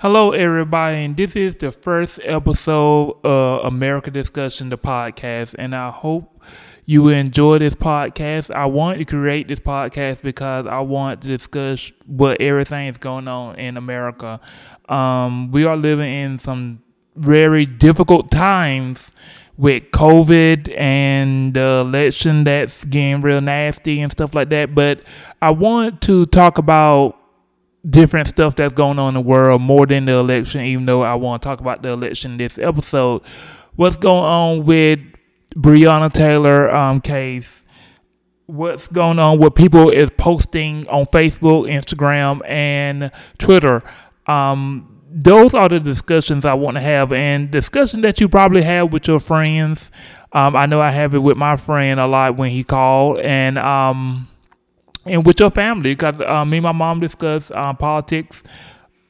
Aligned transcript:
Hello, 0.00 0.30
everybody, 0.30 1.04
and 1.04 1.14
this 1.14 1.36
is 1.36 1.56
the 1.56 1.70
first 1.70 2.20
episode 2.24 3.18
of 3.22 3.66
America 3.66 4.10
Discussion, 4.10 4.70
the 4.70 4.78
podcast, 4.78 5.54
and 5.58 5.76
I 5.76 5.90
hope 5.90 6.42
you 6.86 7.10
enjoy 7.10 7.58
this 7.58 7.74
podcast. 7.74 8.50
I 8.50 8.64
want 8.64 8.98
to 9.00 9.04
create 9.04 9.48
this 9.48 9.58
podcast 9.58 10.22
because 10.22 10.66
I 10.66 10.80
want 10.80 11.20
to 11.20 11.28
discuss 11.28 11.92
what 12.06 12.40
everything 12.40 12.88
is 12.88 12.96
going 12.96 13.28
on 13.28 13.56
in 13.56 13.76
America. 13.76 14.40
Um, 14.88 15.50
we 15.50 15.66
are 15.66 15.76
living 15.76 16.10
in 16.10 16.38
some 16.38 16.82
very 17.14 17.66
difficult 17.66 18.30
times 18.30 19.10
with 19.58 19.82
COVID 19.90 20.74
and 20.78 21.52
the 21.52 21.84
election 21.86 22.44
that's 22.44 22.86
getting 22.86 23.20
real 23.20 23.42
nasty 23.42 24.00
and 24.00 24.10
stuff 24.10 24.32
like 24.32 24.48
that. 24.48 24.74
But 24.74 25.02
I 25.42 25.50
want 25.50 26.00
to 26.00 26.24
talk 26.24 26.56
about 26.56 27.19
different 27.88 28.28
stuff 28.28 28.56
that's 28.56 28.74
going 28.74 28.98
on 28.98 29.08
in 29.08 29.14
the 29.14 29.20
world 29.20 29.60
more 29.60 29.86
than 29.86 30.04
the 30.04 30.12
election, 30.12 30.62
even 30.62 30.86
though 30.86 31.02
I 31.02 31.14
want 31.14 31.42
to 31.42 31.48
talk 31.48 31.60
about 31.60 31.82
the 31.82 31.90
election 31.90 32.36
this 32.36 32.58
episode. 32.58 33.22
What's 33.76 33.96
going 33.96 34.24
on 34.24 34.64
with 34.66 35.00
Breonna 35.54 36.12
Taylor 36.12 36.70
um, 36.74 37.00
case? 37.00 37.62
What's 38.46 38.88
going 38.88 39.18
on? 39.18 39.38
with 39.38 39.54
people 39.54 39.90
is 39.90 40.10
posting 40.10 40.86
on 40.88 41.06
Facebook, 41.06 41.70
Instagram, 41.70 42.46
and 42.46 43.12
Twitter? 43.38 43.82
Um, 44.26 45.00
those 45.12 45.54
are 45.54 45.68
the 45.68 45.80
discussions 45.80 46.44
I 46.44 46.54
want 46.54 46.76
to 46.76 46.80
have, 46.80 47.12
and 47.12 47.50
discussion 47.50 48.00
that 48.02 48.20
you 48.20 48.28
probably 48.28 48.62
have 48.62 48.92
with 48.92 49.08
your 49.08 49.20
friends. 49.20 49.90
Um, 50.32 50.54
I 50.54 50.66
know 50.66 50.80
I 50.80 50.90
have 50.90 51.14
it 51.14 51.18
with 51.18 51.36
my 51.36 51.56
friend 51.56 51.98
a 51.98 52.06
lot 52.06 52.36
when 52.36 52.50
he 52.50 52.62
called, 52.62 53.18
and 53.18 53.58
um, 53.58 54.28
and 55.04 55.24
with 55.24 55.40
your 55.40 55.50
family 55.50 55.94
because 55.94 56.20
uh, 56.20 56.44
me 56.44 56.58
and 56.58 56.64
my 56.64 56.72
mom 56.72 57.00
discuss 57.00 57.50
uh, 57.54 57.72
politics 57.74 58.42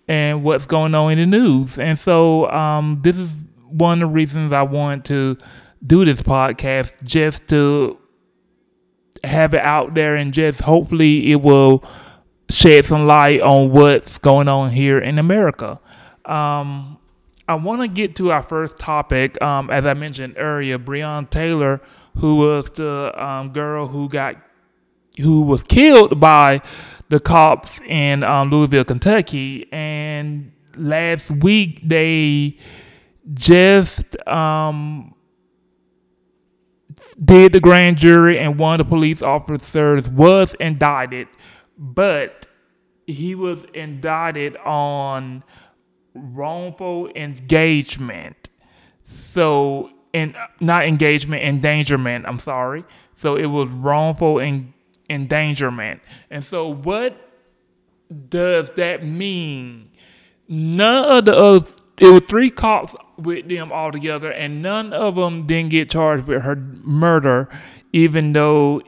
and 0.09 0.43
what's 0.43 0.67
going 0.67 0.95
on 0.95 1.13
in 1.13 1.19
the 1.19 1.27
news. 1.27 1.79
And 1.79 1.99
so 1.99 2.51
um, 2.51 3.01
this 3.03 3.17
is 3.17 3.31
one 3.69 4.03
of 4.03 4.09
the 4.09 4.13
reasons 4.13 4.53
I 4.53 4.63
want 4.63 5.05
to 5.07 5.37
do 5.87 6.05
this 6.05 6.23
podcast 6.23 7.03
just 7.05 7.49
to 7.49 7.99
have 9.25 9.55
it 9.55 9.63
out 9.63 9.95
there 9.95 10.17
and 10.17 10.33
just 10.33 10.61
hopefully 10.61 11.31
it 11.31 11.37
will 11.37 11.85
shed 12.51 12.85
some 12.85 13.07
light 13.07 13.41
on 13.41 13.71
what's 13.71 14.19
going 14.19 14.49
on 14.49 14.71
here 14.71 14.99
in 14.99 15.19
America. 15.19 15.79
Um, 16.25 16.99
I 17.49 17.55
want 17.55 17.83
to 17.83 17.89
get 17.89 18.17
to 18.17 18.33
our 18.33 18.43
first 18.43 18.79
topic. 18.79 19.41
Um, 19.43 19.71
as 19.71 19.85
I 19.85 19.95
mentioned 19.95 20.35
earlier, 20.37 20.79
Breonna 20.79 21.29
Taylor, 21.29 21.81
who 22.17 22.37
was 22.37 22.71
the 22.71 23.13
um, 23.17 23.53
girl 23.53 23.87
who 23.87 24.09
got 24.09 24.37
who 25.19 25.43
was 25.43 25.63
killed 25.63 26.21
by 26.21 26.63
the 27.09 27.21
cops 27.21 27.81
in 27.87 28.23
um, 28.25 28.51
Louisville, 28.51 28.85
Kentucky. 28.85 29.69
And 29.73 30.53
last 30.77 31.31
week 31.31 31.81
they 31.85 32.57
just 33.35 34.17
um, 34.27 35.15
did 37.23 37.53
the 37.53 37.61
grand 37.61 37.99
jury, 37.99 38.39
and 38.39 38.59
one 38.59 38.81
of 38.81 38.87
the 38.87 38.89
police 38.89 39.23
officers 39.23 40.09
was 40.09 40.55
indicted, 40.55 41.29
but 41.77 42.47
he 43.07 43.35
was 43.35 43.65
indicted 43.75 44.57
on 44.59 45.43
wrongful 46.15 47.09
engagement. 47.15 48.49
So, 49.05 49.91
in 50.13 50.35
not 50.61 50.87
engagement, 50.87 51.43
endangerment. 51.43 52.25
I'm 52.27 52.39
sorry. 52.39 52.85
So 53.17 53.37
it 53.37 53.47
was 53.47 53.69
wrongful 53.69 54.39
engagement 54.39 54.75
endangerment. 55.11 56.01
And 56.31 56.43
so, 56.43 56.69
what 56.69 57.17
does 58.29 58.71
that 58.77 59.05
mean? 59.05 59.91
None 60.49 61.05
of 61.05 61.25
the 61.27 61.37
other, 61.37 61.67
it 61.99 62.09
was 62.09 62.23
three 62.29 62.51
cops 62.51 62.95
with 63.19 63.49
them 63.49 63.71
all 63.71 63.93
together, 63.93 64.31
and 64.31 64.63
none 64.63 64.93
of 64.93 65.17
them 65.17 65.47
didn't 65.47 65.71
get 65.71 65.91
charged 65.91 66.27
with 66.27 66.43
her 66.43 66.57
murder, 66.57 67.49
even 67.93 68.33
though 68.33 68.81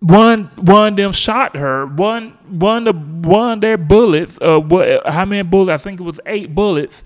one 0.00 0.50
one 0.56 0.92
of 0.92 0.96
them 0.96 1.12
shot 1.12 1.56
her. 1.56 1.86
One 1.86 2.38
one 2.48 2.86
of 2.86 3.26
one 3.26 3.54
of 3.54 3.60
their 3.62 3.78
bullets, 3.78 4.38
uh, 4.40 4.60
what 4.60 5.06
how 5.06 5.24
many 5.24 5.42
bullets? 5.42 5.82
I 5.82 5.82
think 5.82 6.00
it 6.00 6.04
was 6.04 6.20
eight 6.26 6.54
bullets, 6.54 7.02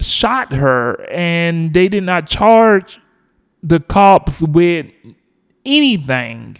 shot 0.00 0.52
her, 0.52 1.08
and 1.10 1.72
they 1.72 1.88
did 1.88 2.02
not 2.02 2.26
charge 2.26 3.00
the 3.62 3.80
cops 3.80 4.40
with 4.40 4.86
anything. 5.66 6.56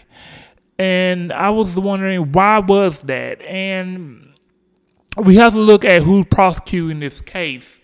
And 0.79 1.33
I 1.33 1.49
was 1.49 1.75
wondering 1.75 2.31
why 2.31 2.59
was 2.59 3.01
that? 3.03 3.41
And 3.41 4.35
we 5.17 5.37
have 5.37 5.53
to 5.53 5.59
look 5.59 5.83
at 5.85 6.03
who's 6.03 6.25
prosecuting 6.27 6.99
this 6.99 7.21
case. 7.21 7.79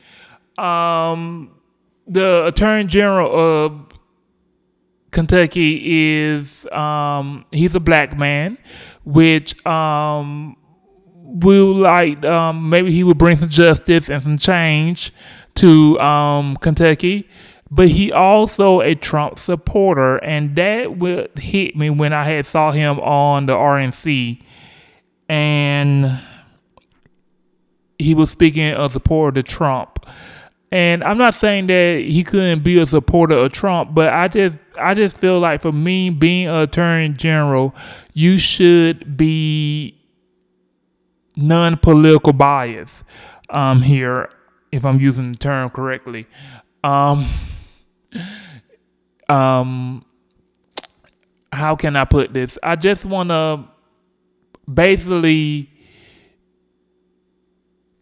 Um, 0.57 1.55
the 2.07 2.45
Attorney 2.45 2.83
General 2.85 3.65
of 3.65 3.85
Kentucky 5.11 6.21
is 6.21 6.67
um, 6.71 7.45
he's 7.51 7.73
a 7.73 7.79
black 7.79 8.17
man, 8.17 8.57
which 9.03 9.65
um, 9.65 10.55
will 11.15 11.73
like 11.73 12.23
um, 12.25 12.69
maybe 12.69 12.91
he 12.91 13.03
will 13.03 13.13
bring 13.13 13.37
some 13.37 13.49
justice 13.49 14.09
and 14.09 14.21
some 14.21 14.37
change 14.37 15.13
to 15.55 15.99
um, 15.99 16.55
Kentucky 16.57 17.29
but 17.73 17.89
he 17.89 18.11
also 18.11 18.81
a 18.81 18.93
Trump 18.93 19.39
supporter, 19.39 20.17
and 20.17 20.55
that 20.57 20.99
would 20.99 21.31
hit 21.39 21.75
me 21.75 21.89
when 21.89 22.13
I 22.13 22.23
had 22.23 22.45
saw 22.45 22.71
him 22.71 22.99
on 22.99 23.47
the 23.47 23.53
RNC, 23.53 24.43
and 25.27 26.19
he 27.97 28.13
was 28.13 28.29
speaking 28.29 28.67
a 28.67 28.87
supporter 28.91 29.39
of 29.39 29.45
Trump. 29.45 30.05
And 30.71 31.03
I'm 31.03 31.17
not 31.17 31.33
saying 31.33 31.65
that 31.67 32.03
he 32.07 32.23
couldn't 32.23 32.63
be 32.63 32.77
a 32.77 32.85
supporter 32.85 33.37
of 33.37 33.51
Trump, 33.53 33.95
but 33.95 34.13
I 34.13 34.27
just 34.27 34.55
I 34.79 34.93
just 34.93 35.17
feel 35.17 35.39
like 35.39 35.63
for 35.63 35.71
me 35.71 36.11
being 36.11 36.47
an 36.47 36.55
attorney 36.57 37.09
general, 37.09 37.73
you 38.13 38.37
should 38.37 39.17
be 39.17 39.99
non-political 41.35 42.33
bias 42.33 43.03
um, 43.49 43.81
here, 43.81 44.29
if 44.71 44.85
I'm 44.85 44.99
using 44.99 45.31
the 45.31 45.37
term 45.39 45.71
correctly. 45.71 46.27
Um, 46.83 47.25
um 49.29 50.03
how 51.53 51.75
can 51.75 51.95
I 51.95 52.05
put 52.05 52.33
this? 52.33 52.57
I 52.63 52.75
just 52.75 53.05
want 53.05 53.29
to 53.29 53.65
basically 54.71 55.69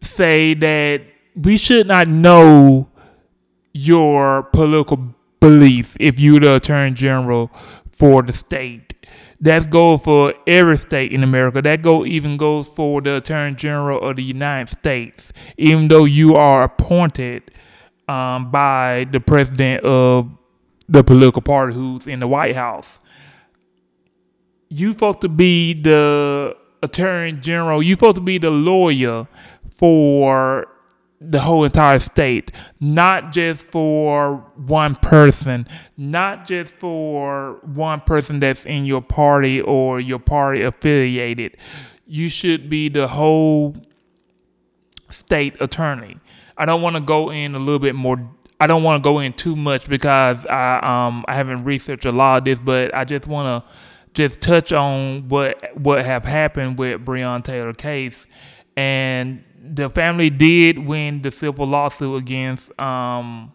say 0.02 0.54
that 0.54 1.02
we 1.36 1.56
should 1.56 1.86
not 1.86 2.08
know 2.08 2.88
your 3.72 4.44
political 4.44 5.14
beliefs 5.40 5.96
if 6.00 6.18
you're 6.18 6.40
the 6.40 6.54
attorney 6.56 6.94
general 6.94 7.50
for 7.90 8.22
the 8.22 8.32
state. 8.32 8.94
That 9.40 9.70
goes 9.70 10.02
for 10.02 10.34
every 10.46 10.78
state 10.78 11.12
in 11.12 11.24
America. 11.24 11.60
That 11.60 11.82
go 11.82 12.06
even 12.06 12.36
goes 12.36 12.68
for 12.68 13.00
the 13.00 13.16
attorney 13.16 13.56
general 13.56 14.00
of 14.00 14.16
the 14.16 14.22
United 14.22 14.68
States, 14.68 15.32
even 15.58 15.88
though 15.88 16.04
you 16.04 16.36
are 16.36 16.62
appointed 16.62 17.50
um, 18.12 18.50
by 18.50 19.06
the 19.10 19.20
president 19.20 19.82
of 19.84 20.30
the 20.86 21.02
political 21.02 21.40
party 21.40 21.72
who's 21.72 22.06
in 22.06 22.20
the 22.20 22.28
White 22.28 22.54
House. 22.54 22.98
You 24.68 24.92
supposed 24.92 25.22
to 25.22 25.28
be 25.28 25.72
the 25.72 26.54
attorney 26.82 27.32
general. 27.32 27.82
You 27.82 27.94
supposed 27.94 28.16
to 28.16 28.20
be 28.20 28.36
the 28.36 28.50
lawyer 28.50 29.28
for 29.78 30.66
the 31.20 31.40
whole 31.40 31.64
entire 31.64 32.00
state, 32.00 32.50
not 32.80 33.32
just 33.32 33.64
for 33.68 34.44
one 34.56 34.96
person, 34.96 35.66
not 35.96 36.46
just 36.46 36.74
for 36.74 37.60
one 37.62 38.00
person 38.00 38.40
that's 38.40 38.66
in 38.66 38.84
your 38.84 39.00
party 39.00 39.60
or 39.60 40.00
your 40.00 40.18
party 40.18 40.62
affiliated. 40.62 41.56
You 42.06 42.28
should 42.28 42.68
be 42.68 42.88
the 42.90 43.08
whole 43.08 43.76
state 45.08 45.54
attorney. 45.60 46.18
I 46.56 46.66
don't 46.66 46.82
want 46.82 46.96
to 46.96 47.00
go 47.00 47.30
in 47.30 47.54
a 47.54 47.58
little 47.58 47.78
bit 47.78 47.94
more. 47.94 48.18
I 48.60 48.66
don't 48.66 48.82
want 48.82 49.02
to 49.02 49.08
go 49.08 49.18
in 49.18 49.32
too 49.32 49.56
much 49.56 49.88
because 49.88 50.44
I 50.46 50.78
um 50.78 51.24
I 51.26 51.34
haven't 51.34 51.64
researched 51.64 52.04
a 52.04 52.12
lot 52.12 52.38
of 52.38 52.44
this, 52.44 52.58
but 52.58 52.94
I 52.94 53.04
just 53.04 53.26
want 53.26 53.64
to 53.64 53.70
just 54.14 54.40
touch 54.40 54.72
on 54.72 55.28
what 55.28 55.76
what 55.76 56.04
have 56.04 56.24
happened 56.24 56.78
with 56.78 57.04
Breonna 57.04 57.42
Taylor 57.42 57.72
case, 57.72 58.26
and 58.76 59.42
the 59.62 59.88
family 59.90 60.30
did 60.30 60.78
win 60.78 61.22
the 61.22 61.30
civil 61.30 61.66
lawsuit 61.66 62.18
against 62.18 62.78
um, 62.80 63.52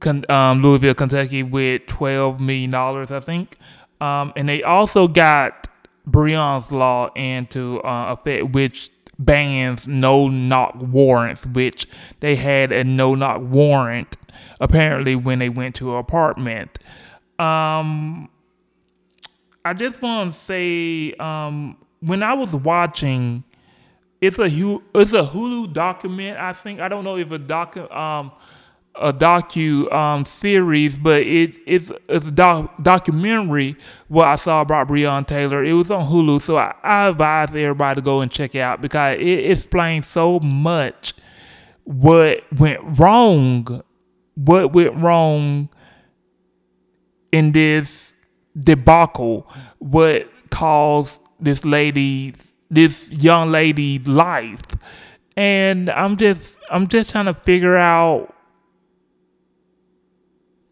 con, 0.00 0.24
um 0.30 0.62
Louisville, 0.62 0.94
Kentucky, 0.94 1.42
with 1.42 1.86
twelve 1.86 2.40
million 2.40 2.70
dollars, 2.70 3.10
I 3.10 3.20
think, 3.20 3.56
um, 4.00 4.32
and 4.36 4.48
they 4.48 4.62
also 4.62 5.08
got 5.08 5.68
Breonna's 6.08 6.70
law 6.72 7.12
into 7.14 7.80
uh, 7.82 8.12
effect, 8.12 8.52
which 8.52 8.90
bans 9.24 9.86
no 9.86 10.28
knock 10.28 10.74
warrants, 10.76 11.46
which 11.46 11.86
they 12.20 12.36
had 12.36 12.72
a 12.72 12.84
no 12.84 13.14
knock 13.14 13.42
warrant 13.42 14.16
apparently 14.60 15.14
when 15.14 15.38
they 15.38 15.48
went 15.48 15.74
to 15.76 15.92
an 15.92 15.98
apartment. 15.98 16.78
Um, 17.38 18.28
I 19.64 19.74
just 19.74 20.00
want 20.00 20.34
to 20.34 20.40
say, 20.40 21.14
um, 21.14 21.76
when 22.00 22.22
I 22.22 22.34
was 22.34 22.54
watching 22.54 23.44
it's 24.22 24.38
a 24.38 24.44
it's 24.94 25.12
a 25.12 25.24
Hulu 25.24 25.72
document. 25.72 26.38
I 26.38 26.52
think 26.52 26.78
I 26.80 26.88
don't 26.88 27.02
know 27.02 27.16
if 27.16 27.32
a 27.32 27.38
doc 27.38 27.76
um 27.76 28.30
a 28.94 29.12
docu 29.12 29.92
um 29.92 30.24
series, 30.24 30.96
but 30.96 31.22
it 31.22 31.56
it's 31.66 31.90
it's 32.08 32.26
a 32.26 32.30
doc, 32.30 32.74
documentary 32.82 33.76
what 34.08 34.26
I 34.26 34.36
saw 34.36 34.60
about 34.60 34.88
Breon 34.88 35.26
Taylor. 35.26 35.64
It 35.64 35.72
was 35.72 35.90
on 35.90 36.06
Hulu, 36.06 36.42
so 36.42 36.56
I, 36.58 36.74
I 36.82 37.08
advise 37.08 37.50
everybody 37.50 38.00
to 38.00 38.04
go 38.04 38.20
and 38.20 38.30
check 38.30 38.54
it 38.54 38.60
out 38.60 38.80
because 38.80 39.18
it 39.18 39.50
explains 39.50 40.06
so 40.06 40.38
much 40.40 41.14
what 41.84 42.44
went 42.58 42.80
wrong, 42.98 43.82
what 44.34 44.72
went 44.72 44.94
wrong 44.96 45.68
in 47.32 47.52
this 47.52 48.14
debacle, 48.56 49.50
what 49.78 50.28
caused 50.50 51.18
this 51.40 51.64
lady, 51.64 52.34
this 52.70 53.08
young 53.10 53.50
lady's 53.50 54.06
life. 54.06 54.60
And 55.36 55.88
I'm 55.90 56.18
just 56.18 56.56
I'm 56.70 56.88
just 56.88 57.10
trying 57.10 57.24
to 57.24 57.34
figure 57.34 57.76
out 57.76 58.31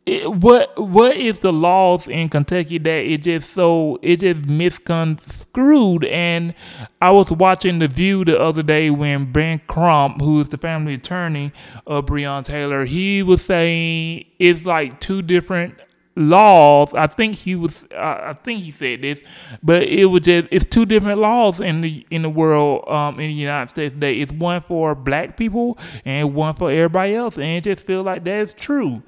what 0.06 0.76
what 0.79 1.17
is 1.17 1.41
the 1.41 1.52
laws 1.52 2.08
in 2.08 2.29
Kentucky 2.29 2.79
that 2.79 3.05
it 3.05 3.23
just 3.23 3.52
so 3.52 3.99
it 4.02 4.20
just 4.20 4.47
misconstrued 4.47 6.05
and 6.05 6.55
I 7.02 7.11
was 7.11 7.31
watching 7.31 7.79
the 7.79 7.88
view 7.88 8.25
the 8.25 8.41
other 8.41 8.62
day 8.62 8.91
when 8.91 9.31
Ben 9.31 9.61
Crump, 9.67 10.20
who 10.20 10.41
is 10.41 10.49
the 10.49 10.58
family 10.58 10.94
attorney 10.94 11.52
of 11.87 12.06
Breon 12.06 12.44
Taylor, 12.44 12.87
he 12.87 13.23
was 13.23 13.43
saying 13.43 14.25
it's 14.38 14.64
like 14.64 15.00
two 15.00 15.23
different 15.23 15.82
laws. 16.17 16.93
I 16.94 17.06
think 17.06 17.35
he 17.35 17.55
was. 17.55 17.85
I 17.97 18.32
think 18.32 18.62
he 18.62 18.70
said 18.70 19.02
this, 19.02 19.20
but 19.62 19.82
it 19.85 20.06
was 20.06 20.23
just. 20.23 20.49
It's 20.50 20.67
two 20.67 20.87
different 20.87 21.20
laws 21.20 21.61
in 21.61 21.82
the 21.82 22.06
in 22.11 22.23
the 22.23 22.31
world. 22.31 22.88
Um, 22.88 23.14
in 23.14 23.29
the 23.29 23.32
United 23.32 23.70
States 23.70 23.94
today, 23.94 24.14
it's 24.14 24.32
one 24.32 24.62
for 24.62 24.94
black 24.94 25.37
people 25.37 25.79
and 26.05 26.35
one 26.35 26.55
for 26.55 26.70
everybody 26.70 27.14
else, 27.14 27.37
and 27.37 27.44
it 27.44 27.64
just 27.64 27.87
feel 27.87 28.02
like 28.02 28.25
that's 28.25 28.52
true. 28.52 29.02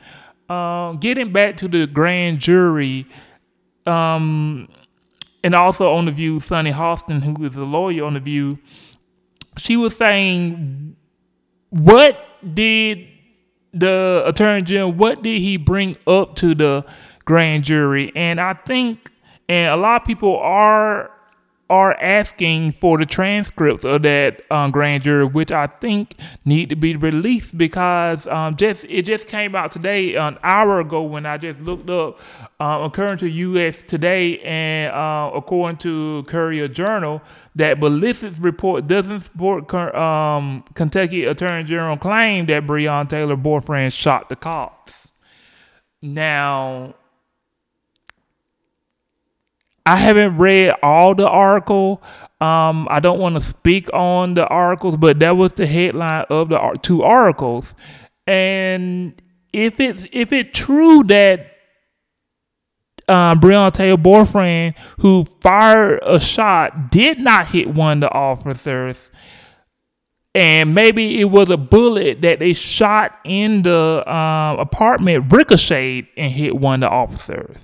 Um, 0.53 0.99
getting 0.99 1.33
back 1.33 1.57
to 1.59 1.69
the 1.69 1.87
grand 1.87 2.39
jury, 2.39 3.07
um, 3.87 4.69
and 5.43 5.55
also 5.55 5.93
on 5.93 6.05
the 6.05 6.13
View, 6.13 6.41
Sunny 6.41 6.73
Hostin, 6.73 7.23
who 7.23 7.45
is 7.45 7.57
a 7.57 7.65
lawyer 7.65 8.05
on 8.05 8.15
the 8.15 8.21
View, 8.21 8.59
she 9.57 9.77
was 9.77 9.97
saying, 9.97 10.97
"What 11.71 12.19
did 12.55 13.07
the 13.73 14.23
attorney 14.27 14.63
general, 14.63 14.93
what 14.93 15.23
did 15.23 15.41
he 15.41 15.57
bring 15.57 15.97
up 16.07 16.37
to 16.37 16.55
the 16.55 16.85
grand 17.25 17.65
jury? 17.65 18.13
And 18.15 18.41
I 18.41 18.55
think, 18.55 19.11
and 19.49 19.71
a 19.71 19.77
lot 19.77 20.03
of 20.03 20.07
people 20.07 20.37
are 20.37 21.11
are 21.73 21.95
asking 22.03 22.71
for 22.71 22.99
the 22.99 23.07
transcripts 23.07 23.83
of 23.83 24.03
that 24.03 24.43
um, 24.51 24.71
grand 24.71 25.03
jury, 25.03 25.25
which 25.25 25.51
I 25.51 25.69
think 25.69 26.15
need 26.45 26.69
to 26.69 26.77
be 26.77 26.97
released 26.97 27.57
because 27.57 28.27
um, 28.27 28.57
just 28.57 28.85
it 28.91 29.07
just 29.07 29.27
came 29.27 29.55
out 29.55 29.71
today, 29.73 30.15
an 30.15 30.37
hour 30.43 30.81
ago, 30.81 31.03
when 31.03 31.25
I 31.25 31.39
just 31.39 31.63
looked 31.63 31.89
up, 31.89 32.21
uh, 32.61 32.81
according 32.83 33.17
to 33.21 33.27
U.S. 33.27 33.83
Today 33.85 34.39
and 34.41 34.93
uh, 34.93 35.31
according 35.35 35.79
to 35.79 36.25
Courier 36.29 36.69
Journal, 36.69 37.23
that 37.55 37.81
ballistics 37.81 38.39
report 38.39 38.87
doesn't 38.87 39.21
support 39.21 39.73
um, 39.73 40.65
Kentucky 40.75 41.25
Attorney 41.25 41.65
General 41.65 41.97
claim 41.97 42.45
that 42.47 42.67
Breon 42.67 43.09
Taylor 43.09 43.37
boyfriend 43.37 43.95
shot 43.95 44.29
the 44.29 44.37
cops. 44.37 45.09
Now, 46.03 46.97
I 49.85 49.97
haven't 49.97 50.39
read 50.39 50.77
all 50.83 51.15
the 51.15 51.29
article. 51.29 52.03
Um, 52.41 52.87
I 52.91 53.01
don't 53.01 53.19
want 53.19 53.37
to 53.37 53.43
speak 53.43 53.89
on 53.93 54.35
the 54.35 54.47
articles, 54.47 54.97
but 54.97 55.19
that 55.21 55.37
was 55.37 55.53
the 55.53 55.67
headline 55.67 56.25
of 56.31 56.51
the 56.51 56.79
two 56.83 57.03
articles. 57.03 57.75
And 58.27 59.21
if 59.53 59.81
it's 59.81 60.05
if 60.13 60.33
it's 60.33 60.57
true 60.57 61.03
that 61.05 61.53
um, 63.09 63.41
Breonna 63.41 63.73
Taylor 63.73 63.97
boyfriend 63.97 64.75
who 65.01 65.27
fired 65.41 66.01
a 66.05 66.21
shot 66.21 66.91
did 66.91 67.19
not 67.19 67.49
hit 67.49 67.69
one 67.69 67.99
of 67.99 68.01
the 68.03 68.13
officers, 68.13 69.11
and 70.35 70.75
maybe 70.75 71.21
it 71.21 71.25
was 71.25 71.51
a 71.51 71.57
bullet 71.57 72.23
that 72.23 72.39
they 72.39 72.53
shot 72.53 73.19
in 73.25 73.63
the 73.63 74.05
um, 74.07 74.61
apartment 74.61 75.33
ricocheted 75.33 76.07
and 76.17 76.31
hit 76.33 76.57
one 76.57 76.83
of 76.85 76.89
the 76.89 76.95
officers 76.95 77.57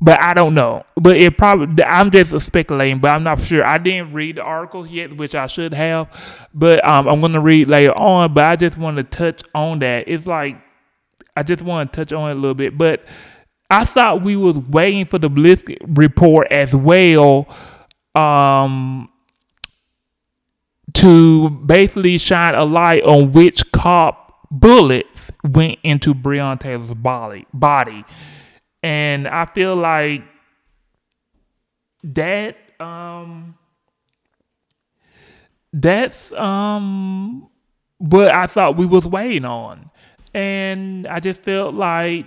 but 0.00 0.22
I 0.22 0.32
don't 0.34 0.54
know. 0.54 0.84
But 0.96 1.18
it 1.18 1.36
probably 1.36 1.82
I'm 1.82 2.10
just 2.10 2.38
speculating, 2.46 3.00
but 3.00 3.10
I'm 3.10 3.24
not 3.24 3.40
sure. 3.40 3.64
I 3.64 3.78
didn't 3.78 4.12
read 4.12 4.36
the 4.36 4.42
articles 4.42 4.90
yet, 4.90 5.16
which 5.16 5.34
I 5.34 5.46
should 5.46 5.74
have, 5.74 6.08
but 6.54 6.84
um, 6.86 7.08
I'm 7.08 7.20
gonna 7.20 7.40
read 7.40 7.68
later 7.68 7.96
on. 7.96 8.32
But 8.32 8.44
I 8.44 8.56
just 8.56 8.78
want 8.78 8.96
to 8.98 9.04
touch 9.04 9.42
on 9.54 9.80
that. 9.80 10.04
It's 10.06 10.26
like 10.26 10.56
I 11.36 11.42
just 11.42 11.62
want 11.62 11.92
to 11.92 11.96
touch 11.96 12.12
on 12.12 12.30
it 12.30 12.34
a 12.34 12.36
little 12.36 12.54
bit, 12.54 12.78
but 12.78 13.04
I 13.70 13.84
thought 13.84 14.22
we 14.22 14.36
was 14.36 14.56
waiting 14.56 15.04
for 15.04 15.18
the 15.18 15.28
ballistic 15.28 15.78
report 15.86 16.50
as 16.50 16.74
well. 16.74 17.48
Um, 18.14 19.08
to 20.94 21.50
basically 21.50 22.18
shine 22.18 22.54
a 22.54 22.64
light 22.64 23.02
on 23.04 23.30
which 23.32 23.70
cop 23.72 24.48
bullets 24.50 25.30
went 25.44 25.78
into 25.84 26.14
Breonna 26.14 26.58
Taylor's 26.58 26.94
body. 26.94 27.46
Body 27.52 28.04
and 28.82 29.26
I 29.26 29.46
feel 29.46 29.76
like 29.76 30.22
that 32.04 32.56
um 32.80 33.56
that's 35.72 36.32
um 36.32 37.48
what 37.98 38.34
I 38.34 38.46
thought 38.46 38.76
we 38.76 38.86
was 38.86 39.06
waiting 39.06 39.44
on. 39.44 39.90
And 40.34 41.06
I 41.06 41.20
just 41.20 41.42
felt 41.42 41.74
like 41.74 42.26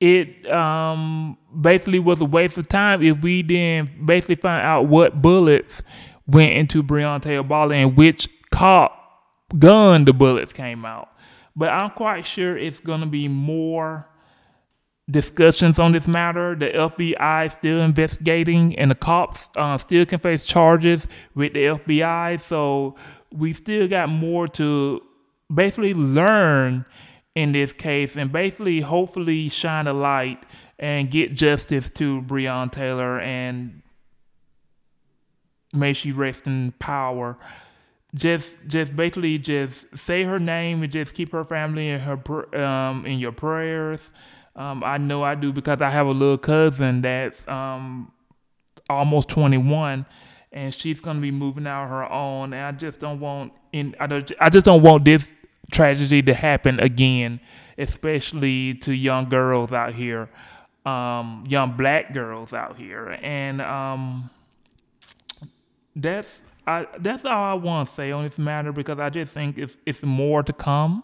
it 0.00 0.50
um 0.50 1.36
basically 1.60 1.98
was 1.98 2.20
a 2.20 2.24
waste 2.24 2.56
of 2.56 2.66
time 2.68 3.02
if 3.02 3.20
we 3.20 3.42
didn't 3.42 4.06
basically 4.06 4.36
find 4.36 4.64
out 4.64 4.86
what 4.86 5.20
bullets 5.20 5.82
went 6.26 6.52
into 6.52 6.82
Breonna 6.82 7.20
Taylor 7.20 7.42
Ball 7.42 7.72
and 7.72 7.96
which 7.96 8.28
cop 8.50 8.96
gun 9.58 10.04
the 10.04 10.12
bullets 10.12 10.52
came 10.52 10.84
out. 10.84 11.08
But 11.54 11.68
I'm 11.70 11.90
quite 11.90 12.24
sure 12.24 12.56
it's 12.56 12.80
gonna 12.80 13.06
be 13.06 13.28
more 13.28 14.06
discussions 15.10 15.78
on 15.78 15.92
this 15.92 16.06
matter. 16.06 16.54
The 16.54 16.68
FBI 16.68 17.46
is 17.46 17.52
still 17.52 17.80
investigating, 17.82 18.78
and 18.78 18.90
the 18.90 18.94
cops 18.94 19.48
uh, 19.56 19.78
still 19.78 20.06
can 20.06 20.18
face 20.18 20.44
charges 20.44 21.06
with 21.34 21.54
the 21.54 21.64
FBI. 21.64 22.40
So 22.40 22.96
we 23.32 23.52
still 23.52 23.88
got 23.88 24.08
more 24.08 24.46
to 24.48 25.00
basically 25.52 25.94
learn 25.94 26.84
in 27.34 27.52
this 27.52 27.72
case, 27.72 28.16
and 28.16 28.32
basically, 28.32 28.80
hopefully, 28.80 29.48
shine 29.48 29.86
a 29.86 29.92
light 29.92 30.44
and 30.78 31.10
get 31.10 31.34
justice 31.34 31.90
to 31.90 32.22
Breonna 32.22 32.72
Taylor, 32.72 33.20
and 33.20 33.82
may 35.72 35.92
she 35.92 36.10
rest 36.10 36.46
in 36.46 36.72
power. 36.78 37.38
Just, 38.12 38.46
just 38.66 38.96
basically, 38.96 39.38
just 39.38 39.86
say 39.94 40.24
her 40.24 40.40
name 40.40 40.82
and 40.82 40.90
just 40.90 41.14
keep 41.14 41.30
her 41.30 41.44
family 41.44 41.90
in 41.90 42.00
her 42.00 42.56
um, 42.60 43.06
in 43.06 43.20
your 43.20 43.30
prayers 43.30 44.00
um, 44.60 44.84
I 44.84 44.98
know 44.98 45.22
I 45.22 45.36
do 45.36 45.54
because 45.54 45.80
I 45.80 45.88
have 45.88 46.06
a 46.06 46.12
little 46.12 46.36
cousin 46.36 47.00
that's 47.00 47.40
um, 47.48 48.12
almost 48.90 49.30
21, 49.30 50.04
and 50.52 50.74
she's 50.74 51.00
gonna 51.00 51.20
be 51.20 51.30
moving 51.30 51.66
out 51.66 51.88
her 51.88 52.04
own. 52.04 52.52
And 52.52 52.62
I 52.62 52.72
just 52.72 53.00
don't 53.00 53.20
want 53.20 53.54
in 53.72 53.96
I, 53.98 54.06
don't, 54.06 54.30
I 54.38 54.50
just 54.50 54.66
don't 54.66 54.82
want 54.82 55.06
this 55.06 55.26
tragedy 55.72 56.20
to 56.24 56.34
happen 56.34 56.78
again, 56.78 57.40
especially 57.78 58.74
to 58.74 58.92
young 58.92 59.30
girls 59.30 59.72
out 59.72 59.94
here, 59.94 60.28
um, 60.84 61.44
young 61.48 61.74
black 61.78 62.12
girls 62.12 62.52
out 62.52 62.76
here, 62.76 63.18
and 63.22 63.62
um, 63.62 64.28
that's 65.96 66.28
I, 66.66 66.86
that's 66.98 67.24
all 67.24 67.44
I 67.44 67.54
want 67.54 67.88
to 67.88 67.94
say 67.94 68.10
on 68.10 68.24
this 68.24 68.36
matter 68.36 68.72
because 68.72 68.98
I 68.98 69.08
just 69.08 69.32
think 69.32 69.56
it's 69.56 69.74
it's 69.86 70.02
more 70.02 70.42
to 70.42 70.52
come 70.52 71.02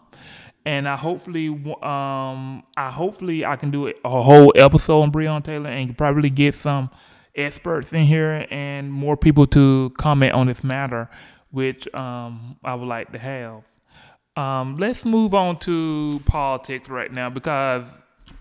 and 0.67 0.87
I 0.87 0.97
hopefully 0.97 1.47
um 1.81 2.61
I 2.75 2.91
hopefully 2.91 3.45
I 3.45 3.55
can 3.55 3.71
do 3.71 3.87
a 3.87 4.21
whole 4.21 4.51
episode 4.55 5.01
on 5.01 5.11
Breon 5.13 5.41
Taylor 5.41 5.69
and 5.69 5.97
probably 5.97 6.29
get 6.29 6.55
some 6.55 6.89
experts 7.33 7.93
in 7.93 8.03
here 8.03 8.45
and 8.51 8.91
more 8.91 9.15
people 9.15 9.45
to 9.45 9.93
comment 9.97 10.33
on 10.33 10.47
this 10.47 10.65
matter, 10.65 11.09
which 11.51 11.87
um 11.93 12.57
I 12.65 12.75
would 12.75 12.87
like 12.87 13.13
to 13.13 13.17
have. 13.17 13.63
Um, 14.35 14.75
let's 14.77 15.05
move 15.05 15.33
on 15.33 15.57
to 15.59 16.21
politics 16.25 16.89
right 16.89 17.11
now 17.11 17.29
because 17.29 17.87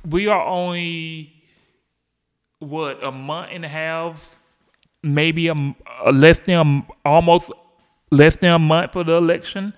we 0.04 0.26
are 0.26 0.44
only 0.44 1.32
what 2.58 3.02
a 3.04 3.12
month 3.12 3.50
and 3.52 3.64
a 3.64 3.68
half, 3.68 4.42
maybe 5.02 5.46
a, 5.46 5.54
a 6.04 6.10
less 6.10 6.40
than 6.40 6.86
a, 7.04 7.08
almost 7.08 7.52
less 8.10 8.36
than 8.36 8.52
a 8.52 8.58
month 8.58 8.92
for 8.92 9.04
the 9.04 9.12
election 9.12 9.72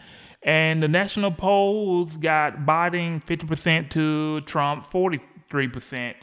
and 0.48 0.82
the 0.82 0.88
national 0.88 1.30
polls 1.30 2.10
got 2.16 2.60
Biden 2.64 3.22
50% 3.22 3.90
to 3.90 4.40
Trump 4.46 4.90
43%. 4.90 6.14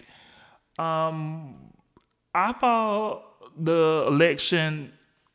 Um, 0.80 1.56
I 2.34 2.52
thought 2.54 3.22
the 3.56 4.06
election 4.08 4.94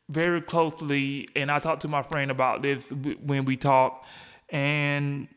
very 0.09 0.41
closely, 0.41 1.29
and 1.37 1.49
I 1.49 1.59
talked 1.59 1.83
to 1.83 1.87
my 1.87 2.03
friend 2.03 2.29
about 2.29 2.63
this 2.63 2.91
when 3.23 3.45
we 3.45 3.55
talked, 3.55 4.07
and 4.49 5.29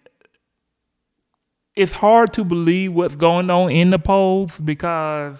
it's 1.77 1.93
hard 1.93 2.33
to 2.33 2.43
believe 2.43 2.93
what's 2.93 3.15
going 3.15 3.51
on 3.51 3.71
in 3.71 3.91
the 3.91 4.01
polls 4.01 4.59
because 4.59 5.39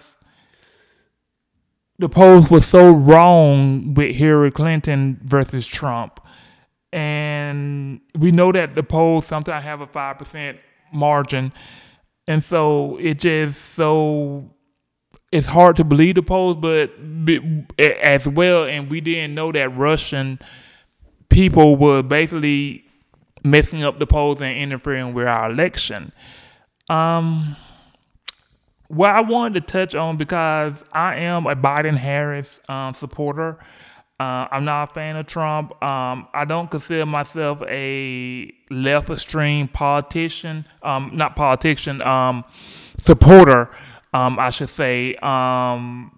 the 1.99 2.07
polls 2.07 2.49
were 2.49 2.61
so 2.61 2.91
wrong 2.91 3.93
with 3.93 4.15
Hillary 4.15 4.51
Clinton 4.51 5.19
versus 5.21 5.67
Trump. 5.67 6.21
And 6.95 7.99
we 8.17 8.31
know 8.31 8.53
that 8.53 8.73
the 8.73 8.81
polls 8.81 9.25
sometimes 9.25 9.65
have 9.65 9.81
a 9.81 9.87
5% 9.87 10.57
margin. 10.93 11.51
And 12.25 12.41
so 12.41 12.95
it 13.01 13.19
just 13.19 13.75
so 13.75 14.49
it's 15.29 15.47
hard 15.47 15.75
to 15.75 15.83
believe 15.83 16.15
the 16.15 16.23
polls, 16.23 16.55
but 16.55 16.93
as 17.77 18.25
well, 18.25 18.63
and 18.63 18.89
we 18.89 19.01
didn't 19.01 19.35
know 19.35 19.51
that 19.51 19.75
Russian 19.75 20.39
people 21.27 21.75
were 21.75 22.01
basically 22.01 22.85
messing 23.43 23.83
up 23.83 23.99
the 23.99 24.07
polls 24.07 24.41
and 24.41 24.57
interfering 24.57 25.13
with 25.13 25.27
our 25.27 25.51
election. 25.51 26.13
Um, 26.89 27.57
what 28.87 29.09
I 29.09 29.19
wanted 29.19 29.67
to 29.67 29.71
touch 29.71 29.95
on 29.95 30.15
because 30.15 30.75
I 30.93 31.15
am 31.17 31.45
a 31.45 31.57
Biden 31.57 31.97
Harris 31.97 32.61
um, 32.69 32.93
supporter. 32.93 33.57
Uh, 34.17 34.47
I'm 34.49 34.63
not 34.63 34.91
a 34.91 34.93
fan 34.93 35.17
of 35.17 35.25
Trump. 35.25 35.71
Um, 35.83 36.27
I 36.33 36.45
don't 36.45 36.71
consider 36.71 37.05
myself 37.05 37.61
a 37.67 38.53
left 38.69 39.09
extreme 39.09 39.67
politician, 39.67 40.65
um, 40.83 41.11
not 41.13 41.35
politician, 41.35 42.01
um, 42.01 42.45
supporter, 42.97 43.69
um, 44.13 44.39
I 44.39 44.51
should 44.51 44.69
say. 44.69 45.15
Um, 45.15 46.17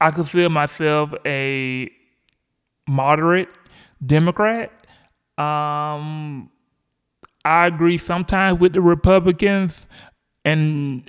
I 0.00 0.10
consider 0.10 0.48
myself 0.48 1.12
a 1.24 1.88
moderate 2.88 3.48
Democrat. 4.04 4.72
Um, 5.38 6.50
I 7.44 7.66
agree 7.66 7.96
sometimes 7.96 8.58
with 8.58 8.72
the 8.72 8.80
Republicans 8.80 9.86
and 10.44 11.08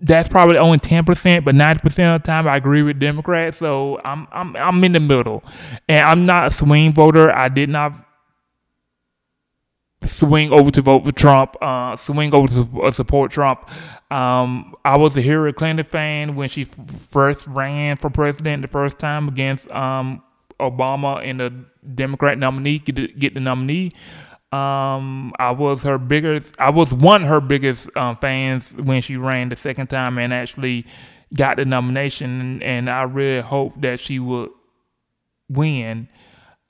that's 0.00 0.28
probably 0.28 0.58
only 0.58 0.78
ten 0.78 1.04
percent, 1.04 1.44
but 1.44 1.54
ninety 1.54 1.80
percent 1.80 2.14
of 2.14 2.22
the 2.22 2.26
time 2.26 2.46
I 2.46 2.56
agree 2.56 2.82
with 2.82 2.98
Democrats. 2.98 3.58
So 3.58 4.00
I'm 4.04 4.26
I'm 4.32 4.56
I'm 4.56 4.84
in 4.84 4.92
the 4.92 5.00
middle, 5.00 5.42
and 5.88 6.06
I'm 6.06 6.26
not 6.26 6.48
a 6.48 6.50
swing 6.50 6.92
voter. 6.92 7.30
I 7.30 7.48
did 7.48 7.68
not 7.68 8.06
swing 10.02 10.52
over 10.52 10.70
to 10.70 10.82
vote 10.82 11.04
for 11.04 11.12
Trump, 11.12 11.56
uh, 11.60 11.96
swing 11.96 12.34
over 12.34 12.46
to 12.48 12.92
support 12.92 13.32
Trump. 13.32 13.68
Um, 14.10 14.74
I 14.84 14.96
was 14.96 15.16
a 15.16 15.20
Hillary 15.20 15.52
Clinton 15.52 15.84
fan 15.84 16.36
when 16.36 16.48
she 16.48 16.64
first 16.64 17.46
ran 17.46 17.96
for 17.96 18.10
president 18.10 18.62
the 18.62 18.68
first 18.68 18.98
time 18.98 19.28
against 19.28 19.68
um, 19.70 20.22
Obama 20.60 21.26
and 21.26 21.40
the 21.40 21.64
Democrat 21.94 22.38
nominee 22.38 22.78
get 22.78 22.96
the, 22.96 23.08
get 23.08 23.34
the 23.34 23.40
nominee. 23.40 23.92
Um, 24.56 25.32
I 25.38 25.50
was 25.50 25.82
her 25.82 25.98
biggest. 25.98 26.54
I 26.58 26.70
was 26.70 26.92
one 26.92 27.24
of 27.24 27.28
her 27.28 27.40
biggest 27.40 27.94
um, 27.96 28.16
fans 28.16 28.72
when 28.72 29.02
she 29.02 29.16
ran 29.16 29.48
the 29.48 29.56
second 29.56 29.88
time 29.88 30.18
and 30.18 30.32
actually 30.32 30.86
got 31.34 31.56
the 31.56 31.64
nomination. 31.64 32.62
And 32.62 32.88
I 32.88 33.02
really 33.02 33.42
hope 33.42 33.80
that 33.82 34.00
she 34.00 34.18
would 34.18 34.50
win. 35.48 36.08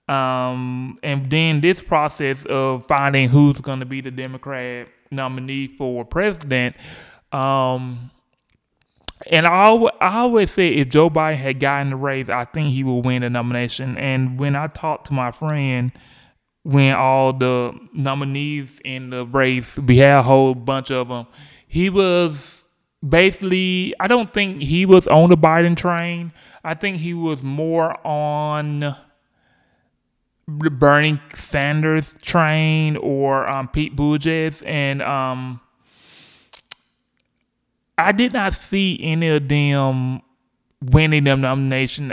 Um, 0.09 0.99
and 1.03 1.31
then 1.31 1.61
this 1.61 1.83
process 1.83 2.45
of 2.47 2.87
finding 2.87 3.29
who's 3.29 3.61
going 3.61 3.81
to 3.81 3.87
be 3.87 4.01
the 4.01 4.11
Democrat 4.11 4.89
nominee 5.11 5.69
for 5.77 6.05
president. 6.05 6.77
Um, 7.33 8.11
and 9.31 9.47
I 9.47 9.73
I 10.01 10.19
always 10.19 10.51
say 10.51 10.69
if 10.69 10.91
Joe 10.91 11.11
Biden 11.11 11.37
had 11.37 11.61
gotten 11.61 11.91
the 11.91 11.97
race, 11.97 12.29
I 12.29 12.45
think 12.45 12.69
he 12.69 12.85
would 12.85 13.05
win 13.05 13.23
the 13.23 13.31
nomination. 13.31 13.97
And 13.97 14.39
when 14.39 14.55
I 14.57 14.69
talked 14.69 15.07
to 15.09 15.13
my 15.13 15.31
friend 15.31 15.93
when 16.67 16.93
all 16.97 17.33
the 17.33 17.73
nominees 17.93 18.81
in 18.85 19.11
the 19.11 19.25
race, 19.25 19.79
we 19.79 19.99
had 19.99 20.19
a 20.19 20.23
whole 20.23 20.53
bunch 20.53 20.91
of 20.91 21.07
them. 21.07 21.29
He 21.69 21.89
was 21.89 22.65
basically, 23.09 23.95
I 24.01 24.09
don't 24.09 24.35
think 24.35 24.63
he 24.63 24.85
was 24.85 25.07
on 25.07 25.31
the 25.31 25.37
Biden 25.37 25.77
train. 25.77 26.33
I 26.65 26.75
think 26.75 26.97
he 26.97 27.15
was 27.15 27.41
more 27.45 28.05
on 28.05 28.81
the 28.81 28.97
Bernie 30.49 31.21
Sanders 31.37 32.17
train 32.21 32.97
or 32.97 33.49
um, 33.49 33.69
Pete 33.69 33.95
Buttigieg, 33.95 34.61
and 34.67 35.03
um, 35.03 35.61
I 37.97 38.11
did 38.11 38.33
not 38.33 38.55
see 38.55 38.99
any 39.01 39.29
of 39.29 39.47
them 39.47 40.21
winning 40.83 41.25
the 41.25 41.37
nomination 41.37 42.13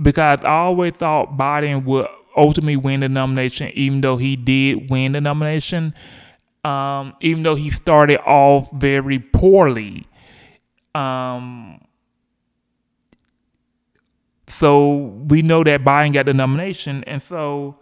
because 0.00 0.40
I 0.42 0.48
always 0.48 0.94
thought 0.94 1.36
Biden 1.36 1.84
would 1.84 2.06
ultimately 2.36 2.76
win 2.76 3.00
the 3.00 3.08
nomination, 3.08 3.70
even 3.74 4.00
though 4.00 4.16
he 4.16 4.36
did 4.36 4.90
win 4.90 5.12
the 5.12 5.20
nomination. 5.20 5.94
Um, 6.64 7.14
even 7.20 7.44
though 7.44 7.54
he 7.54 7.70
started 7.70 8.20
off 8.22 8.70
very 8.72 9.20
poorly. 9.20 10.06
Um, 10.96 11.80
so 14.48 14.96
we 15.28 15.42
know 15.42 15.62
that 15.62 15.84
Biden 15.84 16.12
got 16.12 16.26
the 16.26 16.34
nomination, 16.34 17.04
and 17.04 17.22
so 17.22 17.78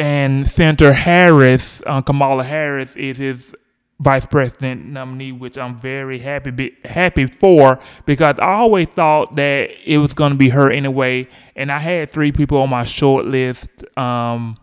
and 0.00 0.48
Senator 0.48 0.94
Harris, 0.94 1.82
uh, 1.84 2.00
Kamala 2.00 2.42
Harris, 2.42 2.96
is 2.96 3.18
his 3.18 3.52
vice 4.00 4.24
president 4.24 4.86
nominee, 4.86 5.30
which 5.30 5.58
I'm 5.58 5.78
very 5.78 6.18
happy 6.18 6.50
be, 6.50 6.76
happy 6.84 7.26
for 7.26 7.78
because 8.06 8.38
I 8.38 8.54
always 8.54 8.88
thought 8.88 9.36
that 9.36 9.70
it 9.84 9.98
was 9.98 10.14
going 10.14 10.32
to 10.32 10.38
be 10.38 10.48
her 10.48 10.70
anyway, 10.70 11.28
and 11.54 11.70
I 11.70 11.78
had 11.78 12.10
three 12.10 12.32
people 12.32 12.60
on 12.62 12.70
my 12.70 12.84
short 12.84 13.26
list 13.26 13.68
um, 13.98 14.56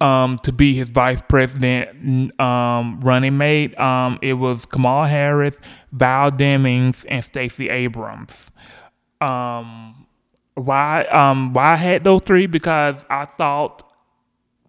um, 0.00 0.38
to 0.42 0.52
be 0.52 0.74
his 0.74 0.88
vice 0.88 1.20
president 1.28 2.40
um, 2.40 3.00
running 3.02 3.36
mate. 3.36 3.78
Um, 3.78 4.18
it 4.22 4.34
was 4.34 4.64
Kamala 4.64 5.08
Harris, 5.08 5.56
Val 5.92 6.30
Demings, 6.30 7.04
and 7.08 7.22
Stacey 7.22 7.68
Abrams. 7.68 8.50
Um, 9.20 10.06
why 10.54 11.04
um, 11.04 11.52
why 11.52 11.72
I 11.72 11.76
had 11.76 12.04
those 12.04 12.22
three 12.22 12.46
because 12.46 12.96
I 13.10 13.26
thought 13.26 13.82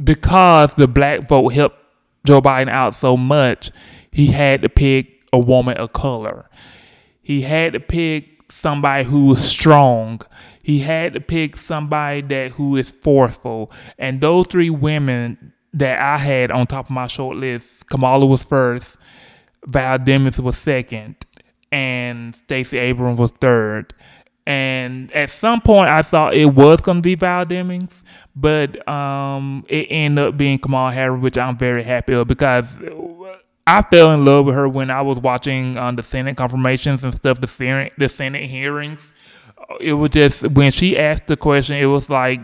because 0.03 0.73
the 0.75 0.87
black 0.87 1.27
vote 1.27 1.49
helped 1.49 1.78
Joe 2.25 2.41
Biden 2.41 2.69
out 2.69 2.95
so 2.95 3.15
much, 3.17 3.71
he 4.11 4.27
had 4.27 4.61
to 4.61 4.69
pick 4.69 5.23
a 5.31 5.39
woman 5.39 5.77
of 5.77 5.93
color. 5.93 6.49
He 7.21 7.41
had 7.41 7.73
to 7.73 7.79
pick 7.79 8.51
somebody 8.51 9.03
who 9.03 9.27
was 9.27 9.43
strong. 9.45 10.21
He 10.63 10.79
had 10.79 11.13
to 11.13 11.19
pick 11.19 11.57
somebody 11.57 12.21
that 12.21 12.51
who 12.51 12.75
is 12.75 12.91
forceful. 12.91 13.71
And 13.97 14.21
those 14.21 14.47
three 14.47 14.69
women 14.69 15.53
that 15.73 15.99
I 15.99 16.17
had 16.17 16.51
on 16.51 16.67
top 16.67 16.85
of 16.85 16.91
my 16.91 17.07
short 17.07 17.37
list, 17.37 17.87
Kamala 17.89 18.25
was 18.25 18.43
first, 18.43 18.97
Val 19.65 19.99
Demings 19.99 20.39
was 20.39 20.57
second, 20.57 21.15
and 21.71 22.35
Stacey 22.35 22.77
Abrams 22.77 23.19
was 23.19 23.31
third. 23.31 23.93
And 24.49 25.11
at 25.13 25.29
some 25.29 25.61
point, 25.61 25.91
I 25.91 26.01
thought 26.01 26.33
it 26.33 26.47
was 26.47 26.81
going 26.81 26.97
to 26.97 27.01
be 27.03 27.13
Val 27.13 27.45
Demings, 27.45 27.91
but 28.35 28.87
um, 28.89 29.63
it 29.69 29.85
ended 29.91 30.25
up 30.25 30.37
being 30.37 30.57
Kamala 30.57 30.91
Harris, 30.91 31.21
which 31.21 31.37
I'm 31.37 31.55
very 31.55 31.83
happy 31.83 32.13
of 32.13 32.27
because 32.27 32.65
I 33.67 33.83
fell 33.83 34.11
in 34.11 34.25
love 34.25 34.47
with 34.47 34.55
her 34.55 34.67
when 34.67 34.89
I 34.89 35.03
was 35.03 35.19
watching 35.19 35.77
um, 35.77 35.97
the 35.97 36.01
Senate 36.01 36.35
confirmations 36.35 37.03
and 37.03 37.13
stuff, 37.13 37.39
the 37.39 37.45
Senate, 37.45 37.93
the 37.99 38.09
Senate 38.09 38.49
hearings. 38.49 39.13
It 39.79 39.93
was 39.93 40.09
just 40.09 40.41
when 40.41 40.71
she 40.71 40.97
asked 40.97 41.27
the 41.27 41.37
question, 41.37 41.75
it 41.75 41.85
was 41.85 42.09
like 42.09 42.41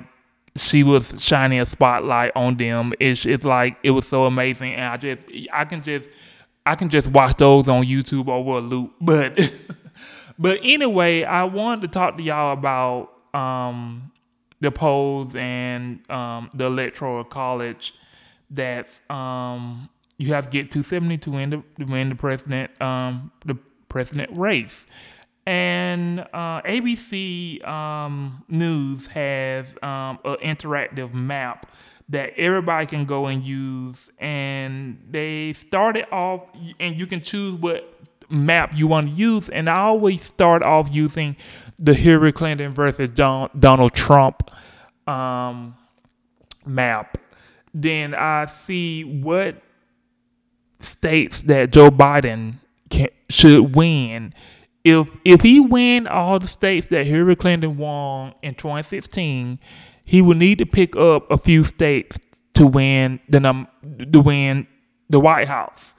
she 0.56 0.84
was 0.84 1.12
shining 1.18 1.60
a 1.60 1.66
spotlight 1.66 2.34
on 2.36 2.56
them. 2.58 2.94
It's 3.00 3.26
it's 3.26 3.44
like 3.44 3.78
it 3.82 3.90
was 3.90 4.08
so 4.08 4.26
amazing, 4.26 4.76
and 4.76 4.84
I 4.84 4.98
just 4.98 5.24
I 5.52 5.66
can 5.66 5.82
just 5.82 6.08
I 6.68 6.76
can 6.76 6.90
just 6.90 7.08
watch 7.08 7.38
those 7.38 7.68
on 7.68 7.84
YouTube 7.84 8.28
over 8.30 8.60
a 8.60 8.62
loop. 8.62 8.94
But 9.02 9.40
but 10.38 10.60
anyway, 10.64 11.24
I 11.24 11.44
wanted 11.46 11.82
to 11.82 11.88
talk 11.88 12.18
to 12.18 12.24
y'all 12.24 12.54
about 12.54 13.12
um, 13.34 14.12
the 14.62 14.72
polls 14.72 15.36
and 15.36 16.10
um, 16.10 16.50
the 16.54 16.66
electoral 16.66 17.24
college 17.24 17.94
that 18.52 18.88
um, 19.10 19.90
you 20.18 20.34
have 20.34 20.46
to 20.46 20.50
get 20.50 20.72
270 20.72 21.18
to 21.20 21.32
win 21.32 21.50
the, 21.50 21.86
win 21.86 22.10
the 22.10 22.16
president 22.16 22.82
um, 22.82 23.32
the 23.46 23.58
president 23.90 24.36
race. 24.38 24.86
And 25.48 26.22
uh, 26.22 26.62
ABC 26.64 27.66
um, 27.68 28.44
News 28.50 29.06
has 29.08 29.68
um, 29.84 30.20
an 30.26 30.38
interactive 30.38 31.14
map 31.14 31.72
that 32.10 32.34
everybody 32.38 32.88
can 32.88 33.06
go 33.06 33.28
and 33.28 33.44
use. 33.44 33.98
And 34.18 35.06
they 35.10 35.54
started 35.54 36.08
off, 36.12 36.42
and 36.80 36.98
you 36.98 37.06
can 37.06 37.22
choose 37.22 37.60
what 37.60 37.92
map 38.30 38.76
you 38.76 38.88
want 38.88 39.10
to 39.10 39.14
use. 39.14 39.50
And 39.50 39.70
I 39.70 39.80
always 39.80 40.24
start 40.24 40.64
off 40.64 40.88
using 40.92 41.36
the 41.78 41.94
Hillary 41.94 42.32
Clinton 42.32 42.74
versus 42.74 43.10
Don, 43.10 43.50
Donald 43.58 43.94
Trump 43.94 44.50
um, 45.08 45.76
map. 46.66 47.18
Then 47.74 48.16
I 48.16 48.46
see 48.46 49.04
what 49.04 49.62
states 50.80 51.42
that 51.42 51.72
Joe 51.72 51.90
Biden 51.90 52.56
can, 52.90 53.10
should 53.30 53.76
win. 53.76 54.34
if 54.84 55.10
if 55.26 55.42
he 55.42 55.60
win 55.60 56.08
all 56.08 56.40
the 56.40 56.48
states 56.48 56.88
that 56.90 57.06
Hillary 57.06 57.36
Clinton 57.36 57.78
won 57.78 58.34
in 58.42 58.56
2016, 58.56 59.60
he 60.04 60.22
will 60.22 60.38
need 60.38 60.60
to 60.60 60.66
pick 60.66 60.96
up 60.96 61.30
a 61.32 61.38
few 61.38 61.64
states 61.64 62.20
to 62.54 62.66
win 62.66 63.20
the 63.28 63.40
num 63.40 63.68
to 64.14 64.22
win 64.22 64.68
the 65.10 65.20
White 65.20 65.48
House. 65.48 65.94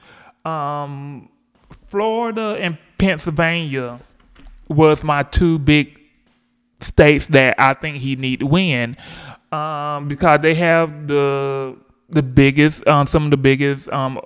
Um, 0.45 1.29
Florida 1.89 2.57
and 2.61 2.79
Pennsylvania 2.99 4.01
was 4.69 5.03
my 5.03 5.23
two 5.23 5.59
big 5.59 6.01
states 6.81 7.27
that 7.27 7.55
I 7.59 7.75
think 7.75 7.99
he 7.99 8.17
need 8.17 8.41
to 8.41 8.47
win 8.47 8.97
um, 9.53 10.09
because 10.09 10.41
they 10.41 10.55
have 10.55 11.07
the 11.07 11.77
the 12.09 12.23
biggest 12.23 12.87
um, 12.87 13.07
some 13.07 13.25
of 13.25 13.31
the 13.31 13.37
biggest 13.37 13.89
um, 13.91 14.21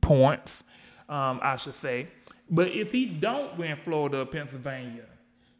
points 0.00 0.62
um, 1.08 1.40
I 1.42 1.56
should 1.56 1.76
say. 1.76 2.08
But 2.48 2.68
if 2.68 2.92
he 2.92 3.06
don't 3.06 3.58
win 3.58 3.76
Florida 3.84 4.20
or 4.20 4.26
Pennsylvania, 4.26 5.04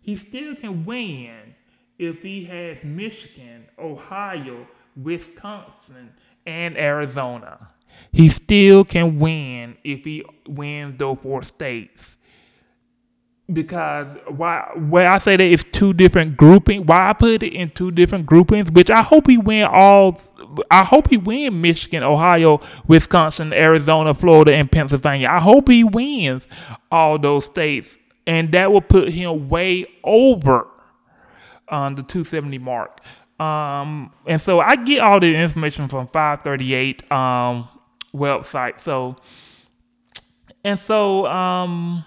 he 0.00 0.16
still 0.16 0.54
can 0.54 0.84
win 0.84 1.54
if 1.98 2.22
he 2.22 2.44
has 2.44 2.84
Michigan, 2.84 3.66
Ohio, 3.78 4.66
Wisconsin, 4.96 6.12
and 6.46 6.76
Arizona. 6.76 7.70
He 8.12 8.28
still 8.28 8.84
can 8.84 9.18
win 9.18 9.76
if 9.84 10.04
he 10.04 10.24
wins 10.48 10.98
those 10.98 11.18
four 11.22 11.42
states. 11.42 12.16
Because 13.52 14.08
why 14.28 14.70
why 14.74 15.06
I 15.06 15.18
say 15.18 15.36
that 15.36 15.44
it's 15.44 15.64
two 15.64 15.92
different 15.92 16.36
grouping, 16.36 16.84
why 16.84 17.10
I 17.10 17.12
put 17.12 17.42
it 17.42 17.52
in 17.52 17.70
two 17.70 17.92
different 17.92 18.26
groupings, 18.26 18.70
which 18.72 18.90
I 18.90 19.02
hope 19.02 19.28
he 19.28 19.38
win 19.38 19.64
all 19.64 20.20
I 20.70 20.84
hope 20.84 21.10
he 21.10 21.16
win 21.16 21.60
Michigan, 21.60 22.02
Ohio, 22.02 22.60
Wisconsin, 22.86 23.52
Arizona, 23.52 24.14
Florida, 24.14 24.54
and 24.54 24.70
Pennsylvania. 24.70 25.28
I 25.28 25.40
hope 25.40 25.68
he 25.68 25.84
wins 25.84 26.44
all 26.90 27.18
those 27.18 27.44
states. 27.44 27.96
And 28.26 28.50
that 28.52 28.72
will 28.72 28.80
put 28.80 29.10
him 29.10 29.48
way 29.48 29.86
over 30.02 30.66
on 31.68 31.94
the 31.94 32.02
270 32.02 32.58
mark. 32.58 33.00
Um, 33.38 34.12
and 34.26 34.40
so 34.40 34.60
I 34.60 34.76
get 34.76 35.00
all 35.00 35.20
the 35.20 35.34
information 35.34 35.88
from 35.88 36.08
538 36.08 37.10
um, 37.12 37.68
website. 38.16 38.80
So, 38.80 39.16
and 40.64 40.78
so 40.78 41.26
um, 41.26 42.04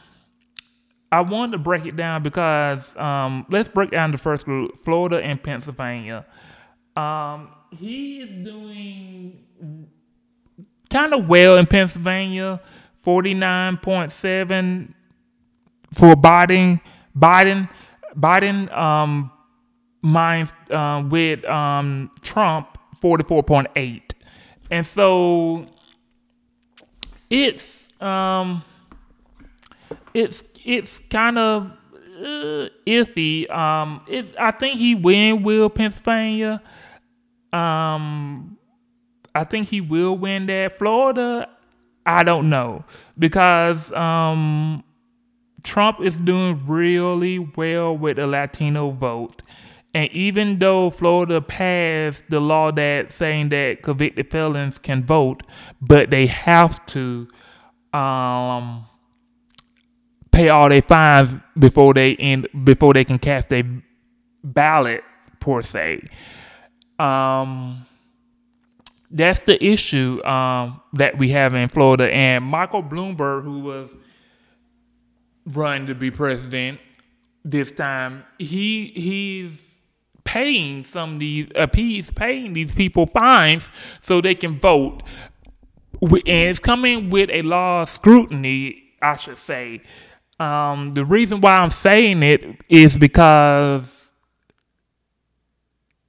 I 1.12 1.22
wanted 1.22 1.54
to 1.54 1.58
break 1.60 1.86
it 1.86 1.96
down 1.96 2.24
because 2.24 2.96
um, 2.98 3.46
let's 3.50 3.68
break 3.68 3.92
down 3.92 4.12
the 4.12 4.18
first 4.18 4.46
group: 4.46 4.84
Florida 4.84 5.22
and 5.22 5.42
Pennsylvania. 5.42 6.26
Um, 6.96 7.50
he 7.72 8.22
is 8.22 8.46
doing 8.46 9.88
kind 10.90 11.14
of 11.14 11.28
well 11.28 11.58
in 11.58 11.68
Pennsylvania, 11.68 12.62
forty 13.04 13.34
nine 13.34 13.78
point 13.78 14.12
seven 14.12 14.94
for 15.94 16.16
Biden. 16.16 16.82
Biden, 17.18 17.70
Biden, 18.16 18.72
um, 18.76 19.32
mine 20.02 20.48
uh, 20.70 21.04
with 21.10 21.44
um, 21.46 22.12
Trump 22.22 22.78
44.8. 23.02 24.02
And 24.72 24.86
so 24.86 25.68
it's 27.30 27.88
um 28.02 28.64
it's 30.14 30.44
it's 30.66 31.00
kind 31.10 31.38
of 31.38 31.72
uh, 32.20 32.70
iffy. 32.86 33.50
Um, 33.50 34.02
it 34.08 34.36
I 34.40 34.52
think 34.52 34.78
he 34.78 34.96
win 34.96 35.44
will 35.44 35.70
Pennsylvania. 35.70 36.62
Um, 37.54 38.58
I 39.34 39.44
think 39.44 39.70
he 39.70 39.82
will 39.82 40.18
win 40.18 40.48
that. 40.48 40.78
Florida, 40.78 41.50
I 42.06 42.24
don't 42.24 42.50
know 42.50 42.84
because 43.18 43.92
um, 43.94 44.84
Trump 45.64 46.02
is 46.02 46.18
doing 46.18 46.66
really 46.68 47.40
well 47.40 47.98
with 47.98 48.18
the 48.18 48.28
Latino 48.28 48.92
vote. 48.92 49.44
And 49.94 50.12
even 50.12 50.60
though 50.60 50.90
Florida 50.92 51.42
passed 51.42 52.24
the 52.30 52.40
law 52.40 52.72
that 52.72 53.12
saying 53.12 53.50
that 53.50 53.82
convicted 53.82 54.30
felons 54.30 54.78
can 54.78 55.04
vote, 55.04 55.44
but 55.82 56.12
they 56.12 56.28
have 56.28 56.86
to 56.88 57.28
um, 57.92 58.86
pay 60.32 60.50
all 60.50 60.70
their 60.70 60.84
fines 60.84 61.36
before 61.58 61.94
they 61.94 62.16
end 62.18 62.48
before 62.64 62.94
they 62.94 63.04
can 63.04 63.18
cast 63.18 63.52
a 63.52 63.64
ballot 64.44 65.04
per 65.40 65.62
se. 65.64 66.08
Um, 67.00 67.86
that's 69.10 69.40
the 69.40 69.64
issue 69.64 70.24
um, 70.24 70.82
that 70.94 71.18
we 71.18 71.30
have 71.30 71.56
in 71.56 71.68
Florida. 71.68 72.14
And 72.14 72.44
Michael 72.46 72.84
Bloomberg, 72.84 73.44
who 73.44 73.60
was 73.62 73.90
running 75.46 75.88
to 75.88 75.96
be 75.96 76.12
president 76.12 76.80
this 77.44 77.72
time, 77.72 78.24
he 78.38 78.88
he's 78.96 79.69
paying 80.24 80.84
some 80.84 81.16
of 81.16 81.20
these 81.20 81.48
uh, 81.56 81.68
paying 81.68 82.54
these 82.54 82.72
people 82.74 83.08
fines 83.08 83.70
so 84.02 84.22
they 84.22 84.36
can 84.36 84.60
vote. 84.60 85.04
And 86.02 86.24
it's 86.28 86.60
coming 86.60 87.10
with 87.10 87.30
a 87.30 87.42
law 87.42 87.84
of 87.84 87.90
scrutiny, 87.90 88.84
I 89.02 89.18
should 89.18 89.38
say. 89.38 89.82
Um, 90.40 90.92
the 90.92 91.04
reason 91.04 91.42
why 91.42 91.58
I'm 91.58 91.72
saying 91.72 92.24
it 92.24 92.46
is 92.70 92.98
because 92.98 94.12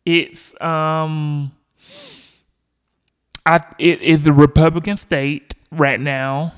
it's 0.04 0.60
um 0.60 1.52
I 3.46 3.60
it 3.78 4.02
is 4.02 4.26
a 4.26 4.32
Republican 4.32 4.96
state 4.96 5.54
right 5.72 6.00
now. 6.00 6.52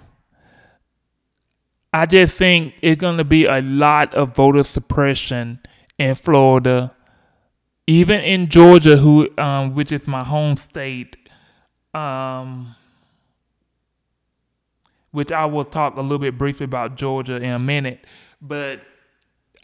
I 1.92 2.06
just 2.06 2.36
think 2.36 2.74
it's 2.82 3.00
gonna 3.00 3.24
be 3.24 3.44
a 3.44 3.60
lot 3.60 4.14
of 4.14 4.34
voter 4.34 4.62
suppression 4.62 5.60
in 5.98 6.14
Florida, 6.14 6.94
even 7.92 8.20
in 8.20 8.48
Georgia, 8.48 8.96
who 8.96 9.28
um, 9.38 9.74
which 9.74 9.92
is 9.92 10.06
my 10.06 10.24
home 10.24 10.56
state. 10.56 11.16
Um, 11.94 12.74
which 15.10 15.30
I 15.30 15.44
will 15.44 15.66
talk 15.66 15.96
a 15.96 16.00
little 16.00 16.18
bit 16.18 16.38
briefly 16.38 16.64
about 16.64 16.96
Georgia 16.96 17.36
in 17.36 17.50
a 17.50 17.58
minute, 17.58 18.06
but 18.40 18.80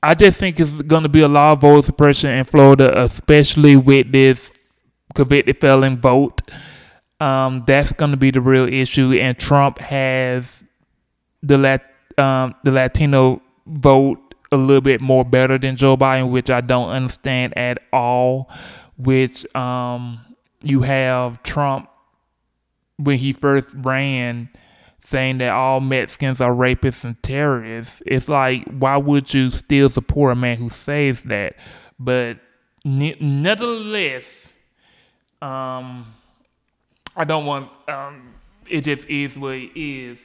I 0.02 0.14
just 0.14 0.38
think 0.38 0.60
it's 0.60 0.70
going 0.82 1.04
to 1.04 1.08
be 1.08 1.22
a 1.22 1.28
lot 1.28 1.52
of 1.52 1.62
voter 1.62 1.86
suppression 1.86 2.30
in 2.30 2.44
Florida, 2.44 3.02
especially 3.02 3.74
with 3.74 4.12
this 4.12 4.52
convicted 5.14 5.58
felon 5.58 5.98
vote. 5.98 6.42
Um, 7.18 7.64
that's 7.66 7.92
going 7.92 8.10
to 8.12 8.18
be 8.18 8.30
the 8.30 8.42
real 8.42 8.72
issue, 8.72 9.12
and 9.18 9.36
Trump 9.38 9.78
has 9.78 10.62
the 11.42 11.56
Lat- 11.56 11.90
um, 12.18 12.54
the 12.62 12.70
Latino 12.70 13.40
vote 13.66 14.27
a 14.50 14.56
little 14.56 14.80
bit 14.80 15.00
more 15.00 15.24
better 15.24 15.58
than 15.58 15.76
Joe 15.76 15.96
Biden, 15.96 16.30
which 16.30 16.50
I 16.50 16.60
don't 16.60 16.90
understand 16.90 17.56
at 17.56 17.78
all. 17.92 18.50
Which 18.96 19.46
um, 19.54 20.20
you 20.62 20.80
have 20.82 21.42
Trump 21.42 21.88
when 22.96 23.18
he 23.18 23.32
first 23.32 23.70
ran 23.72 24.50
saying 25.04 25.38
that 25.38 25.50
all 25.50 25.80
Mexicans 25.80 26.40
are 26.40 26.52
rapists 26.52 27.04
and 27.04 27.20
terrorists. 27.22 28.02
It's 28.04 28.28
like, 28.28 28.64
why 28.64 28.96
would 28.96 29.32
you 29.32 29.50
still 29.50 29.88
support 29.88 30.32
a 30.32 30.34
man 30.34 30.58
who 30.58 30.68
says 30.68 31.22
that? 31.22 31.54
But 31.98 32.38
nevertheless, 32.84 34.48
um, 35.40 36.14
I 37.16 37.24
don't 37.24 37.46
want. 37.46 37.70
Um, 37.88 38.34
it 38.68 38.82
just 38.82 39.08
is 39.08 39.38
what 39.38 39.54
it 39.54 39.80
is. 39.80 40.18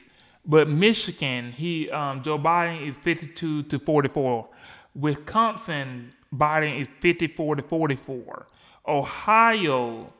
But 0.46 0.68
Michigan, 0.68 1.52
he 1.52 1.90
um, 1.90 2.22
Joe 2.22 2.38
Biden 2.38 2.86
is 2.86 2.96
52 2.98 3.64
to 3.64 3.78
44. 3.78 4.48
Wisconsin, 4.94 6.12
Biden 6.32 6.80
is 6.80 6.88
54 7.00 7.56
to 7.56 7.62
44. 7.62 8.46
Ohio, 8.86 10.12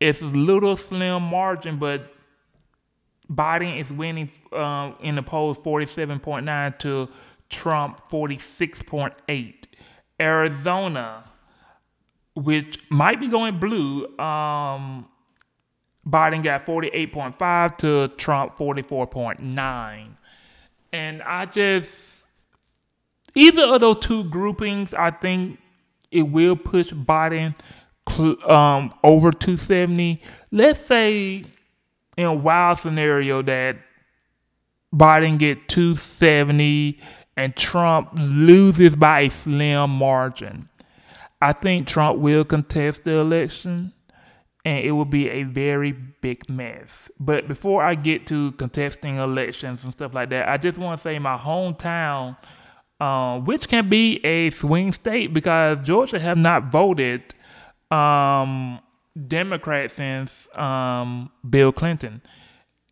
it's 0.00 0.20
a 0.20 0.26
little 0.26 0.76
slim 0.76 1.22
margin, 1.22 1.78
but 1.78 2.12
Biden 3.32 3.80
is 3.80 3.90
winning 3.90 4.30
uh, 4.52 4.92
in 5.00 5.14
the 5.14 5.22
polls 5.22 5.58
47.9 5.58 6.78
to 6.80 7.08
Trump 7.48 8.00
46.8. 8.10 9.54
Arizona, 10.20 11.24
which 12.34 12.78
might 12.90 13.18
be 13.18 13.28
going 13.28 13.58
blue, 13.58 14.06
um, 14.18 15.06
Biden 16.08 16.42
got 16.42 16.66
48.5 16.66 17.78
to 17.78 18.08
Trump 18.16 18.56
44.9. 18.56 20.08
And 20.92 21.22
I 21.22 21.46
just, 21.46 22.24
either 23.34 23.62
of 23.62 23.80
those 23.80 23.98
two 23.98 24.24
groupings, 24.24 24.94
I 24.94 25.10
think 25.10 25.58
it 26.10 26.22
will 26.22 26.56
push 26.56 26.92
Biden 26.92 27.54
um, 28.46 28.94
over 29.02 29.32
270. 29.32 30.20
Let's 30.52 30.80
say 30.86 31.44
in 32.16 32.24
a 32.24 32.34
wild 32.34 32.78
scenario 32.78 33.42
that 33.42 33.78
Biden 34.94 35.38
get 35.38 35.68
270 35.68 37.00
and 37.36 37.56
Trump 37.56 38.10
loses 38.14 38.94
by 38.94 39.20
a 39.20 39.30
slim 39.30 39.90
margin. 39.90 40.68
I 41.42 41.52
think 41.52 41.88
Trump 41.88 42.20
will 42.20 42.44
contest 42.44 43.04
the 43.04 43.14
election 43.14 43.92
and 44.64 44.84
it 44.84 44.92
will 44.92 45.04
be 45.04 45.28
a 45.28 45.42
very 45.42 45.92
big 45.92 46.48
mess. 46.48 47.10
But 47.20 47.48
before 47.48 47.82
I 47.82 47.94
get 47.94 48.26
to 48.28 48.52
contesting 48.52 49.16
elections 49.16 49.84
and 49.84 49.92
stuff 49.92 50.14
like 50.14 50.30
that, 50.30 50.48
I 50.48 50.56
just 50.56 50.78
want 50.78 50.98
to 50.98 51.02
say 51.02 51.18
my 51.18 51.36
hometown 51.36 52.36
uh, 53.00 53.38
which 53.40 53.68
can 53.68 53.88
be 53.88 54.24
a 54.24 54.50
swing 54.50 54.92
state 54.92 55.34
because 55.34 55.78
Georgia 55.80 56.18
have 56.18 56.38
not 56.38 56.70
voted 56.70 57.34
um, 57.90 58.80
Democrat 59.28 59.90
since 59.90 60.48
um, 60.56 61.30
Bill 61.48 61.72
Clinton. 61.72 62.22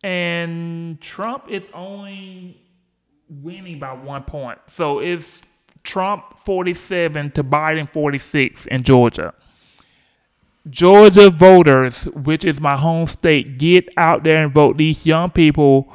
And 0.03 0.99
Trump 1.01 1.45
is 1.49 1.63
only 1.73 2.61
winning 3.29 3.79
by 3.79 3.93
one 3.93 4.23
point. 4.23 4.59
So 4.67 4.99
it's 4.99 5.41
Trump 5.83 6.37
47 6.45 7.31
to 7.31 7.43
Biden 7.43 7.91
46 7.91 8.65
in 8.67 8.83
Georgia. 8.83 9.33
Georgia 10.69 11.29
voters, 11.29 12.05
which 12.05 12.45
is 12.45 12.59
my 12.59 12.77
home 12.77 13.07
state, 13.07 13.57
get 13.57 13.89
out 13.97 14.23
there 14.23 14.43
and 14.43 14.53
vote. 14.53 14.77
These 14.77 15.05
young 15.05 15.29
people 15.31 15.93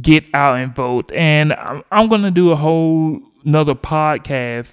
get 0.00 0.24
out 0.34 0.58
and 0.58 0.74
vote. 0.74 1.10
And 1.12 1.52
I'm, 1.52 1.82
I'm 1.90 2.08
going 2.08 2.22
to 2.22 2.30
do 2.30 2.50
a 2.50 2.56
whole 2.56 3.20
another 3.44 3.74
podcast 3.74 4.68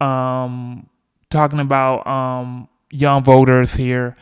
um, 0.00 0.88
talking 1.30 1.60
about 1.60 2.06
um, 2.06 2.68
young 2.90 3.24
voters 3.24 3.74
here. 3.74 4.16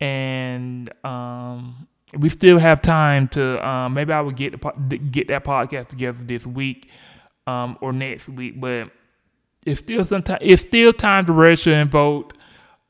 And 0.00 0.92
um, 1.04 1.86
we 2.18 2.28
still 2.28 2.58
have 2.58 2.82
time 2.82 3.28
to 3.28 3.66
um, 3.66 3.94
maybe 3.94 4.12
I 4.12 4.20
will 4.20 4.32
get 4.32 4.60
the, 4.60 4.98
get 4.98 5.28
that 5.28 5.44
podcast 5.44 5.88
together 5.88 6.18
this 6.22 6.46
week 6.46 6.90
um, 7.46 7.78
or 7.80 7.92
next 7.92 8.28
week, 8.28 8.60
but 8.60 8.90
it's 9.64 9.80
still 9.80 10.04
some 10.04 10.22
time. 10.22 10.38
It's 10.40 10.62
still 10.62 10.92
time 10.92 11.26
to 11.26 11.32
register 11.32 11.72
and 11.72 11.90
vote. 11.90 12.34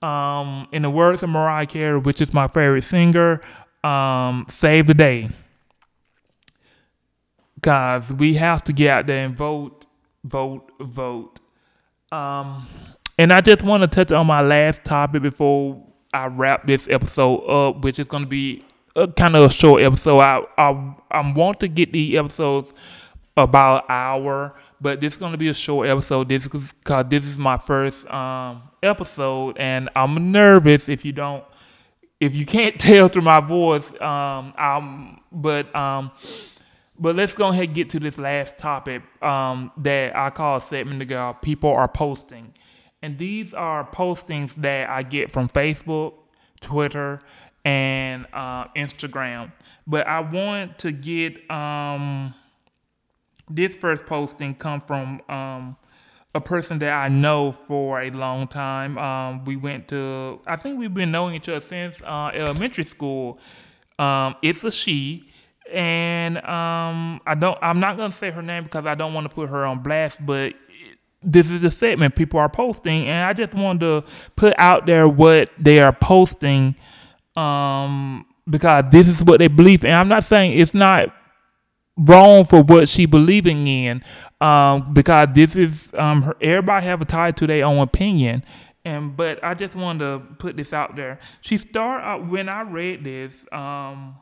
Um, 0.02 0.66
in 0.72 0.82
the 0.82 0.90
words 0.90 1.22
of 1.22 1.30
Mariah 1.30 1.66
Carey, 1.66 1.98
which 1.98 2.20
is 2.20 2.34
my 2.34 2.48
favorite 2.48 2.82
singer, 2.82 3.40
um, 3.84 4.46
save 4.48 4.86
the 4.88 4.94
day. 4.94 5.28
Guys, 7.60 8.12
we 8.12 8.34
have 8.34 8.64
to 8.64 8.72
get 8.72 8.88
out 8.88 9.06
there 9.06 9.24
and 9.24 9.36
vote, 9.36 9.86
vote, 10.24 10.72
vote. 10.80 11.38
Um, 12.10 12.66
and 13.18 13.32
I 13.32 13.40
just 13.40 13.62
want 13.62 13.82
to 13.82 13.86
touch 13.86 14.10
on 14.10 14.26
my 14.26 14.40
last 14.42 14.84
topic 14.84 15.22
before 15.22 15.82
I 16.12 16.26
wrap 16.26 16.66
this 16.66 16.88
episode 16.88 17.38
up, 17.46 17.84
which 17.84 17.98
is 17.98 18.06
going 18.06 18.24
to 18.24 18.28
be 18.28 18.64
a, 18.96 19.08
kind 19.08 19.36
of 19.36 19.50
a 19.50 19.50
short 19.50 19.82
episode. 19.82 20.18
I, 20.18 20.42
I 20.58 20.94
I 21.10 21.32
want 21.32 21.60
to 21.60 21.68
get 21.68 21.92
the 21.92 22.18
episodes 22.18 22.72
about 23.36 23.84
an 23.84 23.90
hour, 23.90 24.54
but 24.80 25.00
this 25.00 25.14
is 25.14 25.16
going 25.16 25.32
to 25.32 25.38
be 25.38 25.48
a 25.48 25.54
short 25.54 25.88
episode. 25.88 26.28
This 26.28 26.46
because 26.46 27.06
this 27.08 27.24
is 27.24 27.38
my 27.38 27.56
first 27.56 28.06
um, 28.08 28.62
episode, 28.82 29.56
and 29.58 29.88
I'm 29.94 30.32
nervous. 30.32 30.88
If 30.88 31.04
you 31.04 31.12
don't, 31.12 31.44
if 32.20 32.34
you 32.34 32.46
can't 32.46 32.78
tell 32.80 33.08
through 33.08 33.22
my 33.22 33.40
voice, 33.40 33.88
um, 34.00 34.54
I'm 34.56 35.20
but 35.30 35.74
um. 35.74 36.12
But 36.98 37.16
let's 37.16 37.32
go 37.32 37.48
ahead 37.48 37.64
and 37.64 37.74
get 37.74 37.88
to 37.90 37.98
this 37.98 38.16
last 38.16 38.58
topic 38.58 39.02
um, 39.22 39.72
that 39.78 40.14
I 40.14 40.30
call 40.30 40.58
a 40.58 40.60
segment 40.60 41.02
ago. 41.02 41.36
People 41.42 41.70
are 41.70 41.88
posting. 41.88 42.54
And 43.02 43.18
these 43.18 43.52
are 43.52 43.84
postings 43.84 44.54
that 44.56 44.88
I 44.88 45.02
get 45.02 45.32
from 45.32 45.48
Facebook, 45.48 46.14
Twitter, 46.60 47.20
and 47.64 48.26
uh, 48.32 48.68
Instagram. 48.76 49.52
But 49.86 50.06
I 50.06 50.20
want 50.20 50.78
to 50.80 50.92
get 50.92 51.50
um, 51.50 52.32
this 53.50 53.74
first 53.76 54.06
posting 54.06 54.54
come 54.54 54.80
from 54.82 55.20
um, 55.28 55.76
a 56.34 56.40
person 56.40 56.78
that 56.78 56.92
I 56.92 57.08
know 57.08 57.56
for 57.66 58.00
a 58.00 58.10
long 58.10 58.48
time. 58.48 58.96
Um, 58.96 59.44
we 59.44 59.56
went 59.56 59.88
to, 59.88 60.40
I 60.46 60.56
think 60.56 60.78
we've 60.78 60.94
been 60.94 61.10
knowing 61.10 61.34
each 61.34 61.48
other 61.48 61.64
since 61.64 61.96
uh, 62.02 62.30
elementary 62.34 62.84
school. 62.84 63.38
Um, 63.98 64.36
it's 64.42 64.64
a 64.64 64.70
she, 64.70 65.28
and 65.72 66.38
um, 66.38 67.20
I 67.26 67.34
don't. 67.38 67.58
I'm 67.62 67.78
not 67.78 67.96
gonna 67.96 68.12
say 68.12 68.30
her 68.30 68.42
name 68.42 68.64
because 68.64 68.86
I 68.86 68.94
don't 68.94 69.14
want 69.14 69.28
to 69.28 69.34
put 69.34 69.48
her 69.50 69.64
on 69.64 69.82
blast. 69.82 70.24
But 70.24 70.54
this 71.22 71.50
is 71.50 71.62
a 71.62 71.70
segment 71.70 72.16
people 72.16 72.40
are 72.40 72.48
posting, 72.48 73.06
and 73.06 73.24
I 73.24 73.32
just 73.32 73.54
wanted 73.54 73.80
to 73.80 74.10
put 74.34 74.54
out 74.58 74.86
there 74.86 75.06
what 75.06 75.50
they 75.58 75.80
are 75.80 75.92
posting 75.92 76.74
um, 77.36 78.26
because 78.48 78.84
this 78.90 79.08
is 79.08 79.22
what 79.22 79.38
they 79.38 79.48
believe. 79.48 79.84
And 79.84 79.94
I'm 79.94 80.08
not 80.08 80.24
saying 80.24 80.58
it's 80.58 80.74
not 80.74 81.14
wrong 81.96 82.44
for 82.44 82.62
what 82.62 82.88
she 82.88 83.06
believing 83.06 83.66
in, 83.66 84.02
um, 84.40 84.92
because 84.92 85.28
this 85.34 85.56
is 85.56 85.88
um, 85.94 86.22
her, 86.22 86.36
everybody 86.40 86.86
have 86.86 87.00
a 87.00 87.04
tie 87.04 87.32
to 87.32 87.46
their 87.46 87.64
own 87.64 87.78
opinion. 87.78 88.44
And 88.84 89.16
but 89.16 89.42
I 89.44 89.54
just 89.54 89.76
wanted 89.76 90.00
to 90.00 90.34
put 90.36 90.56
this 90.56 90.72
out 90.72 90.96
there. 90.96 91.20
She 91.40 91.56
started 91.56 92.04
out 92.04 92.28
when 92.28 92.48
I 92.48 92.62
read 92.62 93.04
this. 93.04 93.32
Um, 93.52 94.16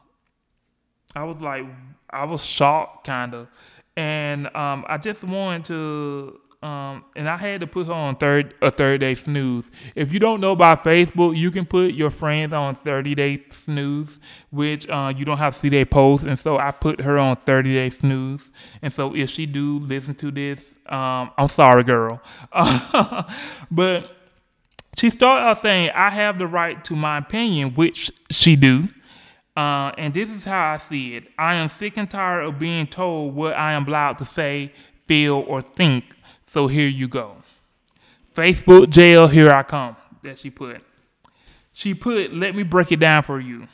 I 1.14 1.24
was 1.24 1.40
like, 1.40 1.64
I 2.10 2.24
was 2.24 2.44
shocked, 2.44 3.06
kind 3.06 3.34
of, 3.34 3.48
and 3.96 4.46
um, 4.54 4.84
I 4.88 4.98
just 4.98 5.24
wanted 5.24 5.64
to 5.66 6.40
um, 6.62 7.04
and 7.16 7.26
I 7.26 7.38
had 7.38 7.62
to 7.62 7.66
put 7.66 7.86
her 7.86 7.92
on 7.92 8.16
third 8.16 8.54
a 8.60 8.70
30 8.70 8.98
day 8.98 9.14
snooze. 9.14 9.64
If 9.96 10.12
you 10.12 10.18
don't 10.18 10.42
know 10.42 10.52
about 10.52 10.84
Facebook, 10.84 11.34
you 11.34 11.50
can 11.50 11.64
put 11.64 11.94
your 11.94 12.10
friends 12.10 12.52
on 12.52 12.74
30 12.74 13.14
day 13.14 13.42
snooze, 13.50 14.18
which 14.50 14.86
uh, 14.90 15.10
you 15.16 15.24
don't 15.24 15.38
have 15.38 15.54
to 15.54 15.60
see 15.60 15.70
their 15.70 15.86
posts. 15.86 16.26
And 16.26 16.38
so 16.38 16.58
I 16.58 16.70
put 16.70 17.00
her 17.00 17.18
on 17.18 17.36
30 17.36 17.72
day 17.72 17.88
snooze. 17.88 18.50
And 18.82 18.92
so 18.92 19.16
if 19.16 19.30
she 19.30 19.46
do 19.46 19.78
listen 19.78 20.14
to 20.16 20.30
this, 20.30 20.58
um, 20.84 21.30
I'm 21.38 21.48
sorry, 21.48 21.82
girl. 21.82 22.20
but 23.70 24.10
she 24.98 25.08
started 25.08 25.46
out 25.46 25.62
saying, 25.62 25.90
"I 25.94 26.10
have 26.10 26.38
the 26.38 26.46
right 26.46 26.84
to 26.84 26.96
my 26.96 27.18
opinion," 27.18 27.74
which 27.74 28.10
she 28.30 28.54
do. 28.56 28.88
Uh, 29.56 29.92
and 29.96 30.12
this 30.12 30.28
is 30.28 30.44
how 30.44 30.74
I 30.74 30.76
see 30.76 31.16
it. 31.16 31.24
I 31.38 31.54
am 31.54 31.68
sick 31.68 31.96
and 31.96 32.10
tired 32.10 32.42
of 32.42 32.58
being 32.58 32.86
told 32.86 33.34
what 33.34 33.54
I 33.54 33.72
am 33.72 33.86
allowed 33.86 34.18
to 34.18 34.24
say, 34.24 34.72
feel, 35.06 35.44
or 35.46 35.60
think 35.62 36.16
so 36.50 36.66
here 36.66 36.88
you 36.88 37.06
go. 37.06 37.36
Facebook 38.34 38.90
jail, 38.90 39.28
here 39.28 39.52
I 39.52 39.62
come. 39.62 39.96
That 40.24 40.36
she 40.36 40.50
put. 40.50 40.82
She 41.72 41.94
put, 41.94 42.34
let 42.34 42.56
me 42.56 42.64
break 42.64 42.90
it 42.90 42.98
down 42.98 43.22
for 43.22 43.38
you. 43.38 43.68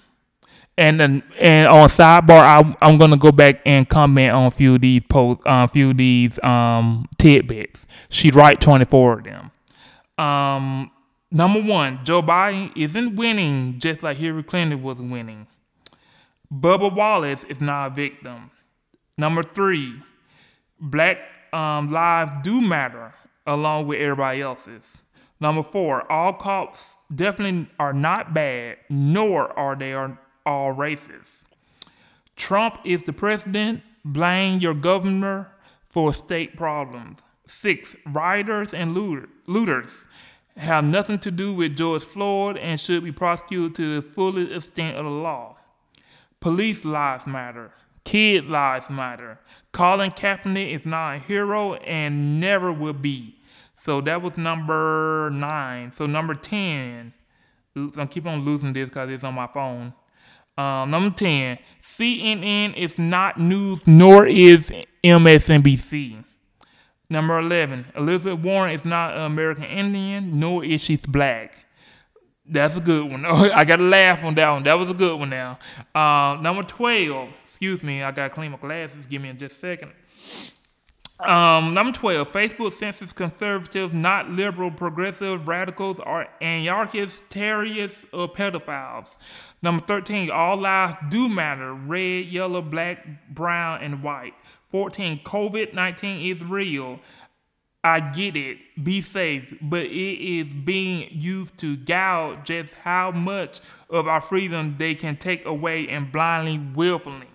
And 0.77 1.01
then, 1.01 1.23
and 1.39 1.69
on 1.69 1.89
sidebar, 1.89 2.39
I, 2.39 2.77
I'm 2.83 2.99
gonna 2.99 3.17
go 3.17 3.33
back 3.33 3.62
and 3.65 3.89
comment 3.89 4.33
on 4.33 4.45
a 4.45 4.51
few 4.51 4.75
of 4.75 4.83
these 4.83 5.01
posts, 5.09 5.43
a 5.47 5.51
uh, 5.51 5.67
few 5.69 5.93
of 5.93 5.97
these 5.97 6.39
um, 6.45 7.07
tidbits. 7.17 7.87
She 8.11 8.31
write 8.31 8.61
24 8.61 9.21
of 9.21 9.25
them. 9.25 9.51
Um, 10.19 10.91
number 11.31 11.62
one, 11.62 12.05
Joe 12.05 12.21
Biden 12.21 12.73
isn't 12.77 13.17
winning 13.17 13.77
just 13.79 14.03
like 14.03 14.19
Hillary 14.19 14.43
Clinton 14.43 14.83
was 14.83 14.99
winning. 14.99 15.47
Bubba 16.53 16.95
Wallace 16.95 17.43
is 17.49 17.59
not 17.59 17.87
a 17.87 17.91
victim. 17.95 18.51
Number 19.17 19.43
three, 19.43 19.95
black 20.79 21.17
um, 21.57 21.90
lives 21.90 22.33
do 22.42 22.61
matter 22.61 23.14
along 23.47 23.87
with 23.87 23.99
everybody 23.99 24.42
else's. 24.42 24.83
Number 25.40 25.62
four, 25.62 26.11
all 26.11 26.35
cops 26.35 26.81
definitely 27.14 27.69
are 27.79 27.92
not 27.92 28.35
bad, 28.35 28.77
nor 28.90 29.59
are 29.59 29.75
they 29.75 29.95
all 29.95 30.75
racist. 30.75 31.33
Trump 32.37 32.79
is 32.85 33.03
the 33.05 33.12
president. 33.12 33.83
Blame 34.05 34.61
your 34.61 34.75
governor 34.75 35.51
for 35.88 36.12
state 36.12 36.57
problems. 36.57 37.19
Six, 37.47 37.97
rioters 38.07 38.75
and 38.75 38.95
looters 39.47 40.05
have 40.57 40.85
nothing 40.85 41.19
to 41.21 41.31
do 41.31 41.55
with 41.55 41.77
George 41.77 42.03
Floyd 42.05 42.57
and 42.57 42.79
should 42.79 43.05
be 43.05 43.12
prosecuted 43.12 43.75
to 43.77 43.97
the 43.97 44.09
fullest 44.12 44.53
extent 44.53 44.97
of 44.97 45.05
the 45.05 45.11
law. 45.11 45.57
Police 46.40 46.85
lives 46.85 47.27
matter. 47.27 47.73
Kid 48.07 48.47
lives 48.47 48.88
matter. 48.88 49.37
Colin 49.73 50.12
Kaepernick 50.12 50.77
is 50.77 50.87
not 50.87 51.16
a 51.16 51.19
hero 51.19 51.75
and 51.75 52.40
never 52.40 52.73
will 52.73 52.92
be. 52.92 53.35
So 53.85 54.01
that 54.03 54.23
was 54.23 54.38
number 54.38 55.29
nine. 55.33 55.90
So 55.90 56.07
number 56.07 56.35
10. 56.35 57.12
Oops, 57.77 57.99
I'm 57.99 58.07
keep 58.07 58.25
on 58.25 58.45
losing 58.45 58.73
this 58.73 58.88
because 58.88 59.11
it's 59.11 59.25
on 59.25 59.35
my 59.35 59.49
phone. 59.49 59.92
Um, 60.57 60.90
number 60.92 61.11
10. 61.11 61.59
CNN 61.99 62.77
is 62.77 62.97
not 62.97 63.40
news 63.40 63.85
nor 63.88 64.25
is 64.25 64.73
MSNBC. 65.03 66.25
Number 67.11 67.40
11. 67.40 67.87
Elizabeth 67.97 68.38
Warren 68.38 68.73
is 68.73 68.85
not 68.85 69.16
an 69.16 69.23
American 69.23 69.64
Indian 69.64 70.38
nor 70.38 70.64
is 70.64 70.81
she 70.81 70.97
black. 70.97 71.59
That's 72.49 72.77
a 72.77 72.81
good 72.81 73.11
one. 73.11 73.27
I 73.27 73.64
got 73.64 73.77
to 73.77 73.83
laugh 73.83 74.23
on 74.23 74.37
that 74.37 74.49
one. 74.49 74.62
That 74.62 74.75
was 74.75 74.88
a 74.88 74.95
good 74.95 75.19
one 75.19 75.31
now. 75.31 75.59
Uh, 75.92 76.40
number 76.40 76.62
12. 76.62 77.31
Excuse 77.57 77.83
me, 77.83 78.03
I 78.03 78.11
gotta 78.11 78.29
clean 78.29 78.51
my 78.51 78.59
glasses. 78.59 79.07
Give 79.07 79.23
me 79.23 79.33
just 79.33 79.57
a 79.57 79.59
second. 79.61 79.92
Um, 81.21 81.73
number 81.73 81.90
12, 81.90 82.29
Facebook 82.29 82.79
censors 82.79 83.14
conservative, 83.14 83.95
not 83.95 84.29
liberal, 84.29 84.71
progressive, 84.71 85.49
radicals, 85.49 85.99
or 86.05 86.27
anarchists, 86.42 87.23
terrorists, 87.31 87.97
or 88.12 88.29
pedophiles. 88.29 89.07
Number 89.62 89.83
13, 89.87 90.31
all 90.31 90.59
lives 90.59 90.99
do 91.09 91.31
matter 91.31 91.73
red, 91.73 92.27
yellow, 92.27 92.61
black, 92.61 93.07
brown, 93.35 93.83
and 93.83 94.03
white. 94.03 94.35
14, 94.71 95.21
COVID 95.25 95.73
19 95.73 96.37
is 96.37 96.42
real. 96.42 97.01
I 97.83 98.01
get 98.01 98.37
it, 98.37 98.59
be 98.85 99.01
safe, 99.01 99.45
but 99.62 99.85
it 99.85 99.88
is 99.88 100.47
being 100.66 101.09
used 101.11 101.57
to 101.61 101.79
gouge 101.79 102.45
just 102.45 102.75
how 102.85 103.12
much 103.12 103.61
of 103.88 104.07
our 104.07 104.21
freedom 104.21 104.75
they 104.77 104.95
can 104.95 105.16
take 105.16 105.47
away 105.47 105.88
and 105.88 106.12
blindly, 106.12 106.59
willfully. 106.59 107.29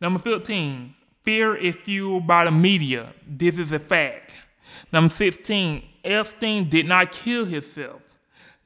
Number 0.00 0.18
15, 0.18 0.94
Fear 1.22 1.56
is 1.56 1.74
fueled 1.74 2.26
by 2.26 2.44
the 2.44 2.50
media. 2.52 3.12
This 3.26 3.58
is 3.58 3.72
a 3.72 3.80
fact. 3.80 4.32
Number 4.92 5.12
16, 5.12 5.82
Epstein 6.04 6.68
did 6.68 6.86
not 6.86 7.10
kill 7.10 7.44
himself. 7.44 8.00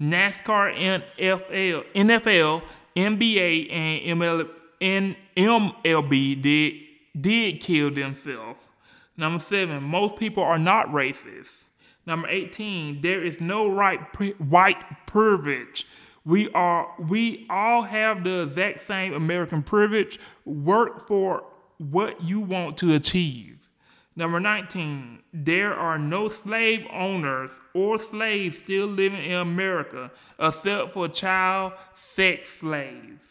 NASCAR, 0.01 0.77
NFL, 1.19 1.85
NFL 1.95 2.62
NBA, 2.97 3.73
and 3.73 4.21
ML, 4.21 5.16
MLB 5.37 6.43
did, 6.43 6.75
did 7.21 7.61
kill 7.61 7.90
themselves. 7.90 8.61
Number 9.16 9.43
seven, 9.43 9.83
most 9.83 10.16
people 10.16 10.43
are 10.43 10.59
not 10.59 10.88
racist. 10.88 11.49
Number 12.07 12.29
18, 12.29 13.03
there 13.03 13.23
is 13.23 13.40
no 13.40 13.69
right 13.69 14.01
white 14.40 14.83
privilege. 15.07 15.87
We 16.24 16.50
are 16.50 16.94
we 16.98 17.46
all 17.48 17.83
have 17.83 18.24
the 18.24 18.42
exact 18.42 18.87
same 18.87 19.14
American 19.14 19.62
privilege. 19.62 20.18
Work 20.44 21.09
for 21.09 21.44
what 21.78 22.22
you 22.22 22.40
want 22.40 22.76
to 22.78 22.94
achieve. 22.94 23.68
Number 24.16 24.40
19, 24.40 25.20
there 25.33 25.72
are 25.72 25.96
no 25.96 26.28
slave 26.28 26.85
owners 26.92 27.50
or 27.72 27.98
slaves 27.98 28.59
still 28.59 28.87
living 28.87 29.24
in 29.24 29.33
America 29.33 30.11
except 30.38 30.92
for 30.92 31.09
child 31.09 31.72
sex 32.14 32.50
slaves. 32.59 33.22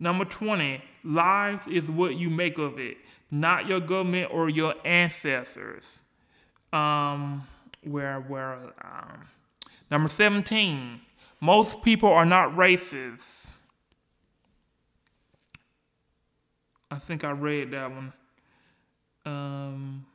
Number 0.00 0.24
20, 0.24 0.82
lives 1.04 1.66
is 1.68 1.88
what 1.88 2.16
you 2.16 2.28
make 2.28 2.58
of 2.58 2.80
it, 2.80 2.96
not 3.30 3.68
your 3.68 3.78
government 3.78 4.32
or 4.32 4.48
your 4.48 4.74
ancestors. 4.84 5.84
Um, 6.72 7.46
where, 7.84 8.18
where, 8.20 8.54
um, 8.82 9.28
number 9.90 10.08
17, 10.08 11.00
most 11.42 11.82
people 11.82 12.08
are 12.08 12.24
not 12.24 12.52
racist. 12.52 13.20
I 16.88 16.98
think 17.00 17.24
I 17.24 17.32
read 17.32 17.72
that 17.72 17.90
one. 17.90 18.12
Um, 19.26 20.06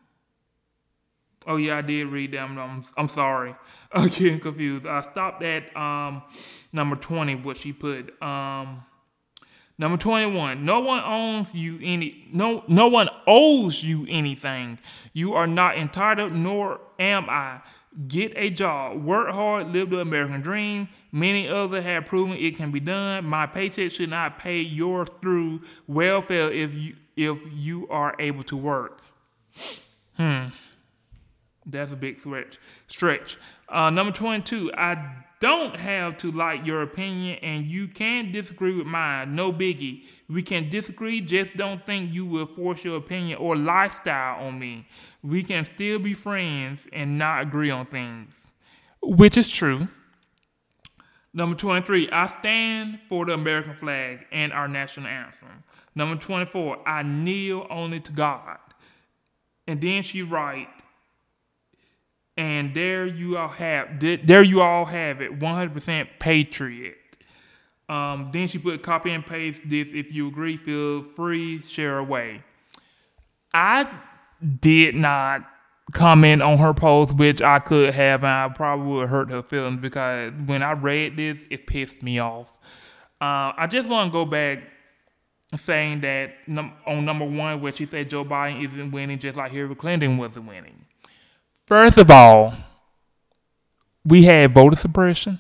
oh 1.45 1.57
yeah, 1.57 1.77
I 1.77 1.81
did 1.81 2.07
read 2.07 2.31
that 2.31 2.47
one. 2.47 2.57
I'm, 2.57 2.85
I'm 2.95 3.07
sorry. 3.09 3.53
I'm 3.91 4.07
getting 4.07 4.39
confused. 4.39 4.87
I 4.87 5.01
stopped 5.01 5.43
at 5.43 5.75
um, 5.75 6.23
number 6.71 6.95
20, 6.95 7.35
what 7.35 7.57
she 7.57 7.73
put. 7.73 8.09
Um, 8.21 8.85
number 9.77 9.97
21, 9.97 10.63
no 10.63 10.79
one 10.79 11.03
owns 11.03 11.53
you 11.53 11.77
any 11.83 12.29
no 12.31 12.63
no 12.69 12.87
one 12.87 13.09
owes 13.27 13.83
you 13.83 14.07
anything. 14.09 14.79
You 15.11 15.33
are 15.33 15.47
not 15.47 15.77
entitled, 15.77 16.31
nor 16.31 16.79
am 16.97 17.29
I. 17.29 17.59
Get 18.08 18.34
a 18.36 18.50
job, 18.50 19.04
work 19.04 19.30
hard, 19.30 19.67
live 19.67 19.89
the 19.89 20.00
American 20.00 20.41
dream. 20.41 20.88
Many 21.12 21.47
others 21.47 21.84
have 21.84 22.06
proven 22.06 22.38
it 22.38 22.56
can 22.56 22.71
be 22.71 22.80
done. 22.80 23.26
My 23.26 23.47
paycheck 23.47 23.91
should 23.91 24.10
not 24.10 24.38
pay 24.38 24.62
yours 24.62 25.08
through 25.21 25.62
welfare 25.88 26.52
if 26.52 26.73
you 26.73 26.95
if 27.15 27.39
you 27.52 27.88
are 27.89 28.15
able 28.19 28.43
to 28.43 28.56
work. 28.56 29.02
Hmm. 30.15 30.47
That's 31.65 31.91
a 31.91 31.95
big 31.95 32.19
stretch. 32.19 32.60
Stretch. 32.88 33.38
Uh, 33.67 33.89
number 33.89 34.13
22. 34.13 34.71
I 34.73 35.23
don't 35.39 35.76
have 35.76 36.17
to 36.19 36.32
like 36.32 36.65
your 36.65 36.82
opinion, 36.82 37.39
and 37.41 37.65
you 37.65 37.88
can 37.88 38.32
disagree 38.32 38.76
with 38.76 38.88
mine. 38.88 39.36
No 39.36 39.52
biggie. 39.52 40.04
We 40.29 40.43
can 40.43 40.69
disagree. 40.69 41.21
Just 41.21 41.55
don't 41.55 41.85
think 41.85 42.13
you 42.13 42.25
will 42.25 42.47
force 42.47 42.83
your 42.83 42.97
opinion 42.97 43.37
or 43.39 43.55
lifestyle 43.55 44.45
on 44.45 44.59
me. 44.59 44.85
We 45.23 45.41
can 45.43 45.63
still 45.65 45.99
be 45.99 46.13
friends 46.13 46.81
and 46.91 47.17
not 47.17 47.43
agree 47.43 47.69
on 47.69 47.85
things, 47.85 48.33
which 49.01 49.37
is 49.37 49.49
true. 49.49 49.87
Number 51.33 51.55
23, 51.55 52.09
I 52.09 52.27
stand 52.39 52.99
for 53.07 53.25
the 53.25 53.33
American 53.33 53.75
flag 53.75 54.25
and 54.31 54.51
our 54.51 54.67
national 54.67 55.07
anthem. 55.07 55.63
Number 55.95 56.15
24, 56.15 56.87
I 56.87 57.03
kneel 57.03 57.67
only 57.69 57.99
to 58.01 58.11
God. 58.11 58.57
And 59.67 59.79
then 59.79 60.01
she 60.01 60.23
write, 60.23 60.67
and 62.37 62.73
there 62.73 63.05
you 63.05 63.37
all 63.37 63.47
have 63.49 63.99
there 63.99 64.43
you 64.43 64.61
all 64.61 64.85
have 64.85 65.21
it, 65.21 65.39
100% 65.39 66.07
patriot. 66.19 66.97
Um, 67.89 68.30
then 68.34 68.47
she 68.47 68.58
put 68.58 68.84
copy 68.84 69.12
and 69.12 69.26
paste 69.26 69.62
this. 69.65 69.88
If 69.91 70.12
you 70.12 70.28
agree, 70.28 70.58
feel 70.58 71.06
free, 71.15 71.63
share 71.63 72.00
away. 72.00 72.43
I 73.54 73.89
did 74.60 74.95
not 74.95 75.47
comment 75.93 76.41
on 76.41 76.58
her 76.58 76.73
post, 76.73 77.13
which 77.13 77.41
I 77.41 77.60
could 77.60 77.93
have, 77.93 78.23
and 78.23 78.32
I 78.32 78.50
probably 78.54 78.88
would 78.88 79.10
hurt 79.10 79.30
her 79.32 79.41
feelings 79.41 79.80
because 79.80 80.34
when 80.45 80.62
I 80.63 80.73
read 80.73 81.15
this, 81.15 81.39
it 81.50 81.65
pissed 81.65 82.04
me 82.04 82.19
off. 82.19 82.47
Uh, 83.21 83.54
I 83.58 83.67
just 83.69 83.89
want 83.89 84.12
to 84.12 84.13
go 84.13 84.26
back 84.26 84.60
saying 85.63 86.02
that 86.02 86.34
num- 86.45 86.73
on 86.86 87.06
number 87.06 87.26
one, 87.26 87.62
where 87.62 87.71
she 87.71 87.86
said 87.86 88.10
Joe 88.10 88.26
Biden 88.26 88.65
isn't 88.65 88.91
winning, 88.91 89.17
just 89.17 89.38
like 89.38 89.52
Hillary 89.52 89.76
Clinton 89.76 90.17
wasn't 90.17 90.45
winning. 90.45 90.86
First 91.65 91.97
of 91.97 92.12
all, 92.12 92.54
we 94.06 94.23
had 94.23 94.54
voter 94.54 94.76
suppression. 94.76 95.39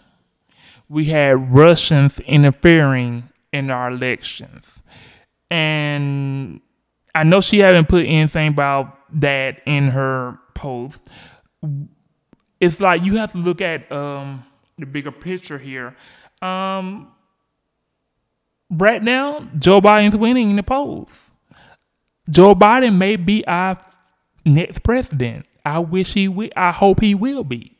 We 0.89 1.05
had 1.05 1.53
Russians 1.53 2.19
interfering 2.19 3.29
in 3.51 3.69
our 3.71 3.89
elections. 3.89 4.65
And 5.49 6.61
I 7.15 7.23
know 7.23 7.41
she 7.41 7.59
haven't 7.59 7.87
put 7.87 8.05
anything 8.05 8.49
about 8.49 8.97
that 9.19 9.61
in 9.65 9.89
her 9.89 10.39
post. 10.53 11.07
It's 12.59 12.79
like 12.79 13.03
you 13.03 13.17
have 13.17 13.31
to 13.33 13.37
look 13.37 13.61
at 13.61 13.91
um, 13.91 14.43
the 14.77 14.85
bigger 14.85 15.11
picture 15.11 15.57
here. 15.57 15.95
Um, 16.41 17.11
right 18.69 19.01
now, 19.01 19.47
Joe 19.57 19.81
Biden's 19.81 20.15
winning 20.15 20.49
in 20.49 20.55
the 20.55 20.63
polls. 20.63 21.31
Joe 22.29 22.53
Biden 22.53 22.97
may 22.97 23.15
be 23.15 23.45
our 23.47 23.77
next 24.45 24.83
president. 24.83 25.45
I 25.65 25.79
wish 25.79 26.13
he 26.13 26.27
will. 26.27 26.49
I 26.55 26.71
hope 26.71 27.01
he 27.01 27.15
will 27.15 27.43
be. 27.43 27.77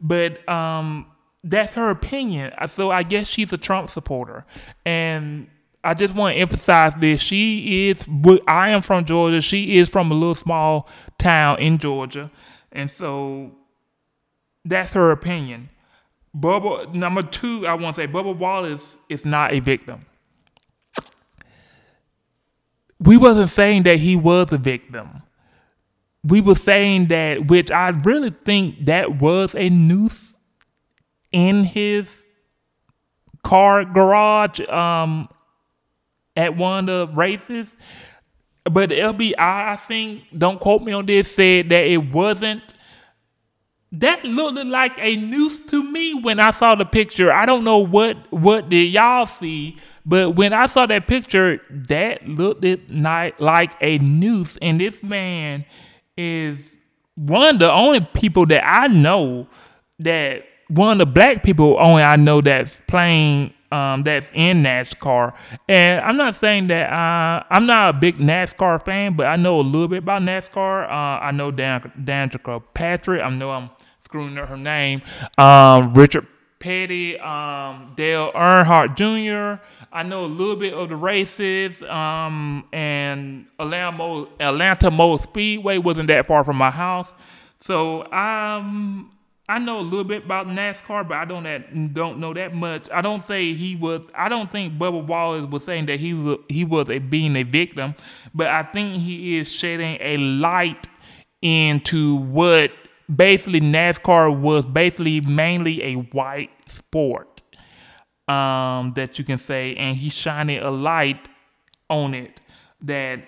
But 0.00 0.46
um, 0.48 1.06
that's 1.42 1.72
her 1.72 1.90
opinion. 1.90 2.52
So 2.68 2.90
I 2.90 3.02
guess 3.02 3.28
she's 3.28 3.52
a 3.52 3.58
Trump 3.58 3.90
supporter, 3.90 4.44
and 4.84 5.48
I 5.82 5.94
just 5.94 6.14
want 6.14 6.34
to 6.34 6.40
emphasize 6.40 6.92
this. 6.98 7.20
She 7.20 7.88
is, 7.88 8.06
I 8.46 8.70
am 8.70 8.82
from 8.82 9.04
Georgia. 9.06 9.40
She 9.40 9.78
is 9.78 9.88
from 9.88 10.10
a 10.10 10.14
little 10.14 10.34
small 10.34 10.88
town 11.18 11.58
in 11.58 11.78
Georgia. 11.78 12.30
And 12.70 12.90
so 12.90 13.52
that's 14.64 14.92
her 14.92 15.10
opinion. 15.10 15.70
Bubba, 16.36 16.92
number 16.94 17.22
two, 17.22 17.66
I 17.66 17.74
want 17.74 17.96
to 17.96 18.02
say 18.02 18.06
Bubba 18.06 18.36
Wallace 18.36 18.98
is 19.08 19.24
not 19.24 19.52
a 19.52 19.60
victim. 19.60 20.04
We 22.98 23.16
wasn't 23.16 23.48
saying 23.48 23.84
that 23.84 23.98
he 23.98 24.16
was 24.16 24.52
a 24.52 24.58
victim. 24.58 25.22
We 26.22 26.42
were 26.42 26.54
saying 26.54 27.06
that, 27.06 27.46
which 27.46 27.70
I 27.70 27.88
really 27.88 28.34
think 28.44 28.84
that 28.84 29.18
was 29.18 29.54
a 29.54 29.70
noose 29.70 30.29
in 31.32 31.64
his 31.64 32.08
car 33.42 33.84
garage 33.84 34.60
um, 34.68 35.28
at 36.36 36.56
one 36.56 36.88
of 36.88 37.10
the 37.10 37.14
races. 37.14 37.70
But 38.64 38.90
the 38.90 38.96
FBI, 38.96 39.34
I 39.38 39.76
think, 39.76 40.24
don't 40.36 40.60
quote 40.60 40.82
me 40.82 40.92
on 40.92 41.06
this, 41.06 41.34
said 41.34 41.68
that 41.70 41.86
it 41.86 42.12
wasn't. 42.12 42.62
That 43.92 44.24
looked 44.24 44.64
like 44.66 44.98
a 45.00 45.16
noose 45.16 45.60
to 45.70 45.82
me 45.82 46.14
when 46.14 46.38
I 46.38 46.52
saw 46.52 46.76
the 46.76 46.84
picture. 46.84 47.32
I 47.32 47.44
don't 47.44 47.64
know 47.64 47.78
what 47.78 48.16
what 48.32 48.68
did 48.68 48.92
y'all 48.92 49.26
see, 49.26 49.78
but 50.06 50.36
when 50.36 50.52
I 50.52 50.66
saw 50.66 50.86
that 50.86 51.08
picture, 51.08 51.60
that 51.88 52.28
looked 52.28 52.64
like 53.40 53.72
a 53.80 53.98
noose. 53.98 54.56
And 54.62 54.80
this 54.80 55.02
man 55.02 55.64
is 56.16 56.60
one 57.16 57.54
of 57.54 57.58
the 57.58 57.72
only 57.72 58.00
people 58.00 58.46
that 58.46 58.64
I 58.64 58.86
know 58.86 59.48
that 59.98 60.44
one 60.70 60.92
of 61.00 61.06
the 61.06 61.12
black 61.12 61.42
people 61.42 61.76
only 61.80 62.02
I 62.02 62.16
know 62.16 62.40
that's 62.40 62.80
playing 62.86 63.52
um, 63.72 64.02
that's 64.02 64.26
in 64.34 64.62
NASCAR. 64.62 65.34
And 65.68 66.00
I'm 66.00 66.16
not 66.16 66.36
saying 66.36 66.68
that 66.68 66.92
uh, 66.92 67.44
I'm 67.50 67.66
not 67.66 67.94
a 67.94 67.98
big 67.98 68.18
NASCAR 68.18 68.84
fan, 68.84 69.14
but 69.14 69.26
I 69.26 69.36
know 69.36 69.60
a 69.60 69.62
little 69.62 69.88
bit 69.88 69.98
about 69.98 70.22
NASCAR. 70.22 70.84
Uh, 70.84 71.24
I 71.24 71.30
know 71.30 71.50
Dan- 71.50 71.92
Danica 72.02 72.62
Patrick. 72.74 73.22
I 73.22 73.30
know 73.30 73.50
I'm 73.50 73.70
screwing 74.04 74.38
up 74.38 74.48
her 74.48 74.56
name. 74.56 75.02
Um, 75.38 75.94
Richard 75.94 76.26
Petty, 76.58 77.18
um, 77.18 77.92
Dale 77.96 78.32
Earnhardt 78.32 78.94
Jr. 78.96 79.62
I 79.92 80.02
know 80.02 80.24
a 80.24 80.26
little 80.26 80.56
bit 80.56 80.74
of 80.74 80.90
the 80.90 80.96
races, 80.96 81.80
um, 81.82 82.64
and 82.72 83.46
Atlanta, 83.58 84.26
Atlanta 84.40 84.90
Motor 84.90 85.22
Speedway 85.22 85.78
wasn't 85.78 86.08
that 86.08 86.26
far 86.26 86.44
from 86.44 86.56
my 86.56 86.70
house. 86.70 87.10
So 87.62 88.10
um, 88.12 89.10
I 89.50 89.58
know 89.58 89.80
a 89.80 89.82
little 89.82 90.04
bit 90.04 90.24
about 90.24 90.46
NASCAR, 90.46 91.08
but 91.08 91.16
I 91.16 91.24
don't 91.24 91.42
that 91.42 91.92
don't 91.92 92.20
know 92.20 92.32
that 92.32 92.54
much. 92.54 92.88
I 92.92 93.00
don't 93.00 93.26
say 93.26 93.52
he 93.52 93.74
was. 93.74 94.02
I 94.14 94.28
don't 94.28 94.50
think 94.50 94.74
Bubba 94.74 95.04
Wallace 95.04 95.50
was 95.50 95.64
saying 95.64 95.86
that 95.86 95.98
he 95.98 96.14
was 96.14 96.38
he 96.48 96.64
was 96.64 96.88
a 96.88 96.98
being 97.00 97.34
a 97.34 97.42
victim, 97.42 97.96
but 98.32 98.46
I 98.46 98.62
think 98.62 99.02
he 99.02 99.38
is 99.38 99.50
shedding 99.50 99.98
a 100.00 100.18
light 100.18 100.86
into 101.42 102.14
what 102.14 102.70
basically 103.12 103.60
NASCAR 103.60 104.38
was 104.38 104.64
basically 104.66 105.20
mainly 105.20 105.82
a 105.82 105.94
white 105.94 106.50
sport 106.68 107.42
um, 108.28 108.92
that 108.94 109.18
you 109.18 109.24
can 109.24 109.38
say, 109.38 109.74
and 109.74 109.96
he's 109.96 110.12
shining 110.12 110.60
a 110.60 110.70
light 110.70 111.28
on 111.88 112.14
it 112.14 112.40
that 112.82 113.24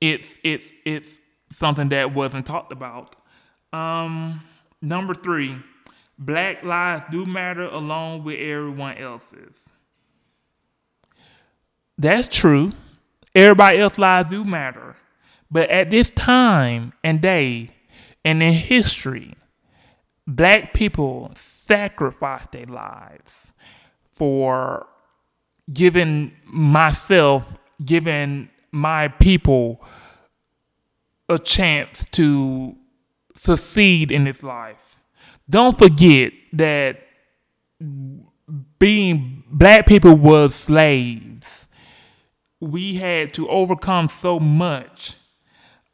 it's 0.00 0.28
it's 0.44 0.68
it's 0.84 1.08
something 1.50 1.88
that 1.88 2.14
wasn't 2.14 2.46
talked 2.46 2.70
about. 2.70 3.15
Um, 3.76 4.42
number 4.80 5.12
three, 5.14 5.56
black 6.18 6.64
lives 6.64 7.04
do 7.10 7.26
matter 7.26 7.64
along 7.64 8.24
with 8.24 8.38
everyone 8.40 8.96
else's. 8.96 9.52
That's 11.98 12.26
true. 12.28 12.72
Everybody 13.34 13.78
else's 13.78 13.98
lives 13.98 14.30
do 14.30 14.44
matter. 14.44 14.96
But 15.50 15.68
at 15.68 15.90
this 15.90 16.08
time 16.10 16.94
and 17.04 17.20
day 17.20 17.70
and 18.24 18.42
in 18.42 18.54
history, 18.54 19.34
black 20.26 20.72
people 20.72 21.32
sacrificed 21.36 22.52
their 22.52 22.66
lives 22.66 23.48
for 24.14 24.86
giving 25.70 26.32
myself, 26.46 27.58
giving 27.84 28.48
my 28.72 29.08
people 29.08 29.84
a 31.28 31.38
chance 31.38 32.06
to 32.12 32.74
succeed 33.36 34.10
in 34.10 34.24
this 34.24 34.42
life. 34.42 34.96
Don't 35.48 35.78
forget 35.78 36.32
that 36.52 36.98
being 38.78 39.44
black 39.50 39.86
people 39.86 40.16
was 40.16 40.54
slaves. 40.54 41.66
We 42.60 42.96
had 42.96 43.34
to 43.34 43.48
overcome 43.48 44.08
so 44.08 44.40
much 44.40 45.14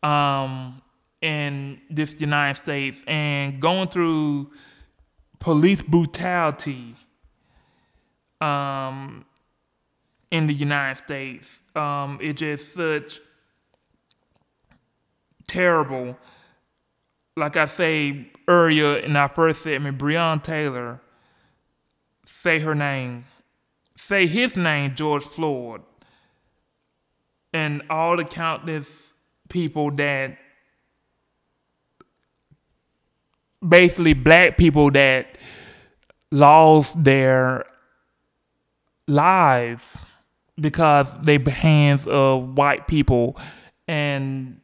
um, 0.03 0.81
in 1.21 1.81
this 1.91 2.21
United 2.21 2.61
States 2.61 2.99
and 3.07 3.61
going 3.61 3.89
through 3.89 4.51
police 5.39 5.83
brutality 5.83 6.97
um, 8.41 9.25
in 10.31 10.47
the 10.47 10.55
United 10.55 11.03
States. 11.03 11.49
Um, 11.75 12.19
it's 12.21 12.41
just 12.41 12.75
such 12.75 13.21
terrible. 15.49 16.17
Like 17.37 17.57
I 17.57 17.67
say 17.67 18.27
earlier 18.47 18.99
in 18.99 19.17
our 19.17 19.29
first 19.29 19.63
segment, 19.63 19.99
Breonna 19.99 20.43
Taylor, 20.43 21.01
say 22.43 22.59
her 22.59 22.75
name, 22.75 23.25
say 23.97 24.27
his 24.27 24.57
name, 24.57 24.95
George 24.95 25.25
Floyd, 25.25 25.81
and 27.55 27.83
all 27.89 28.17
the 28.17 28.25
countless 28.25 29.13
people 29.49 29.91
that 29.93 30.37
basically 33.67 34.13
black 34.13 34.59
people 34.59 34.91
that 34.91 35.39
lost 36.31 37.03
their 37.03 37.65
lives 39.09 39.89
because 40.61 41.13
they 41.23 41.39
hands 41.39 42.07
of 42.07 42.57
white 42.57 42.87
people. 42.87 43.39
And 43.89 44.61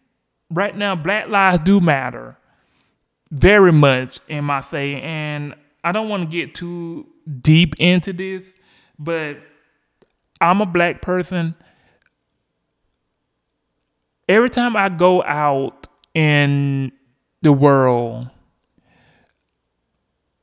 right 0.50 0.76
now 0.76 0.94
black 0.96 1.28
lives 1.28 1.60
do 1.64 1.80
matter 1.80 2.36
very 3.30 3.72
much 3.72 4.20
in 4.28 4.44
my 4.44 4.60
say 4.60 5.00
and 5.00 5.54
i 5.84 5.92
don't 5.92 6.08
want 6.08 6.22
to 6.22 6.36
get 6.36 6.54
too 6.54 7.06
deep 7.42 7.74
into 7.78 8.12
this 8.12 8.42
but 8.98 9.36
i'm 10.40 10.60
a 10.60 10.66
black 10.66 11.02
person. 11.02 11.54
Every 14.28 14.50
time 14.50 14.76
i 14.76 14.88
go 14.88 15.22
out 15.22 15.88
in 16.14 16.92
the 17.42 17.52
world 17.52 18.28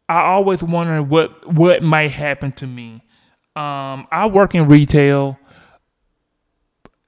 i 0.07 0.21
always 0.21 0.63
wonder 0.63 1.01
what 1.01 1.51
what 1.53 1.83
might 1.83 2.11
happen 2.11 2.51
to 2.53 2.67
me. 2.67 3.01
Um, 3.55 4.07
i 4.11 4.27
work 4.31 4.53
in 4.55 4.67
retail 4.67 5.37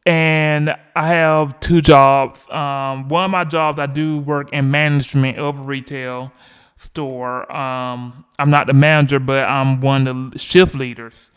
and 0.07 0.73
I 0.95 1.07
have 1.09 1.59
two 1.59 1.81
jobs. 1.81 2.49
Um, 2.49 3.09
one 3.09 3.25
of 3.25 3.31
my 3.31 3.43
jobs, 3.43 3.77
I 3.77 3.87
do 3.87 4.19
work 4.19 4.53
in 4.53 4.71
management 4.71 5.37
of 5.37 5.59
a 5.59 5.61
retail 5.63 6.31
store. 6.77 7.51
Um, 7.53 8.23
I'm 8.39 8.49
not 8.49 8.67
the 8.67 8.73
manager, 8.73 9.19
but 9.19 9.43
I'm 9.43 9.81
one 9.81 10.07
of 10.07 10.31
the 10.31 10.39
shift 10.39 10.75
leaders, 10.75 11.29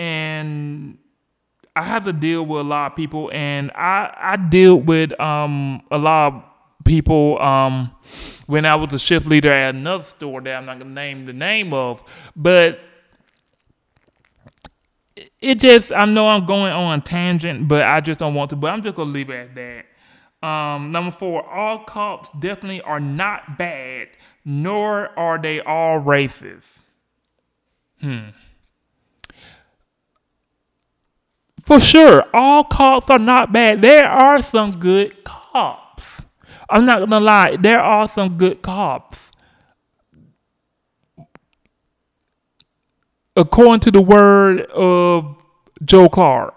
and 0.00 0.98
I 1.76 1.82
have 1.82 2.06
to 2.06 2.12
deal 2.12 2.44
with 2.44 2.62
a 2.62 2.64
lot 2.64 2.90
of 2.90 2.96
people, 2.96 3.30
and 3.32 3.70
I 3.70 4.12
I 4.18 4.36
deal 4.36 4.74
with 4.74 5.18
um, 5.20 5.82
a 5.92 5.98
lot 5.98 6.32
of 6.32 6.42
people 6.84 7.40
um, 7.40 7.92
when 8.46 8.66
I 8.66 8.74
was 8.74 8.92
a 8.92 8.98
shift 8.98 9.28
leader 9.28 9.50
at 9.52 9.76
another 9.76 10.02
store 10.02 10.40
that 10.40 10.54
I'm 10.54 10.66
not 10.66 10.80
gonna 10.80 10.90
name 10.90 11.24
the 11.24 11.32
name 11.32 11.72
of, 11.72 12.02
but 12.34 12.80
it 15.40 15.56
just 15.56 15.92
I 15.92 16.04
know 16.04 16.28
I'm 16.28 16.46
going 16.46 16.72
on 16.72 16.98
a 16.98 17.02
tangent, 17.02 17.68
but 17.68 17.82
I 17.82 18.00
just 18.00 18.20
don't 18.20 18.34
want 18.34 18.50
to. 18.50 18.56
But 18.56 18.68
I'm 18.68 18.82
just 18.82 18.96
gonna 18.96 19.10
leave 19.10 19.30
it 19.30 19.50
at 19.50 19.54
that. 19.54 19.84
Um, 20.46 20.92
number 20.92 21.10
four, 21.10 21.48
all 21.48 21.84
cops 21.84 22.28
definitely 22.38 22.80
are 22.82 23.00
not 23.00 23.58
bad, 23.58 24.08
nor 24.44 25.18
are 25.18 25.40
they 25.40 25.60
all 25.60 26.00
racist. 26.00 26.78
Hmm. 28.00 28.30
For 31.66 31.80
sure, 31.80 32.24
all 32.32 32.64
cops 32.64 33.10
are 33.10 33.18
not 33.18 33.52
bad. 33.52 33.82
There 33.82 34.08
are 34.08 34.40
some 34.42 34.78
good 34.78 35.24
cops. 35.24 36.22
I'm 36.70 36.84
not 36.84 37.00
gonna 37.00 37.20
lie, 37.20 37.56
there 37.56 37.80
are 37.80 38.08
some 38.08 38.36
good 38.36 38.62
cops. 38.62 39.27
According 43.38 43.80
to 43.80 43.90
the 43.90 44.02
word 44.02 44.62
of 44.72 45.36
Joe 45.84 46.08
Clark, 46.08 46.54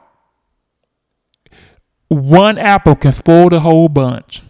one 2.07 2.57
apple 2.57 2.95
can 2.95 3.13
spoil 3.13 3.49
the 3.49 3.61
whole 3.61 3.87
bunch. 3.87 4.41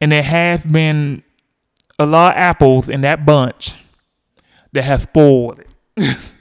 And 0.00 0.12
there 0.12 0.22
has 0.22 0.64
been 0.64 1.22
a 1.98 2.06
lot 2.06 2.36
of 2.36 2.42
apples 2.42 2.88
in 2.88 3.00
that 3.00 3.26
bunch 3.26 3.74
that 4.72 4.82
have 4.82 5.02
spoiled 5.02 5.60
it. 5.60 5.66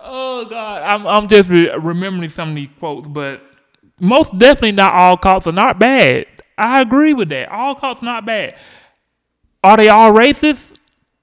oh 0.00 0.44
God, 0.44 0.82
I'm 0.82 1.06
I'm 1.06 1.28
just 1.28 1.48
re- 1.48 1.70
remembering 1.78 2.30
some 2.30 2.50
of 2.50 2.56
these 2.56 2.68
quotes, 2.78 3.06
but 3.06 3.40
most 4.00 4.36
definitely 4.38 4.72
not 4.72 4.92
all 4.92 5.16
cops 5.16 5.46
are 5.46 5.52
not 5.52 5.78
bad. 5.78 6.26
I 6.58 6.80
agree 6.80 7.14
with 7.14 7.28
that. 7.28 7.48
All 7.50 7.74
cops 7.74 8.02
not 8.02 8.26
bad. 8.26 8.56
Are 9.62 9.76
they 9.76 9.88
all 9.88 10.12
racist? 10.12 10.67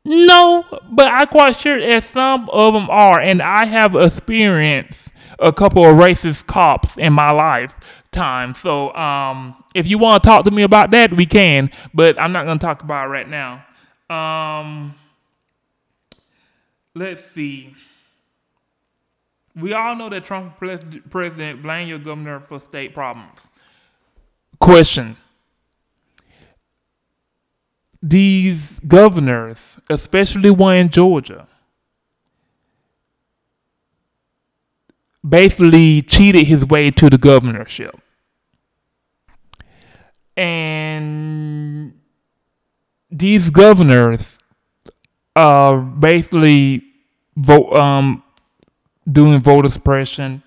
No, 0.05 0.63
but 0.91 1.07
I'm 1.07 1.27
quite 1.27 1.57
sure 1.57 1.79
that 1.79 2.03
some 2.03 2.47
of 2.51 2.75
them 2.75 2.89
are, 2.91 3.19
and 3.19 3.41
I 3.41 3.65
have 3.65 3.95
experienced 3.95 5.09
a 5.39 5.51
couple 5.51 5.83
of 5.83 5.97
racist 5.97 6.45
cops 6.45 6.95
in 6.95 7.11
my 7.11 7.31
lifetime. 7.31 8.53
So, 8.53 8.93
um, 8.93 9.63
if 9.73 9.87
you 9.89 9.97
want 9.97 10.21
to 10.21 10.29
talk 10.29 10.45
to 10.45 10.51
me 10.51 10.61
about 10.61 10.91
that, 10.91 11.11
we 11.11 11.25
can, 11.25 11.71
but 11.91 12.21
I'm 12.21 12.31
not 12.31 12.45
going 12.45 12.59
to 12.59 12.65
talk 12.65 12.83
about 12.83 13.07
it 13.07 13.09
right 13.09 13.27
now. 13.27 13.65
Um, 14.07 14.93
let's 16.93 17.23
see. 17.33 17.75
We 19.55 19.73
all 19.73 19.95
know 19.95 20.09
that 20.09 20.23
Trump 20.25 20.57
president 20.57 21.63
blame 21.63 21.87
your 21.87 21.97
governor 21.97 22.41
for 22.41 22.59
state 22.59 22.93
problems. 22.93 23.39
Question 24.59 25.17
these 28.07 28.79
governors, 28.87 29.57
especially 29.89 30.51
one 30.51 30.75
in 30.75 30.89
Georgia, 30.89 31.47
basically 35.27 36.03
cheated 36.03 36.45
his 36.45 36.63
way 36.65 36.91
to 36.91 37.09
the 37.09 37.17
governorship. 37.17 37.99
And 40.37 41.99
these 43.09 43.49
governors 43.49 44.37
are 45.35 45.79
basically 45.81 46.83
vote 47.35 47.73
um 47.73 48.23
doing 49.11 49.39
voter 49.39 49.69
suppression. 49.69 50.43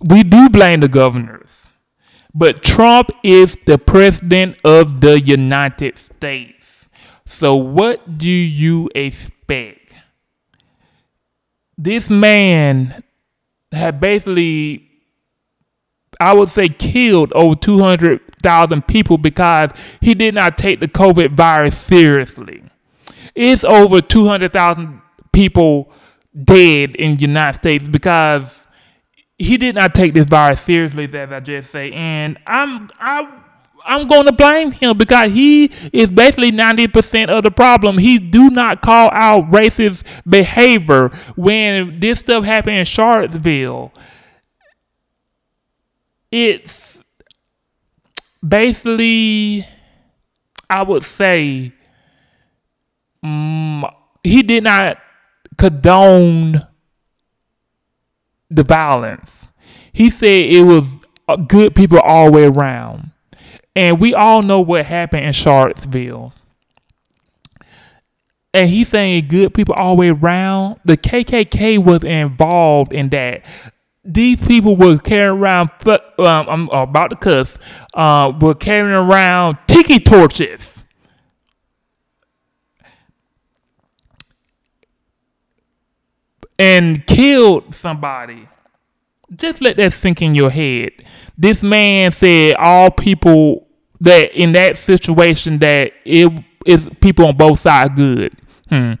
We 0.00 0.22
do 0.22 0.48
blame 0.48 0.80
the 0.80 0.88
governors. 0.88 1.48
But 2.34 2.62
Trump 2.62 3.10
is 3.22 3.56
the 3.66 3.78
president 3.78 4.58
of 4.64 5.00
the 5.00 5.20
United 5.20 5.98
States. 5.98 6.88
So, 7.26 7.54
what 7.54 8.18
do 8.18 8.28
you 8.28 8.88
expect? 8.94 9.92
This 11.76 12.10
man 12.10 13.02
had 13.72 14.00
basically, 14.00 14.88
I 16.20 16.32
would 16.34 16.50
say, 16.50 16.68
killed 16.68 17.32
over 17.32 17.54
200,000 17.54 18.86
people 18.86 19.18
because 19.18 19.70
he 20.00 20.14
did 20.14 20.34
not 20.34 20.58
take 20.58 20.80
the 20.80 20.88
COVID 20.88 21.36
virus 21.36 21.78
seriously. 21.78 22.62
It's 23.34 23.62
over 23.62 24.00
200,000 24.00 25.00
people 25.32 25.92
dead 26.44 26.96
in 26.96 27.16
the 27.16 27.22
United 27.22 27.58
States 27.58 27.86
because 27.86 28.66
he 29.38 29.56
did 29.56 29.76
not 29.76 29.94
take 29.94 30.14
this 30.14 30.26
virus 30.26 30.60
seriously, 30.60 31.08
as 31.12 31.30
I 31.30 31.40
just 31.40 31.70
say, 31.70 31.92
and 31.92 32.38
I'm 32.46 32.90
I 32.98 33.42
I'm 33.84 34.08
going 34.08 34.26
to 34.26 34.32
blame 34.32 34.72
him 34.72 34.98
because 34.98 35.32
he 35.32 35.66
is 35.92 36.10
basically 36.10 36.50
90% 36.50 37.28
of 37.28 37.44
the 37.44 37.50
problem. 37.50 37.98
He 37.98 38.18
do 38.18 38.50
not 38.50 38.82
call 38.82 39.08
out 39.12 39.50
racist 39.50 40.04
behavior 40.28 41.10
when 41.36 42.00
this 42.00 42.20
stuff 42.20 42.44
happened 42.44 42.76
in 42.76 42.84
Charlottesville. 42.84 43.92
It's 46.30 46.98
basically, 48.46 49.66
I 50.68 50.82
would 50.82 51.04
say 51.04 51.72
um, 53.22 53.86
he 54.22 54.42
did 54.42 54.64
not 54.64 54.98
condone 55.56 56.67
the 58.50 58.62
violence. 58.62 59.30
He 59.92 60.10
said 60.10 60.44
it 60.44 60.62
was 60.62 60.86
good 61.48 61.74
people 61.74 61.98
all 62.00 62.26
the 62.26 62.32
way 62.32 62.44
around. 62.46 63.12
And 63.76 64.00
we 64.00 64.14
all 64.14 64.42
know 64.42 64.60
what 64.60 64.86
happened 64.86 65.24
in 65.24 65.32
Charlottesville. 65.32 66.32
And 68.54 68.70
he's 68.70 68.88
saying 68.88 69.28
good 69.28 69.54
people 69.54 69.74
all 69.74 69.94
the 69.94 70.00
way 70.00 70.08
around. 70.08 70.80
The 70.84 70.96
KKK 70.96 71.84
was 71.84 72.02
involved 72.02 72.92
in 72.92 73.10
that. 73.10 73.44
These 74.04 74.42
people 74.42 74.74
were 74.74 74.98
carrying 74.98 75.38
around, 75.38 75.70
um, 75.86 76.08
I'm 76.18 76.68
about 76.70 77.10
to 77.10 77.16
cuss, 77.16 77.58
uh, 77.94 78.32
were 78.40 78.54
carrying 78.54 78.94
around 78.94 79.58
tiki 79.66 80.00
torches. 80.00 80.77
And 86.58 87.06
killed 87.06 87.74
somebody. 87.74 88.48
Just 89.34 89.60
let 89.60 89.76
that 89.76 89.92
sink 89.92 90.22
in 90.22 90.34
your 90.34 90.50
head. 90.50 90.90
This 91.36 91.62
man 91.62 92.12
said 92.12 92.56
all 92.56 92.90
people 92.90 93.68
that 94.00 94.32
in 94.32 94.52
that 94.52 94.76
situation 94.76 95.58
that 95.58 95.92
it 96.04 96.32
is 96.66 96.88
people 97.00 97.26
on 97.26 97.36
both 97.36 97.60
sides 97.60 97.94
good. 97.94 98.32
Hmm. 98.68 98.94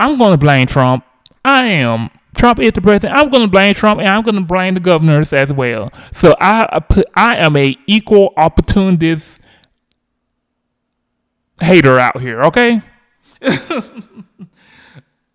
I'm 0.00 0.18
going 0.18 0.32
to 0.32 0.38
blame 0.38 0.66
Trump. 0.66 1.04
I 1.44 1.66
am. 1.66 2.10
Trump 2.36 2.60
is 2.60 2.72
the 2.72 2.80
president. 2.80 3.18
I'm 3.18 3.30
going 3.30 3.42
to 3.42 3.48
blame 3.48 3.74
Trump, 3.74 4.00
and 4.00 4.08
I'm 4.08 4.22
going 4.22 4.36
to 4.36 4.40
blame 4.40 4.74
the 4.74 4.80
governors 4.80 5.32
as 5.32 5.52
well. 5.52 5.92
So 6.12 6.34
I 6.40 6.80
I 7.14 7.36
am 7.36 7.56
a 7.56 7.76
equal 7.86 8.32
opportunist 8.36 9.40
hater 11.60 11.98
out 11.98 12.20
here. 12.20 12.42
Okay. 12.42 12.82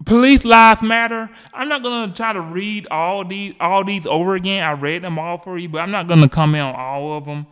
Police 0.06 0.44
lives 0.44 0.82
matter. 0.82 1.30
I'm 1.54 1.70
not 1.70 1.84
gonna 1.84 2.14
try 2.14 2.34
to 2.34 2.42
read 2.42 2.88
all 2.90 3.24
these 3.24 3.54
all 3.60 3.84
these 3.84 4.06
over 4.06 4.36
again. 4.36 4.64
I 4.64 4.72
read 4.72 5.04
them 5.04 5.20
all 5.20 5.38
for 5.38 5.58
you, 5.58 5.70
but 5.70 5.80
I'm 5.80 5.92
not 5.92 6.08
gonna 6.08 6.28
comment 6.28 6.64
on 6.64 6.76
all 6.76 7.18
of 7.18 7.26
them. 7.26 7.46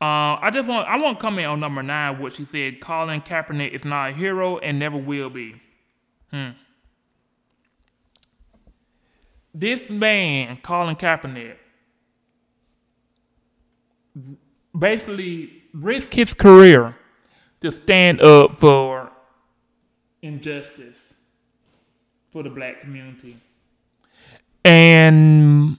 Uh, 0.00 0.38
I 0.40 0.50
just 0.52 0.68
want 0.68 0.88
I 0.88 0.96
want 0.96 1.18
to 1.18 1.22
comment 1.22 1.46
on 1.46 1.60
number 1.60 1.82
nine, 1.82 2.20
what 2.20 2.36
she 2.36 2.44
said. 2.44 2.80
Colin 2.80 3.20
Kaepernick 3.20 3.72
is 3.72 3.84
not 3.84 4.10
a 4.10 4.12
hero 4.12 4.58
and 4.58 4.78
never 4.78 4.96
will 4.96 5.30
be. 5.30 5.60
Hmm. 6.30 6.50
This 9.54 9.90
man, 9.90 10.58
Colin 10.62 10.96
Kaepernick, 10.96 11.56
basically 14.76 15.62
risked 15.74 16.14
his 16.14 16.32
career 16.32 16.96
to 17.60 17.70
stand 17.70 18.20
up 18.22 18.56
for 18.56 19.10
injustice 20.22 20.98
for 22.32 22.42
the 22.42 22.50
black 22.50 22.80
community. 22.80 23.36
And 24.64 25.78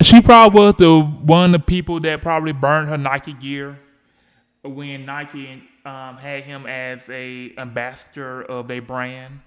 she 0.00 0.20
probably 0.20 0.60
was 0.60 0.74
the 0.76 1.00
one 1.00 1.54
of 1.54 1.60
the 1.60 1.66
people 1.66 2.00
that 2.00 2.22
probably 2.22 2.52
burned 2.52 2.88
her 2.88 2.98
Nike 2.98 3.32
gear 3.32 3.78
when 4.62 5.04
Nike 5.04 5.62
um, 5.84 6.16
had 6.16 6.44
him 6.44 6.66
as 6.66 7.00
a 7.08 7.52
ambassador 7.58 8.42
of 8.42 8.70
a 8.70 8.80
brand. 8.80 9.40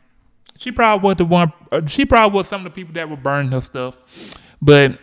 She 0.57 0.71
probably 0.71 1.07
was 1.07 1.17
the 1.17 1.25
one. 1.25 1.53
Uh, 1.71 1.86
she 1.86 2.05
probably 2.05 2.38
was 2.38 2.47
some 2.47 2.65
of 2.65 2.73
the 2.73 2.75
people 2.75 2.93
that 2.95 3.09
were 3.09 3.17
burning 3.17 3.51
her 3.51 3.61
stuff, 3.61 3.97
but 4.61 4.97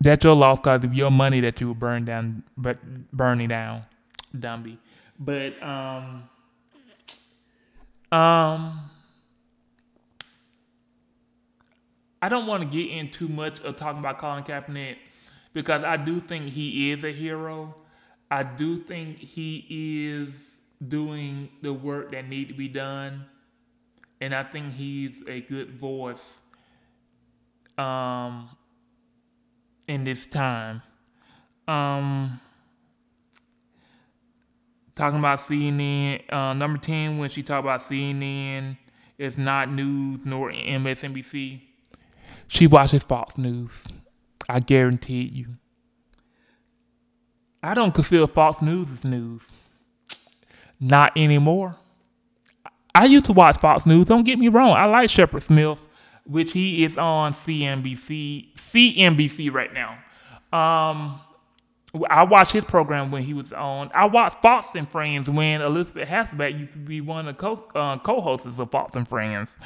that's 0.00 0.24
your 0.24 0.34
loss 0.34 0.58
because 0.58 0.84
of 0.84 0.94
your 0.94 1.10
money 1.10 1.40
that 1.40 1.60
you 1.60 1.68
were 1.68 1.74
burning 1.74 2.04
down, 2.04 2.42
but 2.56 2.78
burning 3.12 3.48
down, 3.48 3.86
Dumby. 4.36 4.76
But 5.18 5.62
um, 5.62 6.28
um, 8.10 8.90
I 12.22 12.28
don't 12.28 12.46
want 12.46 12.62
to 12.62 12.68
get 12.68 12.88
in 12.88 13.10
too 13.10 13.26
much 13.26 13.60
of 13.62 13.74
talking 13.76 13.98
about 13.98 14.18
Colin 14.18 14.44
Kaepernick 14.44 14.96
because 15.52 15.82
I 15.82 15.96
do 15.96 16.20
think 16.20 16.52
he 16.52 16.92
is 16.92 17.02
a 17.02 17.12
hero. 17.12 17.74
I 18.30 18.44
do 18.44 18.80
think 18.80 19.18
he 19.18 20.12
is 20.12 20.32
doing 20.86 21.48
the 21.62 21.72
work 21.72 22.12
that 22.12 22.28
need 22.28 22.46
to 22.46 22.54
be 22.54 22.68
done, 22.68 23.26
and 24.20 24.32
I 24.32 24.44
think 24.44 24.74
he's 24.74 25.12
a 25.26 25.40
good 25.40 25.78
voice 25.80 26.22
um, 27.76 28.48
in 29.88 30.04
this 30.04 30.24
time. 30.26 30.80
Um, 31.66 32.40
talking 34.94 35.18
about 35.18 35.40
CNN, 35.40 36.32
uh, 36.32 36.54
number 36.54 36.78
10, 36.78 37.18
when 37.18 37.30
she 37.30 37.42
talked 37.42 37.64
about 37.64 37.88
CNN, 37.88 38.78
it's 39.18 39.36
not 39.36 39.72
news 39.72 40.20
nor 40.24 40.52
MSNBC. 40.52 41.71
She 42.52 42.66
watches 42.66 43.02
Fox 43.02 43.38
News. 43.38 43.82
I 44.46 44.60
guarantee 44.60 45.22
you. 45.22 45.56
I 47.62 47.72
don't 47.72 47.94
consider 47.94 48.26
Fox 48.26 48.60
News 48.60 48.90
as 48.92 49.06
news. 49.06 49.42
Not 50.78 51.16
anymore. 51.16 51.76
I 52.94 53.06
used 53.06 53.24
to 53.26 53.32
watch 53.32 53.56
Fox 53.56 53.86
News. 53.86 54.04
Don't 54.04 54.24
get 54.24 54.38
me 54.38 54.48
wrong. 54.48 54.72
I 54.72 54.84
like 54.84 55.08
Shepard 55.08 55.44
Smith, 55.44 55.78
which 56.26 56.52
he 56.52 56.84
is 56.84 56.98
on 56.98 57.32
CNBC, 57.32 58.54
CNBC 58.54 59.50
right 59.50 59.72
now. 59.72 59.92
Um, 60.52 61.20
I 62.10 62.24
watched 62.24 62.52
his 62.52 62.66
program 62.66 63.10
when 63.10 63.22
he 63.22 63.32
was 63.32 63.50
on. 63.54 63.90
I 63.94 64.04
watched 64.04 64.42
Fox 64.42 64.68
and 64.74 64.86
Friends 64.90 65.30
when 65.30 65.62
Elisabeth 65.62 66.06
Hasselbeck 66.06 66.60
used 66.60 66.74
to 66.74 66.78
be 66.80 67.00
one 67.00 67.26
of 67.26 67.34
the 67.34 67.40
co 67.40 67.64
uh, 67.74 67.96
co-hosts 68.00 68.58
of 68.58 68.70
Fox 68.70 68.94
and 68.94 69.08
Friends. 69.08 69.56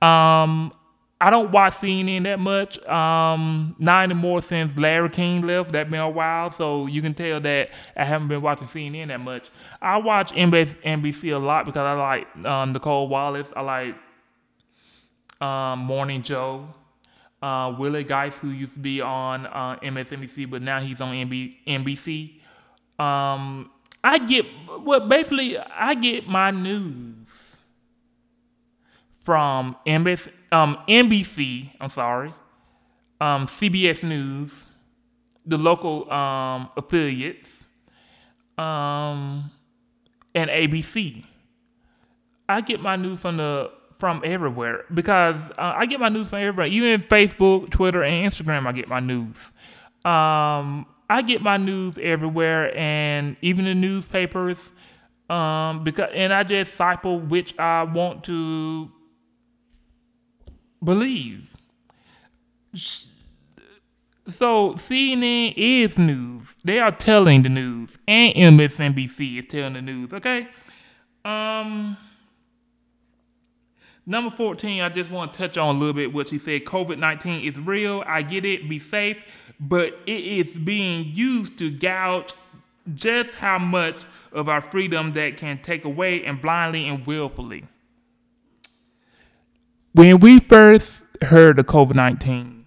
Um, 0.00 0.72
I 1.20 1.30
don't 1.30 1.50
watch 1.50 1.74
CNN 1.74 2.24
that 2.24 2.38
much. 2.38 2.78
Um, 2.86 3.74
not 3.78 4.04
anymore 4.04 4.40
since 4.40 4.76
Larry 4.78 5.08
King 5.10 5.42
left. 5.42 5.72
That's 5.72 5.90
been 5.90 5.98
a 5.98 6.08
while, 6.08 6.52
so 6.52 6.86
you 6.86 7.02
can 7.02 7.12
tell 7.12 7.40
that 7.40 7.70
I 7.96 8.04
haven't 8.04 8.28
been 8.28 8.40
watching 8.40 8.68
CNN 8.68 9.08
that 9.08 9.20
much. 9.20 9.50
I 9.82 9.96
watch 9.98 10.32
NBC 10.32 11.34
a 11.34 11.38
lot 11.38 11.66
because 11.66 11.84
I 11.84 11.92
like 11.94 12.46
um, 12.46 12.72
Nicolle 12.72 13.08
Wallace. 13.08 13.48
I 13.56 13.62
like 13.62 13.96
um, 15.40 15.80
Morning 15.80 16.22
Joe. 16.22 16.68
Uh, 17.40 17.72
Willie 17.78 18.02
Geist, 18.02 18.38
who 18.38 18.50
used 18.50 18.72
to 18.74 18.80
be 18.80 19.00
on 19.00 19.46
uh, 19.46 19.78
MSNBC, 19.80 20.50
but 20.50 20.60
now 20.60 20.80
he's 20.80 21.00
on 21.00 21.14
NB- 21.14 21.54
NBC. 21.68 22.40
Um, 23.02 23.70
I 24.02 24.18
get 24.18 24.44
well, 24.80 25.06
basically, 25.06 25.56
I 25.56 25.94
get 25.94 26.26
my 26.26 26.50
news 26.50 27.28
from 29.24 29.76
NBC, 29.86 30.30
um, 30.52 30.78
NBC, 30.88 31.70
I'm 31.80 31.90
sorry, 31.90 32.34
um, 33.20 33.46
CBS 33.46 34.02
News, 34.02 34.52
the 35.44 35.58
local 35.58 36.10
um, 36.10 36.70
affiliates, 36.76 37.50
um, 38.56 39.50
and 40.34 40.50
ABC. 40.50 41.24
I 42.48 42.60
get 42.60 42.80
my 42.80 42.96
news 42.96 43.20
from 43.20 43.36
the 43.36 43.70
from 43.98 44.22
everywhere 44.24 44.84
because 44.94 45.36
uh, 45.58 45.74
I 45.76 45.86
get 45.86 46.00
my 46.00 46.08
news 46.08 46.28
from 46.28 46.38
everywhere. 46.38 46.66
Even 46.66 47.02
Facebook, 47.02 47.70
Twitter, 47.70 48.02
and 48.02 48.30
Instagram, 48.30 48.66
I 48.66 48.72
get 48.72 48.88
my 48.88 49.00
news. 49.00 49.36
Um, 50.04 50.86
I 51.10 51.22
get 51.26 51.42
my 51.42 51.56
news 51.56 51.98
everywhere, 52.00 52.76
and 52.76 53.36
even 53.42 53.64
the 53.64 53.74
newspapers. 53.74 54.70
Um, 55.28 55.84
because 55.84 56.10
and 56.14 56.32
I 56.32 56.42
just 56.42 56.74
cycle 56.74 57.20
which 57.20 57.58
I 57.58 57.82
want 57.82 58.24
to 58.24 58.90
believe. 60.82 61.48
So 64.28 64.74
CNN 64.74 65.54
is 65.56 65.96
news. 65.96 66.54
They 66.62 66.78
are 66.78 66.92
telling 66.92 67.42
the 67.42 67.48
news, 67.48 67.96
and 68.06 68.34
MSNBC 68.34 69.38
is 69.38 69.46
telling 69.46 69.74
the 69.74 69.82
news. 69.82 70.12
Okay. 70.12 70.48
Um. 71.24 71.96
Number 74.04 74.34
14, 74.34 74.80
I 74.80 74.88
just 74.88 75.10
want 75.10 75.34
to 75.34 75.38
touch 75.38 75.58
on 75.58 75.76
a 75.76 75.78
little 75.78 75.92
bit 75.92 76.14
what 76.14 76.28
she 76.28 76.38
said. 76.38 76.64
COVID 76.64 76.98
19 76.98 77.44
is 77.44 77.58
real. 77.58 78.02
I 78.06 78.22
get 78.22 78.46
it. 78.46 78.66
Be 78.66 78.78
safe. 78.78 79.18
But 79.60 79.98
it 80.06 80.24
is 80.24 80.56
being 80.56 81.04
used 81.12 81.58
to 81.58 81.70
gouge 81.70 82.32
just 82.94 83.30
how 83.32 83.58
much 83.58 83.96
of 84.32 84.48
our 84.48 84.62
freedom 84.62 85.12
that 85.12 85.36
can 85.36 85.60
take 85.60 85.84
away 85.84 86.24
and 86.24 86.40
blindly 86.40 86.88
and 86.88 87.06
willfully 87.06 87.64
when 89.98 90.20
we 90.20 90.38
first 90.38 91.02
heard 91.22 91.58
of 91.58 91.66
COVID 91.66 91.96
19, 91.96 92.66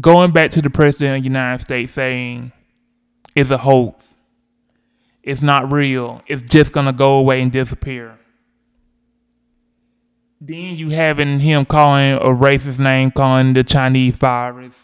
going 0.00 0.32
back 0.32 0.50
to 0.52 0.62
the 0.62 0.70
president 0.70 1.18
of 1.18 1.22
the 1.22 1.28
United 1.28 1.60
States 1.60 1.92
saying 1.92 2.50
it's 3.34 3.50
a 3.50 3.58
hoax, 3.58 4.14
it's 5.22 5.42
not 5.42 5.70
real, 5.70 6.22
it's 6.26 6.50
just 6.50 6.72
going 6.72 6.86
to 6.86 6.94
go 6.94 7.18
away 7.18 7.42
and 7.42 7.52
disappear. 7.52 8.18
Then 10.40 10.76
you 10.76 10.88
having 10.88 11.40
him 11.40 11.66
calling 11.66 12.14
a 12.14 12.30
racist 12.30 12.80
name, 12.80 13.10
calling 13.10 13.52
the 13.52 13.62
Chinese 13.62 14.16
virus. 14.16 14.74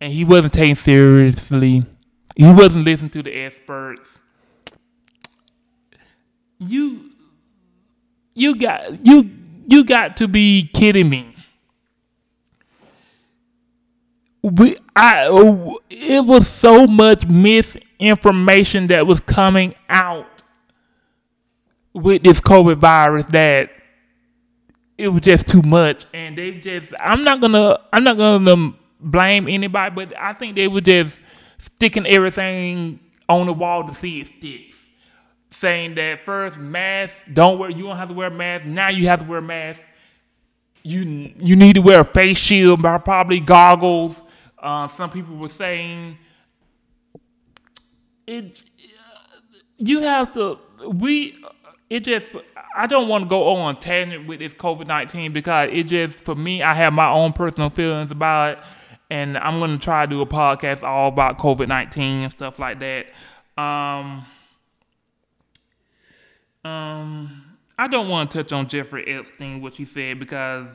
And 0.00 0.12
he 0.12 0.24
wasn't 0.24 0.52
taken 0.52 0.76
seriously. 0.76 1.82
He 2.36 2.52
wasn't 2.52 2.84
listening 2.84 3.10
to 3.10 3.22
the 3.24 3.32
experts. 3.32 4.16
You 6.60 7.13
you 8.34 8.56
got 8.56 9.06
you 9.06 9.30
you 9.66 9.84
got 9.84 10.16
to 10.18 10.28
be 10.28 10.70
kidding 10.74 11.08
me. 11.08 11.34
We 14.42 14.76
I 14.94 15.28
it 15.90 16.24
was 16.24 16.46
so 16.48 16.86
much 16.86 17.26
misinformation 17.26 18.88
that 18.88 19.06
was 19.06 19.20
coming 19.20 19.74
out 19.88 20.42
with 21.94 22.22
this 22.22 22.40
COVID 22.40 22.76
virus 22.76 23.26
that 23.26 23.70
it 24.98 25.08
was 25.08 25.22
just 25.22 25.48
too 25.48 25.62
much 25.62 26.06
and 26.12 26.36
they 26.36 26.52
just 26.52 26.92
I'm 27.00 27.22
not 27.22 27.40
gonna 27.40 27.78
I'm 27.92 28.04
not 28.04 28.16
gonna 28.16 28.74
blame 29.00 29.48
anybody, 29.48 29.94
but 29.94 30.18
I 30.18 30.32
think 30.32 30.56
they 30.56 30.68
were 30.68 30.80
just 30.80 31.22
sticking 31.58 32.06
everything 32.06 33.00
on 33.28 33.46
the 33.46 33.52
wall 33.52 33.86
to 33.86 33.94
see 33.94 34.20
it 34.20 34.26
sticks. 34.26 34.73
Saying 35.58 35.94
that 35.96 36.24
first 36.24 36.56
mask, 36.56 37.14
don't 37.32 37.58
wear 37.58 37.70
you 37.70 37.84
don't 37.84 37.96
have 37.96 38.08
to 38.08 38.14
wear 38.14 38.28
a 38.28 38.30
mask, 38.30 38.64
now 38.64 38.88
you 38.88 39.08
have 39.08 39.20
to 39.20 39.24
wear 39.24 39.38
a 39.38 39.42
mask. 39.42 39.80
You 40.82 41.32
you 41.38 41.56
need 41.56 41.74
to 41.74 41.82
wear 41.82 42.00
a 42.00 42.04
face 42.04 42.38
shield, 42.38 42.80
probably 42.80 43.40
goggles. 43.40 44.20
Uh, 44.58 44.88
some 44.88 45.10
people 45.10 45.36
were 45.36 45.48
saying 45.48 46.18
it 48.26 48.60
you 49.78 50.00
have 50.00 50.32
to 50.32 50.58
we 50.86 51.42
it 51.90 52.00
just 52.00 52.26
I 52.76 52.86
don't 52.86 53.08
want 53.08 53.24
to 53.24 53.28
go 53.28 53.48
on 53.48 53.78
tangent 53.78 54.26
with 54.26 54.40
this 54.40 54.54
COVID 54.54 54.86
nineteen 54.86 55.32
because 55.32 55.68
it 55.72 55.84
just 55.84 56.18
for 56.20 56.34
me 56.34 56.62
I 56.62 56.74
have 56.74 56.92
my 56.92 57.08
own 57.08 57.32
personal 57.32 57.70
feelings 57.70 58.10
about 58.10 58.58
it, 58.58 58.64
and 59.10 59.36
I'm 59.38 59.60
gonna 59.60 59.78
try 59.78 60.06
to 60.06 60.10
do 60.10 60.20
a 60.22 60.26
podcast 60.26 60.82
all 60.82 61.08
about 61.08 61.38
COVID 61.38 61.68
nineteen 61.68 62.22
and 62.22 62.32
stuff 62.32 62.58
like 62.58 62.80
that. 62.80 63.06
Um, 63.62 64.26
um, 66.64 67.44
I 67.78 67.88
don't 67.88 68.08
want 68.08 68.30
to 68.30 68.42
touch 68.42 68.52
on 68.52 68.68
Jeffrey 68.68 69.06
Epstein 69.06 69.60
what 69.60 69.74
he 69.74 69.84
said 69.84 70.18
because 70.18 70.66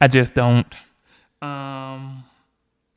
I 0.00 0.08
just 0.08 0.34
don't. 0.34 0.66
Um, 1.40 2.24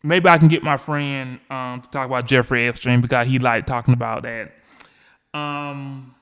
maybe 0.04 0.28
I 0.28 0.38
can 0.38 0.48
get 0.48 0.64
my 0.64 0.78
friend 0.78 1.40
um, 1.50 1.82
to 1.82 1.90
talk 1.90 2.08
about 2.08 2.26
Jeffrey 2.26 2.68
Epstein 2.68 3.02
because 3.02 3.28
he 3.28 3.40
liked 3.40 3.68
talking 3.68 3.94
about 3.94 4.24
that. 4.24 4.52
Um, 5.34 6.16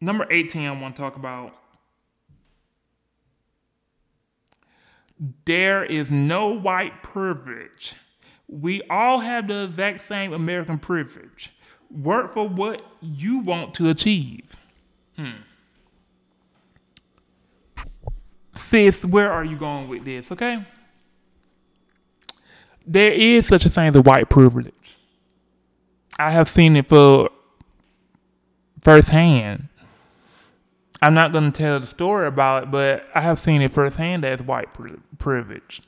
number 0.00 0.26
18, 0.30 0.66
I 0.66 0.80
want 0.80 0.96
to 0.96 1.02
talk 1.02 1.16
about. 1.16 1.54
There 5.44 5.84
is 5.84 6.10
no 6.10 6.48
white 6.48 7.02
privilege. 7.02 7.94
We 8.48 8.82
all 8.90 9.20
have 9.20 9.48
the 9.48 9.64
exact 9.64 10.06
same 10.06 10.32
American 10.32 10.78
privilege. 10.78 11.52
Work 11.90 12.34
for 12.34 12.48
what 12.48 12.82
you 13.00 13.38
want 13.38 13.74
to 13.74 13.88
achieve. 13.88 14.56
Hmm. 15.16 15.30
Sis, 18.54 19.04
where 19.04 19.30
are 19.30 19.44
you 19.44 19.56
going 19.56 19.88
with 19.88 20.04
this, 20.04 20.32
okay? 20.32 20.64
There 22.86 23.12
is 23.12 23.46
such 23.46 23.64
a 23.64 23.70
thing 23.70 23.94
as 23.94 24.02
white 24.02 24.28
privilege. 24.28 24.74
I 26.18 26.30
have 26.30 26.48
seen 26.48 26.76
it 26.76 26.88
for 26.88 27.30
firsthand. 28.82 29.68
I'm 31.00 31.14
not 31.14 31.32
going 31.32 31.50
to 31.50 31.56
tell 31.56 31.80
the 31.80 31.86
story 31.86 32.26
about 32.26 32.64
it, 32.64 32.70
but 32.70 33.06
I 33.14 33.20
have 33.20 33.38
seen 33.38 33.62
it 33.62 33.72
firsthand 33.72 34.24
as 34.24 34.40
white 34.40 34.68
privilege. 35.18 35.82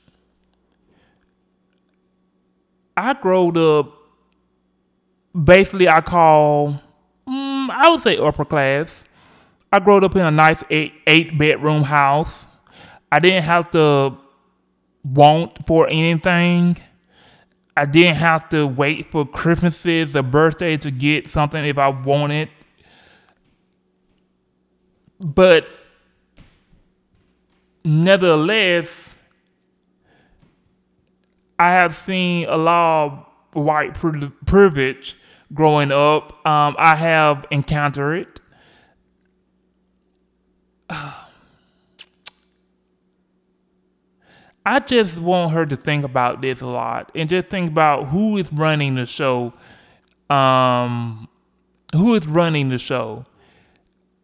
I 2.97 3.15
growed 3.15 3.57
up, 3.57 3.93
basically, 5.45 5.89
I 5.89 6.01
call, 6.01 6.81
mm, 7.29 7.71
I 7.71 7.91
would 7.91 8.03
say 8.03 8.17
upper 8.17 8.45
class. 8.45 9.05
I 9.71 9.81
growed 9.81 10.05
up 10.05 10.17
in 10.17 10.23
a 10.23 10.31
nice 10.31 10.63
eight, 10.71 10.95
eight 11.07 11.37
bedroom 11.37 11.83
house. 11.83 12.47
I 13.13 13.19
didn't 13.19 13.43
have 13.43 13.71
to 13.73 14.17
want 15.05 15.67
for 15.67 15.89
anything. 15.89 16.77
I 17.77 17.85
didn't 17.85 18.17
have 18.17 18.49
to 18.51 18.67
wait 18.67 19.11
for 19.11 19.27
Christmases 19.27 20.17
or 20.17 20.23
birthdays 20.23 20.81
to 20.81 20.91
get 20.91 21.29
something 21.29 21.63
if 21.65 21.77
I 21.77 21.89
wanted. 21.89 22.49
But 25.21 25.67
nevertheless, 27.85 29.11
I 31.59 31.73
have 31.73 31.97
seen 31.97 32.47
a 32.49 32.57
lot 32.57 33.07
of 33.07 33.27
white 33.63 33.95
privilege 33.95 35.17
growing 35.55 35.93
up. 35.93 36.33
Um, 36.47 36.77
I 36.79 36.95
have 36.97 37.47
encountered 37.51 38.29
it. 38.29 38.41
I 44.67 44.81
just 44.81 45.17
want 45.19 45.53
her 45.53 45.65
to 45.65 45.77
think 45.77 46.05
about 46.05 46.43
this 46.43 46.61
a 46.61 46.67
lot 46.67 47.13
and 47.15 47.29
just 47.29 47.47
think 47.49 47.71
about 47.71 48.09
who 48.09 48.37
is 48.37 48.53
running 48.53 48.97
the 48.97 49.07
show. 49.07 49.53
Um, 50.29 51.29
who 51.95 52.17
is 52.17 52.27
running 52.27 52.69
the 52.71 52.79
show? 52.79 53.25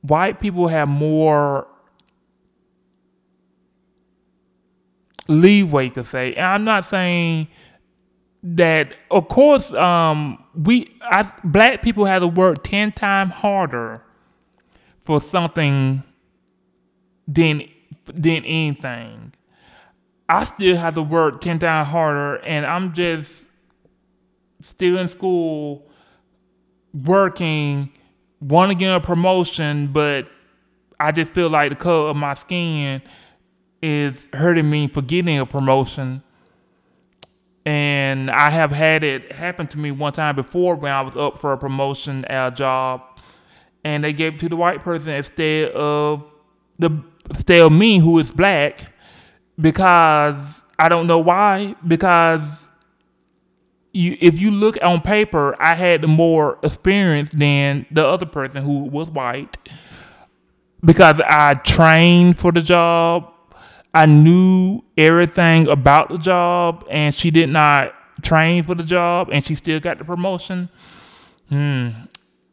White 0.01 0.41
people 0.41 0.67
have 0.67 0.89
more 0.89 1.69
leeway 5.29 5.89
to 5.91 6.05
say. 6.05 6.35
And 6.35 6.47
I'm 6.47 6.65
not 6.65 6.85
saying 6.87 7.49
that, 8.43 8.95
of 9.11 9.29
course, 9.29 9.73
um, 9.73 10.43
we 10.55 10.97
I, 11.03 11.31
black 11.45 11.83
people 11.83 12.05
have 12.05 12.23
to 12.23 12.29
work 12.29 12.65
ten 12.65 12.93
times 12.93 13.33
harder 13.35 14.03
for 15.05 15.21
something 15.21 16.03
than 17.27 17.69
than 18.07 18.45
anything. 18.45 19.33
I 20.29 20.45
still 20.45 20.77
have 20.77 20.95
to 20.95 21.03
work 21.03 21.43
10 21.43 21.59
times 21.59 21.89
harder, 21.89 22.37
and 22.37 22.65
I'm 22.65 22.95
just 22.95 23.45
still 24.63 24.97
in 24.97 25.09
school, 25.09 25.87
working, 26.95 27.93
want 28.41 28.71
to 28.71 28.75
get 28.75 28.95
a 28.95 29.01
promotion, 29.01 29.89
but 29.93 30.29
I 30.99 31.13
just 31.13 31.33
feel 31.33 31.51
like 31.51 31.71
the 31.71 31.77
color 31.77 32.09
of 32.09 32.17
my 32.17 32.35
skin 32.35 33.03
is 33.83 34.15
hurting 34.33 34.71
me 34.71 34.89
for 34.89 35.03
getting 35.03 35.39
a 35.39 35.47
promotion. 35.47 36.23
And 37.67 38.31
I 38.31 38.51
have 38.51 38.71
had 38.71 39.03
it 39.03 39.33
happen 39.33 39.67
to 39.69 39.79
me 39.79 39.91
one 39.91 40.13
time 40.13 40.37
before 40.37 40.75
when 40.75 40.93
I 40.93 41.03
was 41.03 41.17
up 41.17 41.39
for 41.41 41.53
a 41.53 41.59
promotion 41.59 42.25
at 42.25 42.53
a 42.53 42.57
job, 42.57 43.03
and 43.85 44.03
they 44.03 44.13
gave 44.13 44.35
it 44.35 44.41
to 44.41 44.49
the 44.49 44.57
white 44.57 44.83
person 44.83 45.11
instead 45.11 45.71
of 45.73 46.25
the 46.79 46.91
instead 47.31 47.61
of 47.61 47.73
me 47.73 47.99
who 47.99 48.19
is 48.19 48.31
black 48.31 48.93
because 49.61 50.37
I 50.79 50.89
don't 50.89 51.07
know 51.07 51.19
why. 51.19 51.77
Because 51.87 52.45
you, 53.93 54.17
if 54.21 54.41
you 54.41 54.51
look 54.51 54.77
on 54.83 55.01
paper, 55.01 55.55
I 55.61 55.75
had 55.75 56.07
more 56.07 56.59
experience 56.63 57.31
than 57.31 57.87
the 57.91 58.05
other 58.05 58.27
person 58.27 58.65
who 58.65 58.85
was 58.85 59.11
white 59.11 59.57
because 60.85 61.21
I 61.25 61.55
trained 61.55 62.39
for 62.39 62.53
the 62.53 62.61
job. 62.61 63.32
I 63.95 64.07
knew 64.07 64.83
everything 64.97 65.69
about 65.69 66.09
the 66.09 66.19
job, 66.19 66.87
and 66.91 67.15
she 67.15 67.31
did 67.31 67.51
not 67.51 67.95
train 68.23 68.65
for 68.65 68.75
the 68.75 68.85
job, 68.85 69.29
and 69.31 69.45
she 69.45 69.55
still 69.55 69.81
got 69.81 69.99
the 69.99 70.05
promotion. 70.05 70.69
Hmm. 71.49 71.89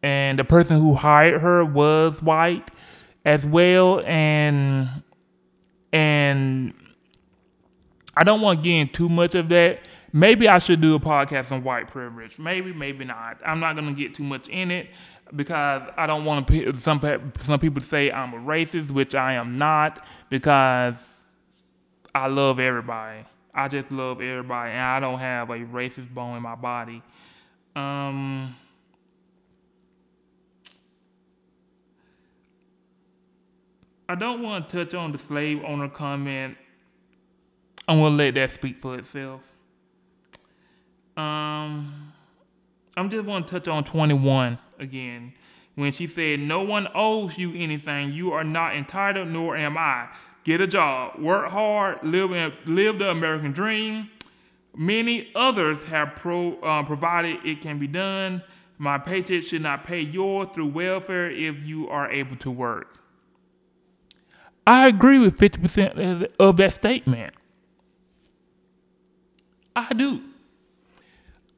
And 0.03 0.39
the 0.39 0.43
person 0.43 0.81
who 0.81 0.93
hired 0.93 1.41
her 1.41 1.63
was 1.63 2.21
white 2.21 2.69
as 3.25 3.45
well, 3.45 4.01
and 4.01 5.03
and 5.91 6.73
I 8.15 8.23
don't 8.23 8.41
want 8.41 8.59
to 8.59 8.63
get 8.63 8.75
in 8.75 8.89
too 8.89 9.09
much 9.09 9.35
of 9.35 9.49
that. 9.49 9.79
Maybe 10.11 10.47
I 10.47 10.57
should 10.59 10.81
do 10.81 10.95
a 10.95 10.99
podcast 10.99 11.51
on 11.51 11.63
white 11.63 11.89
privilege. 11.89 12.39
Maybe, 12.39 12.73
maybe 12.73 13.05
not. 13.05 13.37
I'm 13.45 13.59
not 13.59 13.75
gonna 13.75 13.93
get 13.93 14.15
too 14.15 14.23
much 14.23 14.47
in 14.47 14.71
it 14.71 14.87
because 15.35 15.83
I 15.95 16.07
don't 16.07 16.25
want 16.25 16.47
to. 16.47 16.77
Some 16.77 16.99
some 17.41 17.59
people 17.59 17.81
say 17.81 18.11
I'm 18.11 18.33
a 18.33 18.37
racist, 18.37 18.89
which 18.91 19.15
I 19.15 19.33
am 19.33 19.57
not, 19.57 20.05
because 20.29 21.18
I 22.13 22.27
love 22.27 22.59
everybody. 22.59 23.25
I 23.53 23.67
just 23.67 23.91
love 23.91 24.21
everybody, 24.21 24.71
and 24.71 24.81
I 24.81 24.99
don't 24.99 25.19
have 25.19 25.49
a 25.49 25.57
racist 25.57 26.13
bone 26.13 26.37
in 26.37 26.43
my 26.43 26.55
body. 26.55 27.01
Um. 27.75 28.55
I 34.07 34.15
don't 34.15 34.41
want 34.41 34.69
to 34.69 34.85
touch 34.85 34.95
on 34.95 35.11
the 35.11 35.19
slave 35.19 35.61
owner 35.63 35.87
comment 35.87 36.57
I'm 37.89 37.97
gonna 37.97 38.15
let 38.15 38.35
that 38.35 38.51
speak 38.51 38.83
for 38.83 38.99
itself. 38.99 39.41
Um, 41.17 42.13
I'm 42.95 43.09
just 43.09 43.25
gonna 43.25 43.47
touch 43.47 43.67
on 43.67 43.83
21 43.83 44.59
again. 44.77 45.33
When 45.73 45.91
she 45.91 46.05
said, 46.05 46.39
No 46.39 46.61
one 46.61 46.87
owes 46.93 47.35
you 47.35 47.51
anything, 47.55 48.13
you 48.13 48.31
are 48.31 48.43
not 48.43 48.75
entitled, 48.75 49.29
nor 49.29 49.57
am 49.57 49.75
I. 49.75 50.07
Get 50.49 50.61
a 50.61 50.65
job, 50.65 51.19
work 51.19 51.51
hard, 51.51 51.99
live, 52.01 52.31
in, 52.31 52.51
live 52.65 52.97
the 52.97 53.11
American 53.11 53.51
dream. 53.51 54.09
Many 54.75 55.27
others 55.35 55.77
have 55.89 56.15
pro, 56.15 56.59
uh, 56.61 56.81
provided 56.81 57.45
it 57.45 57.61
can 57.61 57.77
be 57.77 57.85
done. 57.85 58.41
My 58.79 58.97
paycheck 58.97 59.43
should 59.43 59.61
not 59.61 59.85
pay 59.85 59.99
yours 60.01 60.47
through 60.55 60.69
welfare 60.69 61.29
if 61.29 61.55
you 61.63 61.87
are 61.89 62.09
able 62.09 62.35
to 62.37 62.49
work. 62.49 62.97
I 64.65 64.87
agree 64.87 65.19
with 65.19 65.37
50% 65.37 66.25
of 66.39 66.57
that 66.57 66.73
statement. 66.73 67.35
I 69.75 69.93
do. 69.93 70.19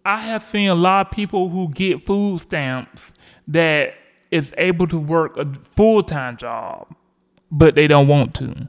I 0.04 0.20
have 0.20 0.44
seen 0.44 0.68
a 0.68 0.76
lot 0.76 1.08
of 1.08 1.14
people 1.14 1.48
who 1.48 1.70
get 1.70 2.06
food 2.06 2.42
stamps 2.42 3.14
that 3.48 3.94
is 4.32 4.54
able 4.58 4.88
to 4.88 4.98
work 4.98 5.38
a 5.38 5.48
full 5.78 6.04
time 6.04 6.36
job, 6.36 6.94
but 7.50 7.76
they 7.76 7.88
don't 7.88 8.10
want 8.10 8.36
to. 8.36 8.68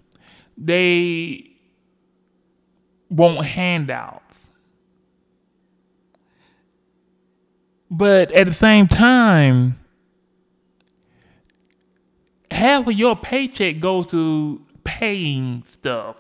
They 0.64 1.50
want 3.10 3.44
handouts. 3.44 4.22
But 7.90 8.32
at 8.32 8.46
the 8.46 8.54
same 8.54 8.86
time, 8.86 9.78
half 12.50 12.86
of 12.86 12.92
your 12.92 13.16
paycheck 13.16 13.80
goes 13.80 14.06
to 14.08 14.62
paying 14.84 15.64
stuff 15.68 16.16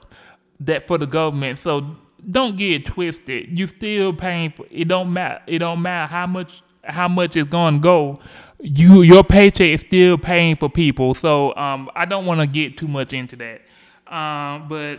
that 0.60 0.86
for 0.86 0.98
the 0.98 1.06
government. 1.06 1.60
So 1.60 1.96
don't 2.30 2.56
get 2.56 2.84
twisted. 2.84 3.56
You 3.56 3.66
still 3.68 4.12
paying 4.12 4.50
for 4.50 4.66
it. 4.70 4.88
Don't 4.88 5.12
matter. 5.12 5.42
It 5.46 5.60
don't 5.60 5.82
matter 5.82 6.12
how 6.12 6.26
much 6.26 6.62
how 6.84 7.08
much 7.08 7.36
it's 7.36 7.48
gonna 7.48 7.78
go. 7.78 8.18
You 8.60 9.02
your 9.02 9.24
paycheck 9.24 9.68
is 9.68 9.80
still 9.82 10.18
paying 10.18 10.56
for 10.56 10.68
people. 10.68 11.14
So 11.14 11.54
um, 11.56 11.88
I 11.94 12.04
don't 12.04 12.26
want 12.26 12.40
to 12.40 12.46
get 12.46 12.76
too 12.76 12.88
much 12.88 13.12
into 13.12 13.36
that. 13.36 13.62
Um, 14.06 14.68
but 14.68 14.98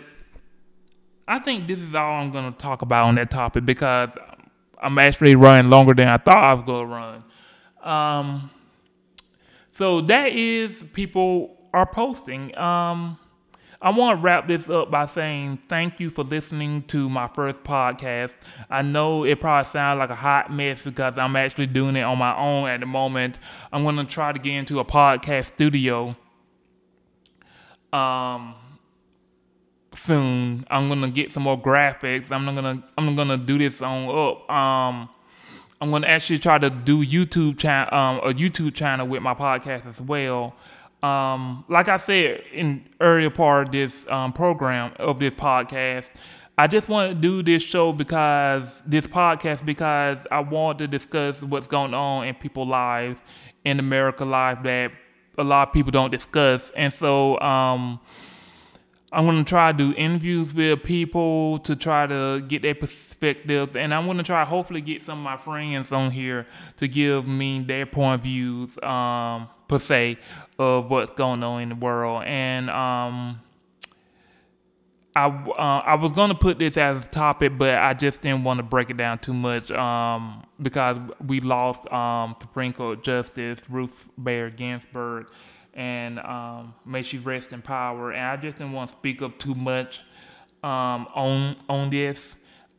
I 1.27 1.39
think 1.39 1.67
this 1.67 1.79
is 1.79 1.93
all 1.93 2.21
I'm 2.21 2.31
gonna 2.31 2.51
talk 2.51 2.81
about 2.81 3.07
on 3.07 3.15
that 3.15 3.31
topic 3.31 3.65
because 3.65 4.09
I'm 4.81 4.97
actually 4.97 5.35
running 5.35 5.69
longer 5.69 5.93
than 5.93 6.07
I 6.07 6.17
thought 6.17 6.37
I 6.37 6.53
was 6.53 6.65
gonna 6.65 6.85
run. 6.85 7.23
Um, 7.83 8.49
so 9.75 10.01
that 10.01 10.33
is 10.33 10.83
people 10.93 11.57
are 11.73 11.85
posting. 11.85 12.55
Um, 12.57 13.17
I 13.83 13.89
want 13.89 14.17
to 14.17 14.23
wrap 14.23 14.47
this 14.47 14.69
up 14.69 14.89
by 14.89 15.07
saying 15.07 15.57
thank 15.67 15.99
you 15.99 16.09
for 16.09 16.23
listening 16.23 16.83
to 16.83 17.09
my 17.09 17.27
first 17.27 17.63
podcast. 17.63 18.31
I 18.69 18.81
know 18.81 19.25
it 19.25 19.41
probably 19.41 19.69
sounds 19.71 19.99
like 19.99 20.09
a 20.09 20.15
hot 20.15 20.53
mess 20.53 20.83
because 20.85 21.15
I'm 21.17 21.35
actually 21.35 21.67
doing 21.67 21.97
it 21.97 22.03
on 22.03 22.17
my 22.17 22.33
own 22.37 22.69
at 22.69 22.79
the 22.79 22.85
moment. 22.85 23.39
I'm 23.73 23.83
going 23.83 23.97
to 23.97 24.05
try 24.05 24.31
to 24.31 24.39
get 24.39 24.53
into 24.53 24.79
a 24.79 24.85
podcast 24.85 25.47
studio. 25.47 26.15
Um, 27.91 28.55
soon. 29.95 30.65
I'm 30.69 30.89
gonna 30.89 31.09
get 31.09 31.31
some 31.31 31.43
more 31.43 31.59
graphics. 31.59 32.31
I'm 32.31 32.45
not 32.45 32.55
gonna 32.55 32.83
I'm 32.97 33.15
gonna 33.15 33.37
do 33.37 33.57
this 33.57 33.81
on 33.81 34.09
up. 34.09 34.51
Um, 34.51 35.09
I'm 35.81 35.91
gonna 35.91 36.07
actually 36.07 36.39
try 36.39 36.57
to 36.57 36.69
do 36.69 37.05
YouTube 37.05 37.57
channel 37.57 37.93
um, 37.93 38.17
a 38.19 38.33
YouTube 38.33 38.73
channel 38.73 39.07
with 39.07 39.21
my 39.21 39.33
podcast 39.33 39.85
as 39.87 39.99
well. 39.99 40.55
Um, 41.01 41.65
like 41.67 41.89
I 41.89 41.97
said 41.97 42.43
in 42.53 42.87
earlier 43.01 43.29
part 43.29 43.67
of 43.67 43.71
this 43.73 44.05
um, 44.09 44.31
program 44.31 44.93
of 44.99 45.19
this 45.19 45.33
podcast, 45.33 46.07
I 46.57 46.67
just 46.67 46.87
want 46.87 47.09
to 47.09 47.15
do 47.15 47.43
this 47.43 47.61
show 47.61 47.91
because 47.91 48.67
this 48.85 49.07
podcast 49.07 49.65
because 49.65 50.19
I 50.31 50.39
want 50.39 50.77
to 50.77 50.87
discuss 50.87 51.41
what's 51.41 51.67
going 51.67 51.93
on 51.93 52.27
in 52.27 52.35
people's 52.35 52.69
lives 52.69 53.19
in 53.65 53.79
America 53.79 54.23
life 54.23 54.59
that 54.63 54.91
a 55.37 55.43
lot 55.43 55.69
of 55.69 55.73
people 55.73 55.91
don't 55.91 56.11
discuss, 56.11 56.71
and 56.75 56.93
so 56.93 57.39
I'm 59.13 59.25
gonna 59.25 59.43
try 59.43 59.71
to 59.71 59.77
do 59.77 59.93
interviews 59.95 60.53
with 60.53 60.83
people 60.83 61.59
to 61.59 61.75
try 61.75 62.07
to 62.07 62.41
get 62.47 62.63
their 62.63 62.73
perspectives, 62.73 63.75
and 63.75 63.93
I'm 63.93 64.07
gonna 64.07 64.23
try 64.23 64.43
hopefully 64.43 64.81
get 64.81 65.03
some 65.03 65.19
of 65.19 65.23
my 65.23 65.37
friends 65.37 65.91
on 65.91 66.09
here 66.09 66.47
to 66.77 66.87
give 66.87 67.27
me 67.27 67.63
their 67.63 67.85
point 67.85 68.15
of 68.15 68.23
views, 68.23 68.77
um, 68.81 69.49
per 69.67 69.77
se, 69.77 70.17
of 70.57 70.89
what's 70.89 71.11
going 71.11 71.43
on 71.43 71.61
in 71.61 71.69
the 71.69 71.75
world. 71.75 72.23
And 72.25 72.71
um, 72.71 73.39
I 75.15 75.27
uh, 75.27 75.83
I 75.85 75.95
was 75.95 76.11
gonna 76.11 76.33
put 76.33 76.57
this 76.57 76.75
as 76.75 77.05
a 77.05 77.07
topic, 77.07 77.55
but 77.55 77.75
I 77.75 77.93
just 77.93 78.21
didn't 78.21 78.43
want 78.43 78.57
to 78.57 78.63
break 78.63 78.89
it 78.89 78.97
down 78.97 79.19
too 79.19 79.35
much 79.35 79.69
um, 79.69 80.43
because 80.59 80.97
we 81.25 81.39
lost 81.39 81.87
um, 81.93 82.35
Supreme 82.41 82.73
Court 82.73 83.03
Justice 83.03 83.59
Ruth 83.69 84.09
Bader 84.21 84.49
Ginsburg 84.49 85.27
and 85.73 86.19
um, 86.19 86.73
may 86.85 87.01
she 87.01 87.17
rest 87.17 87.51
in 87.51 87.61
power. 87.61 88.11
And 88.11 88.25
I 88.25 88.37
just 88.37 88.57
didn't 88.57 88.73
want 88.73 88.91
to 88.91 88.97
speak 88.97 89.21
up 89.21 89.37
too 89.39 89.55
much 89.55 90.01
um, 90.63 91.07
on 91.13 91.55
on 91.67 91.89
this, 91.89 92.19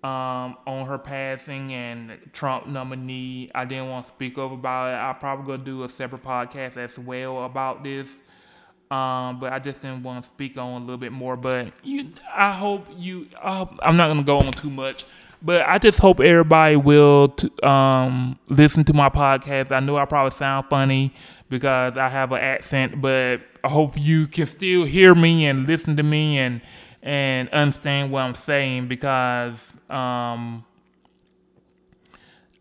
um, 0.02 0.56
on 0.66 0.86
her 0.86 0.98
passing 0.98 1.72
and 1.72 2.18
Trump 2.32 2.66
nominee. 2.66 3.50
I 3.54 3.64
didn't 3.64 3.88
want 3.88 4.06
to 4.06 4.12
speak 4.12 4.38
up 4.38 4.52
about 4.52 4.88
it. 4.88 4.96
I 4.96 5.12
probably 5.18 5.46
gonna 5.46 5.64
do 5.64 5.84
a 5.84 5.88
separate 5.88 6.22
podcast 6.22 6.76
as 6.76 6.98
well 6.98 7.44
about 7.44 7.82
this. 7.82 8.08
Um, 8.90 9.40
but 9.40 9.52
I 9.52 9.58
just 9.58 9.82
didn't 9.82 10.02
want 10.02 10.22
to 10.22 10.30
speak 10.30 10.56
on 10.56 10.82
a 10.82 10.84
little 10.84 10.98
bit 10.98 11.10
more. 11.10 11.36
But 11.36 11.72
you, 11.82 12.10
I 12.32 12.52
hope 12.52 12.86
you. 12.96 13.28
Uh, 13.40 13.66
I'm 13.82 13.96
not 13.96 14.08
gonna 14.08 14.22
go 14.22 14.38
on 14.38 14.52
too 14.52 14.70
much. 14.70 15.04
But 15.42 15.62
I 15.66 15.76
just 15.76 15.98
hope 15.98 16.20
everybody 16.20 16.76
will 16.76 17.28
t- 17.28 17.50
um, 17.62 18.38
listen 18.48 18.82
to 18.84 18.94
my 18.94 19.10
podcast. 19.10 19.72
I 19.72 19.80
know 19.80 19.98
I 19.98 20.06
probably 20.06 20.34
sound 20.38 20.66
funny 20.70 21.12
because 21.54 21.96
I 21.96 22.08
have 22.08 22.32
an 22.32 22.40
accent, 22.40 23.00
but 23.00 23.40
I 23.62 23.68
hope 23.68 23.94
you 23.96 24.26
can 24.26 24.44
still 24.46 24.82
hear 24.82 25.14
me 25.14 25.46
and 25.46 25.68
listen 25.68 25.96
to 25.98 26.02
me 26.02 26.36
and 26.36 26.60
and 27.00 27.48
understand 27.50 28.10
what 28.10 28.22
I'm 28.22 28.34
saying 28.34 28.88
because 28.88 29.60
um, 29.88 30.64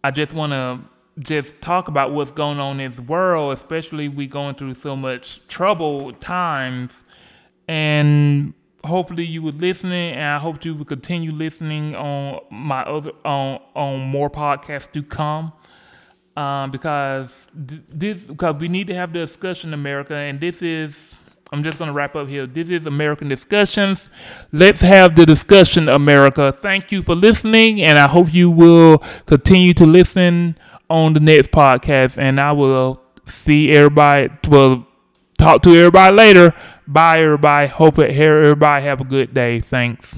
I 0.04 0.12
just 0.12 0.32
want 0.32 0.52
to 0.52 0.80
just 1.24 1.60
talk 1.60 1.88
about 1.88 2.12
what's 2.12 2.30
going 2.30 2.60
on 2.60 2.80
in 2.80 2.92
this 2.92 3.00
world, 3.00 3.54
especially 3.54 4.10
we 4.10 4.28
going 4.28 4.54
through 4.54 4.76
so 4.76 4.96
much 4.96 5.42
troubled 5.48 6.22
times, 6.22 7.02
and 7.68 8.54
hopefully 8.84 9.26
you 9.26 9.42
were 9.42 9.54
listening, 9.54 10.14
and 10.14 10.24
I 10.24 10.38
hope 10.38 10.64
you 10.64 10.76
will 10.76 10.86
continue 10.86 11.32
listening 11.32 11.96
on 11.96 12.42
my 12.52 12.84
other 12.84 13.14
on 13.26 13.60
on 13.76 14.02
more 14.02 14.30
podcasts 14.30 14.92
to 14.92 15.02
come 15.02 15.52
um, 16.36 16.72
because 16.72 17.32
this 17.56 18.18
because 18.20 18.56
we 18.60 18.68
need 18.68 18.88
to 18.88 18.96
have 18.96 19.14
the 19.14 19.20
discussion 19.20 19.70
in 19.70 19.74
America, 19.74 20.16
and 20.16 20.40
this 20.40 20.62
is 20.62 20.96
I'm 21.54 21.64
just 21.64 21.78
going 21.78 21.90
to 21.90 21.94
wrap 21.94 22.16
up 22.16 22.28
here. 22.28 22.48
This 22.48 22.70
is 22.70 22.88
American 22.88 23.30
discussions. 23.30 24.10
Let's 24.52 24.82
have 24.82 25.16
the 25.16 25.24
discussion, 25.24 25.88
America. 25.88 26.52
Thank 26.52 26.92
you 26.92 27.04
for 27.04 27.14
listening, 27.14 27.84
and 27.84 28.00
I 28.00 28.08
hope 28.08 28.34
you 28.34 28.50
will 28.50 29.04
continue 29.28 29.76
to 29.76 29.86
listen 29.86 30.58
on 30.90 31.14
the 31.14 31.20
next 31.20 31.52
podcast. 31.52 32.18
And 32.18 32.42
I 32.42 32.54
will 32.54 33.00
see 33.28 33.72
everybody. 33.72 34.30
Well, 34.50 34.88
talk 35.38 35.62
to 35.62 35.76
everybody 35.76 36.16
later. 36.16 36.54
Bye, 36.88 37.22
everybody. 37.22 37.68
Hope 37.68 38.00
it 38.00 38.16
here. 38.16 38.40
Everybody 38.40 38.86
have 38.86 39.02
a 39.02 39.06
good 39.06 39.36
day. 39.36 39.60
Thanks. 39.60 40.16